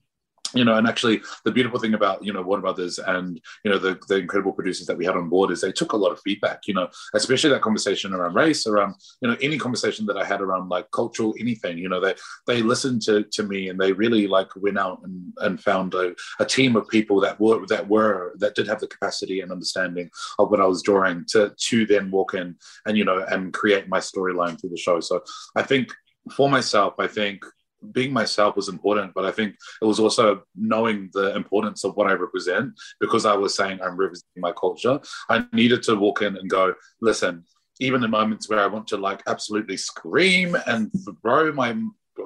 you 0.54 0.64
know, 0.64 0.76
and 0.76 0.87
actually 0.87 1.20
the 1.44 1.52
beautiful 1.52 1.78
thing 1.78 1.94
about, 1.94 2.24
you 2.24 2.32
know, 2.32 2.42
Warner 2.42 2.62
Brothers 2.62 2.98
and, 2.98 3.40
you 3.64 3.70
know, 3.70 3.78
the, 3.78 3.98
the 4.08 4.16
incredible 4.16 4.52
producers 4.52 4.87
that 4.87 4.96
we 4.96 5.04
had 5.04 5.16
on 5.16 5.28
board 5.28 5.50
is 5.50 5.61
they 5.61 5.72
took 5.72 5.92
a 5.92 5.96
lot 5.96 6.12
of 6.12 6.20
feedback, 6.20 6.66
you 6.66 6.74
know, 6.74 6.88
especially 7.14 7.50
that 7.50 7.62
conversation 7.62 8.14
around 8.14 8.34
race, 8.34 8.66
around, 8.66 8.94
you 9.20 9.28
know, 9.28 9.37
any 9.40 9.58
conversation 9.58 10.06
that 10.06 10.16
I 10.16 10.24
had 10.24 10.40
around 10.40 10.68
like 10.68 10.90
cultural, 10.90 11.34
anything, 11.38 11.78
you 11.78 11.88
know, 11.88 12.00
they, 12.00 12.14
they 12.46 12.62
listened 12.62 13.02
to, 13.02 13.24
to 13.24 13.42
me 13.42 13.68
and 13.68 13.80
they 13.80 13.92
really 13.92 14.26
like 14.26 14.48
went 14.56 14.78
out 14.78 15.00
and, 15.04 15.32
and 15.38 15.62
found 15.62 15.94
a, 15.94 16.14
a 16.40 16.44
team 16.44 16.76
of 16.76 16.88
people 16.88 17.20
that 17.20 17.38
were, 17.40 17.66
that 17.66 17.88
were, 17.88 18.34
that 18.38 18.54
did 18.54 18.68
have 18.68 18.80
the 18.80 18.87
capacity 18.87 19.40
and 19.40 19.52
understanding 19.52 20.11
of 20.38 20.50
what 20.50 20.61
I 20.61 20.66
was 20.66 20.82
drawing 20.82 21.24
to, 21.30 21.54
to 21.56 21.87
then 21.87 22.11
walk 22.11 22.34
in 22.34 22.56
and, 22.87 22.96
you 22.96 23.04
know, 23.04 23.24
and 23.30 23.52
create 23.52 23.88
my 23.88 23.98
storyline 23.98 24.61
through 24.61 24.70
the 24.70 24.76
show. 24.76 25.00
So 25.00 25.22
I 25.56 25.62
think 25.62 25.92
for 26.32 26.48
myself, 26.48 26.94
I 26.98 27.06
think 27.06 27.44
being 27.92 28.12
myself 28.12 28.56
was 28.56 28.68
important, 28.68 29.14
but 29.14 29.24
I 29.24 29.30
think 29.30 29.54
it 29.80 29.84
was 29.84 30.00
also 30.00 30.42
knowing 30.54 31.10
the 31.12 31.34
importance 31.36 31.84
of 31.84 31.96
what 31.96 32.08
I 32.08 32.14
represent 32.14 32.72
because 33.00 33.26
I 33.26 33.34
was 33.34 33.54
saying 33.54 33.80
I'm 33.80 33.96
representing 33.96 34.40
my 34.40 34.52
culture. 34.52 35.00
I 35.28 35.44
needed 35.52 35.82
to 35.84 35.96
walk 35.96 36.22
in 36.22 36.36
and 36.36 36.50
go, 36.50 36.74
listen, 37.00 37.44
even 37.80 38.02
in 38.02 38.10
moments 38.10 38.48
where 38.48 38.60
I 38.60 38.66
want 38.66 38.88
to 38.88 38.96
like 38.96 39.22
absolutely 39.26 39.76
scream 39.76 40.56
and 40.66 40.90
throw 41.22 41.52
my 41.52 41.76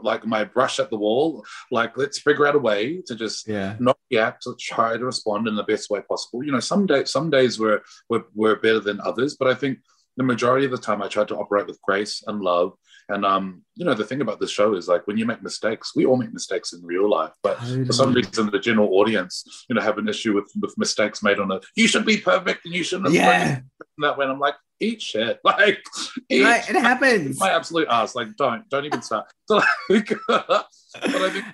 like 0.02 0.24
my 0.24 0.42
brush 0.42 0.80
at 0.80 0.88
the 0.88 0.96
wall, 0.96 1.44
like 1.70 1.98
let's 1.98 2.18
figure 2.18 2.46
out 2.46 2.54
a 2.54 2.58
way 2.58 3.02
to 3.06 3.14
just 3.14 3.46
yeah. 3.46 3.76
not 3.78 3.98
react, 4.10 4.42
to 4.44 4.56
try 4.58 4.96
to 4.96 5.04
respond 5.04 5.46
in 5.46 5.54
the 5.54 5.62
best 5.64 5.90
way 5.90 6.00
possible. 6.00 6.42
You 6.42 6.52
know, 6.52 6.60
some 6.60 6.86
days 6.86 7.10
some 7.10 7.28
days 7.30 7.58
were, 7.58 7.82
were 8.08 8.24
were 8.34 8.56
better 8.56 8.80
than 8.80 9.00
others, 9.02 9.36
but 9.36 9.48
I 9.48 9.54
think 9.54 9.78
the 10.16 10.22
majority 10.22 10.64
of 10.64 10.72
the 10.72 10.78
time 10.78 11.02
I 11.02 11.08
tried 11.08 11.28
to 11.28 11.36
operate 11.36 11.66
with 11.66 11.80
grace 11.82 12.22
and 12.26 12.40
love 12.40 12.72
and 13.08 13.24
um, 13.24 13.62
you 13.74 13.84
know, 13.84 13.94
the 13.94 14.04
thing 14.04 14.20
about 14.20 14.40
this 14.40 14.50
show 14.50 14.74
is 14.74 14.88
like 14.88 15.06
when 15.06 15.16
you 15.16 15.26
make 15.26 15.42
mistakes, 15.42 15.92
we 15.94 16.06
all 16.06 16.16
make 16.16 16.32
mistakes 16.32 16.72
in 16.72 16.84
real 16.84 17.08
life, 17.08 17.32
but 17.42 17.58
totally. 17.58 17.84
for 17.84 17.92
some 17.92 18.12
reason, 18.12 18.50
the 18.50 18.58
general 18.58 18.88
audience, 18.98 19.64
you 19.68 19.74
know, 19.74 19.82
have 19.82 19.98
an 19.98 20.08
issue 20.08 20.34
with 20.34 20.50
with 20.60 20.76
mistakes 20.78 21.22
made 21.22 21.38
on 21.38 21.50
a. 21.50 21.60
You 21.76 21.88
should 21.88 22.06
be 22.06 22.18
perfect, 22.18 22.64
and 22.64 22.74
you 22.74 22.84
shouldn't. 22.84 23.12
Yeah. 23.12 23.60
That 23.98 24.16
when 24.16 24.30
I'm 24.30 24.40
like, 24.40 24.54
eat 24.82 25.00
shit, 25.00 25.40
like, 25.44 25.82
eat 26.28 26.42
right, 26.42 26.68
it 26.68 26.76
happens. 26.76 27.38
My 27.40 27.50
absolute 27.50 27.88
ass, 27.88 28.14
like, 28.14 28.36
don't, 28.36 28.68
don't 28.68 28.84
even 28.84 29.02
start. 29.02 29.26
So, 29.46 29.60
like, 29.88 30.12
but 30.28 30.66
I 30.94 31.30
think 31.30 31.44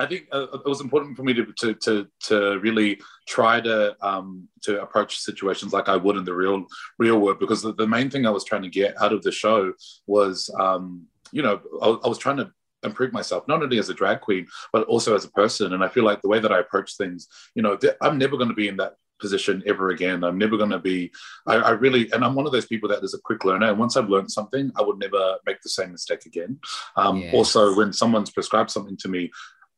I 0.00 0.06
think 0.06 0.28
uh, 0.32 0.46
it 0.54 0.64
was 0.64 0.80
important 0.80 1.16
for 1.16 1.22
me 1.22 1.34
to, 1.34 1.44
to 1.60 1.74
to 1.74 2.08
to, 2.28 2.58
really 2.60 3.00
try 3.28 3.60
to 3.60 3.94
um, 4.00 4.48
to 4.62 4.80
approach 4.82 5.18
situations 5.18 5.72
like 5.72 5.88
I 5.88 5.96
would 5.96 6.16
in 6.16 6.24
the 6.24 6.34
real 6.34 6.64
real 6.98 7.18
world 7.18 7.38
because 7.38 7.60
the, 7.62 7.74
the 7.74 7.86
main 7.86 8.08
thing 8.08 8.26
I 8.26 8.30
was 8.30 8.44
trying 8.44 8.62
to 8.62 8.68
get 8.70 9.00
out 9.00 9.12
of 9.12 9.22
the 9.22 9.30
show 9.30 9.74
was 10.06 10.50
um, 10.58 11.06
you 11.32 11.42
know 11.42 11.60
I, 11.82 11.88
I 12.04 12.08
was 12.08 12.18
trying 12.18 12.38
to 12.38 12.50
improve 12.82 13.12
myself 13.12 13.46
not 13.46 13.62
only 13.62 13.78
as 13.78 13.90
a 13.90 13.94
drag 13.94 14.22
queen 14.22 14.46
but 14.72 14.86
also 14.86 15.14
as 15.14 15.26
a 15.26 15.30
person 15.32 15.74
and 15.74 15.84
I 15.84 15.88
feel 15.88 16.02
like 16.02 16.22
the 16.22 16.28
way 16.28 16.40
that 16.40 16.50
I 16.50 16.60
approach 16.60 16.96
things 16.96 17.28
you 17.54 17.62
know 17.62 17.78
I'm 18.00 18.16
never 18.16 18.38
going 18.38 18.48
to 18.48 18.54
be 18.54 18.68
in 18.68 18.78
that 18.78 18.94
position 19.20 19.62
ever 19.66 19.90
again. 19.90 20.24
I'm 20.24 20.38
never 20.38 20.56
going 20.56 20.70
to 20.70 20.78
be, 20.78 21.12
I, 21.46 21.56
I, 21.56 21.70
really, 21.72 22.10
and 22.12 22.24
I'm 22.24 22.34
one 22.34 22.46
of 22.46 22.52
those 22.52 22.66
people 22.66 22.88
that 22.88 23.04
is 23.04 23.14
a 23.14 23.20
quick 23.20 23.44
learner. 23.44 23.68
And 23.68 23.78
once 23.78 23.96
I've 23.96 24.08
learned 24.08 24.30
something, 24.30 24.72
I 24.76 24.82
would 24.82 24.98
never 24.98 25.36
make 25.46 25.60
the 25.62 25.68
same 25.68 25.92
mistake 25.92 26.26
again. 26.26 26.58
Um, 26.96 27.18
yes. 27.18 27.34
Also, 27.34 27.76
when 27.76 27.92
someone's 27.92 28.30
prescribed 28.30 28.70
something 28.70 28.96
to 28.96 29.08
me, 29.08 29.30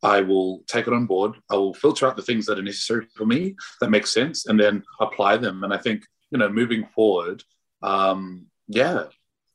I 0.03 0.21
will 0.21 0.63
take 0.67 0.87
it 0.87 0.93
on 0.93 1.05
board. 1.05 1.35
I 1.49 1.55
will 1.55 1.73
filter 1.73 2.05
out 2.05 2.17
the 2.17 2.21
things 2.21 2.45
that 2.45 2.59
are 2.59 2.63
necessary 2.63 3.07
for 3.15 3.25
me 3.25 3.55
that 3.79 3.89
make 3.89 4.05
sense, 4.05 4.45
and 4.45 4.59
then 4.59 4.83
apply 4.99 5.37
them. 5.37 5.63
And 5.63 5.73
I 5.73 5.77
think 5.77 6.03
you 6.33 6.39
know, 6.39 6.49
moving 6.49 6.85
forward, 6.95 7.43
um, 7.83 8.47
yeah, 8.67 9.03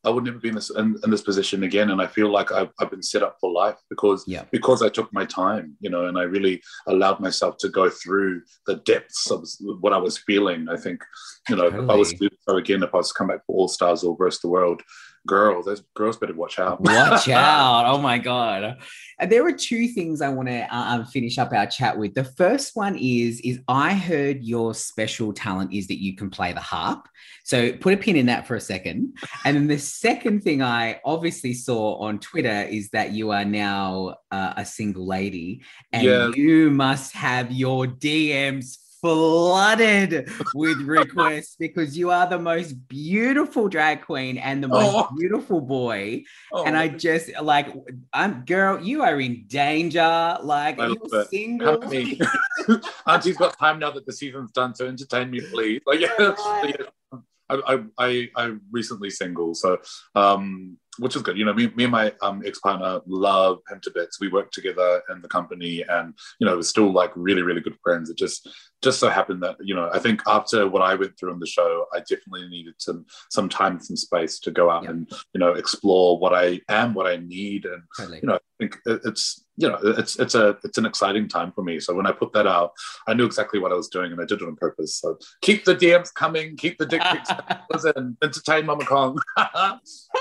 I 0.05 0.09
would 0.09 0.23
never 0.23 0.39
be 0.39 0.47
in 0.47 0.55
this 0.55 0.69
in, 0.69 0.95
in, 1.03 1.11
this 1.11 1.21
position 1.21 1.63
again. 1.63 1.89
And 1.89 2.01
I 2.01 2.07
feel 2.07 2.31
like 2.31 2.53
I've, 2.53 2.69
I've 2.79 2.89
been 2.89 3.03
set 3.03 3.21
up 3.21 3.35
for 3.41 3.51
life 3.51 3.75
because 3.89 4.23
yeah. 4.25 4.45
because 4.49 4.81
I 4.81 4.87
took 4.87 5.11
my 5.11 5.25
time, 5.25 5.75
you 5.81 5.89
know, 5.89 6.05
and 6.05 6.17
I 6.17 6.23
really 6.23 6.61
allowed 6.87 7.19
myself 7.19 7.57
to 7.59 7.69
go 7.69 7.89
through 7.89 8.43
the 8.65 8.77
depths 8.77 9.29
of 9.29 9.45
what 9.81 9.91
I 9.91 9.97
was 9.97 10.17
feeling. 10.17 10.69
I 10.69 10.77
think, 10.77 11.03
you 11.49 11.57
know, 11.57 11.69
totally. 11.69 11.83
if 11.83 11.89
I 11.89 11.95
was 11.95 12.15
so 12.47 12.55
again, 12.55 12.81
if 12.81 12.93
I 12.93 12.97
was 12.97 13.09
to 13.09 13.13
come 13.13 13.27
back 13.27 13.45
for 13.45 13.57
All 13.57 13.67
Stars 13.67 14.05
or 14.05 14.15
Versus 14.15 14.39
the 14.39 14.47
World, 14.47 14.81
girl, 15.27 15.63
those 15.63 15.81
girls 15.95 16.17
better 16.17 16.33
watch 16.33 16.59
out. 16.59 16.81
Watch 16.81 17.29
out! 17.29 17.85
Oh 17.85 17.99
my 17.99 18.17
god. 18.17 18.77
And 19.19 19.31
there 19.31 19.45
are 19.45 19.51
two 19.51 19.87
things 19.89 20.21
I 20.21 20.29
want 20.29 20.47
to 20.47 20.61
uh, 20.73 20.95
um, 20.95 21.05
finish 21.05 21.37
up 21.37 21.51
our 21.51 21.67
chat 21.67 21.97
with. 21.97 22.15
The 22.15 22.23
first 22.23 22.75
one 22.75 22.97
is 22.97 23.39
is 23.41 23.59
I 23.67 23.93
heard 23.93 24.43
your 24.43 24.73
special 24.73 25.33
talent 25.33 25.73
is 25.73 25.87
that 25.87 26.01
you 26.01 26.15
can 26.15 26.29
play 26.29 26.53
the 26.53 26.61
harp. 26.61 27.07
So 27.43 27.73
put 27.73 27.93
a 27.93 27.97
pin 27.97 28.15
in 28.15 28.27
that 28.27 28.47
for 28.47 28.55
a 28.55 28.61
second. 28.61 29.17
And 29.43 29.55
then 29.55 29.67
the 29.67 29.79
second 29.79 30.43
thing 30.43 30.61
I 30.61 31.01
obviously 31.03 31.53
saw 31.53 31.95
on 31.95 32.19
Twitter 32.19 32.63
is 32.69 32.89
that 32.91 33.11
you 33.11 33.31
are 33.31 33.45
now 33.45 34.15
uh, 34.31 34.53
a 34.57 34.65
single 34.65 35.05
lady, 35.05 35.63
and 35.91 36.03
yeah. 36.03 36.31
you 36.35 36.69
must 36.71 37.13
have 37.13 37.51
your 37.51 37.85
DMs 37.85 38.77
flooded 39.01 40.29
with 40.53 40.81
requests 40.85 41.55
because 41.57 41.97
you 41.97 42.11
are 42.11 42.27
the 42.27 42.39
most 42.39 42.73
beautiful 42.87 43.69
drag 43.69 44.01
queen 44.01 44.37
and 44.37 44.63
the 44.63 44.67
most 44.67 44.95
oh. 44.95 45.15
beautiful 45.17 45.61
boy. 45.61 46.23
Oh. 46.51 46.65
And 46.65 46.77
I 46.77 46.89
just 46.89 47.29
like, 47.41 47.73
I'm 48.13 48.45
girl, 48.45 48.83
you 48.83 49.01
are 49.03 49.19
in 49.19 49.45
danger. 49.47 50.37
Like, 50.41 50.77
you're 50.77 51.25
single. 51.25 51.81
Auntie's 53.05 53.37
got 53.37 53.57
time 53.57 53.79
now 53.79 53.91
that 53.91 54.05
the 54.05 54.13
season's 54.13 54.51
done, 54.51 54.75
so 54.75 54.87
entertain 54.87 55.31
me, 55.31 55.41
please. 55.41 55.81
Like, 55.85 55.99
yeah, 56.19 56.35
yeah. 56.63 57.19
I, 57.49 57.83
I, 57.97 58.29
I, 58.35 58.55
recently 58.71 59.09
single, 59.09 59.55
so 59.55 59.79
um, 60.13 60.77
which 60.99 61.15
is 61.15 61.21
good. 61.21 61.37
You 61.37 61.45
know, 61.45 61.53
me, 61.53 61.71
me 61.75 61.85
and 61.85 61.91
my 61.91 62.13
um, 62.21 62.41
ex 62.45 62.59
partner 62.59 63.01
love 63.07 63.59
him 63.69 63.79
to 63.81 63.91
bits. 63.91 64.19
We 64.19 64.29
work 64.29 64.51
together 64.51 65.01
in 65.09 65.21
the 65.21 65.27
company, 65.27 65.83
and 65.87 66.13
you 66.39 66.45
know, 66.45 66.55
we're 66.55 66.63
still 66.63 66.91
like 66.91 67.11
really, 67.15 67.41
really 67.41 67.61
good 67.61 67.77
friends. 67.83 68.09
It 68.09 68.17
just 68.17 68.47
just 68.81 68.99
so 68.99 69.09
happened 69.09 69.43
that 69.43 69.57
you 69.61 69.75
know, 69.75 69.89
I 69.93 69.99
think 69.99 70.21
after 70.27 70.67
what 70.67 70.81
I 70.81 70.95
went 70.95 71.17
through 71.17 71.33
on 71.33 71.39
the 71.39 71.47
show, 71.47 71.85
I 71.93 71.99
definitely 71.99 72.47
needed 72.49 72.75
some 72.77 73.05
some 73.29 73.49
time, 73.49 73.79
some 73.79 73.97
space 73.97 74.39
to 74.39 74.51
go 74.51 74.69
out 74.69 74.83
yeah. 74.83 74.91
and 74.91 75.11
you 75.33 75.39
know 75.39 75.53
explore 75.53 76.17
what 76.19 76.33
I 76.33 76.61
am, 76.69 76.93
what 76.93 77.07
I 77.07 77.17
need, 77.17 77.65
and 77.65 77.83
totally. 77.97 78.19
you 78.21 78.27
know, 78.27 78.35
I 78.35 78.39
think 78.59 78.77
it's 78.85 79.45
you 79.59 79.67
know, 79.67 79.77
it's 79.83 80.17
it's 80.17 80.35
a 80.35 80.57
it's 80.63 80.77
an 80.77 80.85
exciting 80.85 81.27
time 81.27 81.51
for 81.51 81.63
me. 81.63 81.81
So 81.81 81.93
when 81.93 82.07
I 82.07 82.13
put 82.13 82.31
that 82.31 82.47
out, 82.47 82.71
I 83.07 83.13
knew 83.13 83.25
exactly 83.25 83.59
what 83.59 83.73
I 83.73 83.75
was 83.75 83.89
doing, 83.89 84.13
and 84.13 84.21
I 84.21 84.25
did 84.25 84.41
it 84.41 84.47
on 84.47 84.55
purpose. 84.55 84.95
So 84.95 85.17
keep 85.41 85.65
the 85.65 85.75
DMs 85.75 86.13
coming, 86.13 86.55
keep 86.55 86.77
the 86.77 86.85
dick 86.85 87.01
pics, 87.01 87.29
and 87.95 88.15
entertain 88.23 88.65
Mama 88.65 88.85
Kong. 88.85 89.19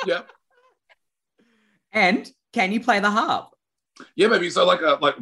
yeah. 0.07 0.23
And 1.93 2.31
can 2.53 2.73
you 2.73 2.81
play 2.81 3.01
the 3.01 3.11
harp? 3.11 3.51
Yeah, 4.17 4.29
maybe. 4.29 4.51
So 4.51 4.65
like, 4.65 4.83
uh, 4.83 4.99
like 5.01 5.17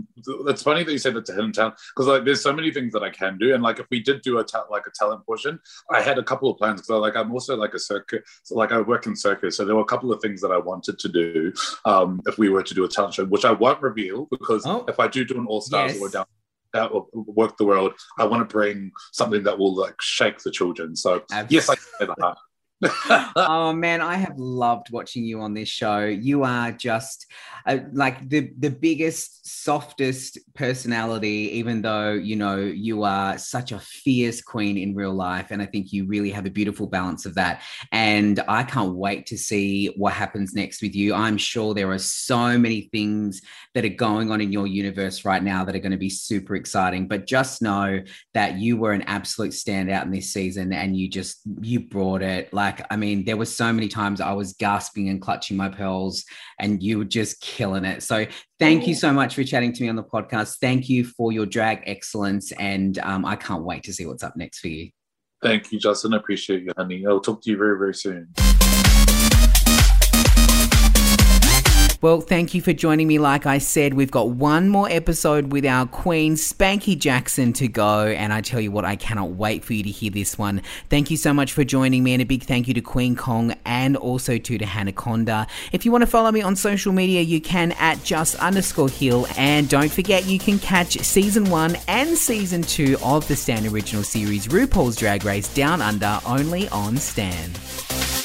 it's 0.46 0.62
funny 0.62 0.84
that 0.84 0.92
you 0.92 0.98
said 0.98 1.14
that 1.14 1.24
to 1.26 1.32
hidden 1.32 1.52
talent 1.52 1.76
because 1.94 2.06
like 2.06 2.24
there's 2.24 2.42
so 2.42 2.52
many 2.52 2.70
things 2.70 2.92
that 2.92 3.02
I 3.02 3.10
can 3.10 3.38
do, 3.38 3.54
and 3.54 3.62
like 3.62 3.78
if 3.78 3.86
we 3.90 4.00
did 4.00 4.22
do 4.22 4.38
a 4.38 4.44
ta- 4.44 4.66
like 4.70 4.86
a 4.86 4.90
talent 4.94 5.24
portion, 5.24 5.58
I 5.90 6.02
had 6.02 6.18
a 6.18 6.22
couple 6.22 6.50
of 6.50 6.58
plans 6.58 6.82
because 6.82 7.00
like 7.00 7.16
I'm 7.16 7.32
also 7.32 7.56
like 7.56 7.74
a 7.74 7.78
circuit, 7.78 8.24
so 8.42 8.54
like 8.54 8.72
I 8.72 8.80
work 8.80 9.06
in 9.06 9.16
circus, 9.16 9.56
so 9.56 9.64
there 9.64 9.74
were 9.74 9.82
a 9.82 9.86
couple 9.86 10.12
of 10.12 10.20
things 10.20 10.40
that 10.42 10.50
I 10.50 10.58
wanted 10.58 10.98
to 10.98 11.08
do 11.08 11.52
um, 11.84 12.20
if 12.26 12.38
we 12.38 12.48
were 12.48 12.62
to 12.62 12.74
do 12.74 12.84
a 12.84 12.88
talent 12.88 13.14
show, 13.14 13.24
which 13.24 13.44
I 13.44 13.52
won't 13.52 13.80
reveal 13.80 14.26
because 14.30 14.64
oh. 14.66 14.84
if 14.88 15.00
I 15.00 15.08
do 15.08 15.24
do 15.24 15.38
an 15.38 15.46
All 15.46 15.60
Stars 15.60 15.94
yes. 15.94 16.02
or 16.02 16.08
down 16.08 16.26
that 16.72 16.92
will 16.92 17.08
work 17.14 17.56
the 17.56 17.64
world. 17.64 17.94
I 18.18 18.24
want 18.24 18.46
to 18.46 18.52
bring 18.52 18.92
something 19.12 19.42
that 19.44 19.58
will 19.58 19.74
like 19.74 20.00
shake 20.00 20.40
the 20.40 20.50
children. 20.50 20.94
So 20.94 21.22
Absolutely. 21.30 21.54
yes, 21.54 21.68
I 21.68 21.74
can 21.76 21.84
play 21.96 22.06
the 22.06 22.22
harp. 22.22 22.38
Oh 23.36 23.72
man, 23.72 24.02
I 24.02 24.16
have 24.16 24.38
loved 24.38 24.90
watching 24.90 25.24
you 25.24 25.40
on 25.40 25.54
this 25.54 25.68
show. 25.68 26.04
You 26.04 26.44
are 26.44 26.72
just 26.72 27.26
uh, 27.64 27.78
like 27.92 28.28
the 28.28 28.52
the 28.58 28.70
biggest, 28.70 29.46
softest 29.64 30.38
personality. 30.54 31.50
Even 31.54 31.80
though 31.80 32.12
you 32.12 32.36
know 32.36 32.58
you 32.58 33.02
are 33.02 33.38
such 33.38 33.72
a 33.72 33.78
fierce 33.78 34.42
queen 34.42 34.76
in 34.76 34.94
real 34.94 35.14
life, 35.14 35.52
and 35.52 35.62
I 35.62 35.66
think 35.66 35.92
you 35.92 36.06
really 36.06 36.30
have 36.30 36.44
a 36.44 36.50
beautiful 36.50 36.86
balance 36.86 37.24
of 37.24 37.34
that. 37.36 37.62
And 37.92 38.40
I 38.46 38.62
can't 38.62 38.94
wait 38.94 39.24
to 39.26 39.38
see 39.38 39.86
what 39.96 40.12
happens 40.12 40.54
next 40.54 40.82
with 40.82 40.94
you. 40.94 41.14
I'm 41.14 41.38
sure 41.38 41.72
there 41.72 41.90
are 41.92 41.98
so 41.98 42.58
many 42.58 42.90
things 42.92 43.40
that 43.74 43.86
are 43.86 43.88
going 43.88 44.30
on 44.30 44.42
in 44.42 44.52
your 44.52 44.66
universe 44.66 45.24
right 45.24 45.42
now 45.42 45.64
that 45.64 45.74
are 45.74 45.80
going 45.80 45.92
to 45.92 45.98
be 45.98 46.10
super 46.10 46.56
exciting. 46.56 47.08
But 47.08 47.26
just 47.26 47.62
know 47.62 48.02
that 48.34 48.58
you 48.58 48.76
were 48.76 48.92
an 48.92 49.02
absolute 49.02 49.52
standout 49.52 50.04
in 50.04 50.10
this 50.10 50.30
season, 50.30 50.74
and 50.74 50.94
you 50.94 51.08
just 51.08 51.40
you 51.62 51.80
brought 51.80 52.22
it 52.22 52.52
like 52.52 52.65
like, 52.66 52.86
I 52.90 52.96
mean, 52.96 53.24
there 53.24 53.36
were 53.36 53.46
so 53.46 53.72
many 53.72 53.88
times 53.88 54.20
I 54.20 54.32
was 54.32 54.52
gasping 54.54 55.08
and 55.08 55.20
clutching 55.20 55.56
my 55.56 55.68
pearls, 55.68 56.24
and 56.58 56.82
you 56.82 56.98
were 56.98 57.04
just 57.04 57.40
killing 57.40 57.84
it. 57.84 58.02
So, 58.02 58.26
thank 58.58 58.86
you 58.86 58.94
so 58.94 59.12
much 59.12 59.34
for 59.34 59.44
chatting 59.44 59.72
to 59.72 59.82
me 59.82 59.88
on 59.88 59.96
the 59.96 60.04
podcast. 60.04 60.56
Thank 60.60 60.88
you 60.88 61.04
for 61.04 61.32
your 61.32 61.46
drag 61.46 61.82
excellence, 61.86 62.52
and 62.52 62.98
um, 62.98 63.24
I 63.24 63.36
can't 63.36 63.64
wait 63.64 63.84
to 63.84 63.92
see 63.92 64.06
what's 64.06 64.22
up 64.22 64.36
next 64.36 64.58
for 64.58 64.68
you. 64.68 64.90
Thank 65.42 65.70
you, 65.70 65.78
Justin. 65.78 66.14
I 66.14 66.16
appreciate 66.16 66.62
you, 66.62 66.72
honey. 66.76 67.04
I'll 67.06 67.20
talk 67.20 67.42
to 67.42 67.50
you 67.50 67.56
very, 67.56 67.78
very 67.78 67.94
soon. 67.94 68.32
Well, 72.02 72.20
thank 72.20 72.52
you 72.52 72.60
for 72.60 72.74
joining 72.74 73.08
me. 73.08 73.18
Like 73.18 73.46
I 73.46 73.58
said, 73.58 73.94
we've 73.94 74.10
got 74.10 74.28
one 74.28 74.68
more 74.68 74.88
episode 74.88 75.50
with 75.50 75.64
our 75.64 75.86
queen, 75.86 76.34
Spankie 76.34 76.98
Jackson, 76.98 77.54
to 77.54 77.68
go. 77.68 78.06
And 78.06 78.32
I 78.32 78.42
tell 78.42 78.60
you 78.60 78.70
what, 78.70 78.84
I 78.84 78.96
cannot 78.96 79.30
wait 79.30 79.64
for 79.64 79.72
you 79.72 79.82
to 79.82 79.90
hear 79.90 80.10
this 80.10 80.36
one. 80.36 80.60
Thank 80.90 81.10
you 81.10 81.16
so 81.16 81.32
much 81.32 81.54
for 81.54 81.64
joining 81.64 82.04
me. 82.04 82.12
And 82.12 82.20
a 82.20 82.26
big 82.26 82.42
thank 82.42 82.68
you 82.68 82.74
to 82.74 82.82
Queen 82.82 83.16
Kong 83.16 83.54
and 83.64 83.96
also 83.96 84.36
to 84.36 84.58
the 84.58 84.66
Hannah 84.66 84.92
Conda. 84.92 85.48
If 85.72 85.86
you 85.86 85.92
want 85.92 86.02
to 86.02 86.06
follow 86.06 86.30
me 86.30 86.42
on 86.42 86.54
social 86.54 86.92
media, 86.92 87.22
you 87.22 87.40
can 87.40 87.72
at 87.72 88.02
just 88.04 88.34
underscore 88.36 88.90
hill. 88.90 89.26
And 89.38 89.68
don't 89.68 89.90
forget, 89.90 90.26
you 90.26 90.38
can 90.38 90.58
catch 90.58 90.98
season 90.98 91.48
one 91.48 91.76
and 91.88 92.16
season 92.16 92.62
two 92.62 92.98
of 93.02 93.26
the 93.26 93.36
Stan 93.36 93.66
original 93.66 94.02
series 94.02 94.48
RuPaul's 94.48 94.96
Drag 94.96 95.24
Race 95.24 95.52
Down 95.54 95.80
Under 95.80 96.20
only 96.26 96.68
on 96.68 96.98
Stan. 96.98 98.15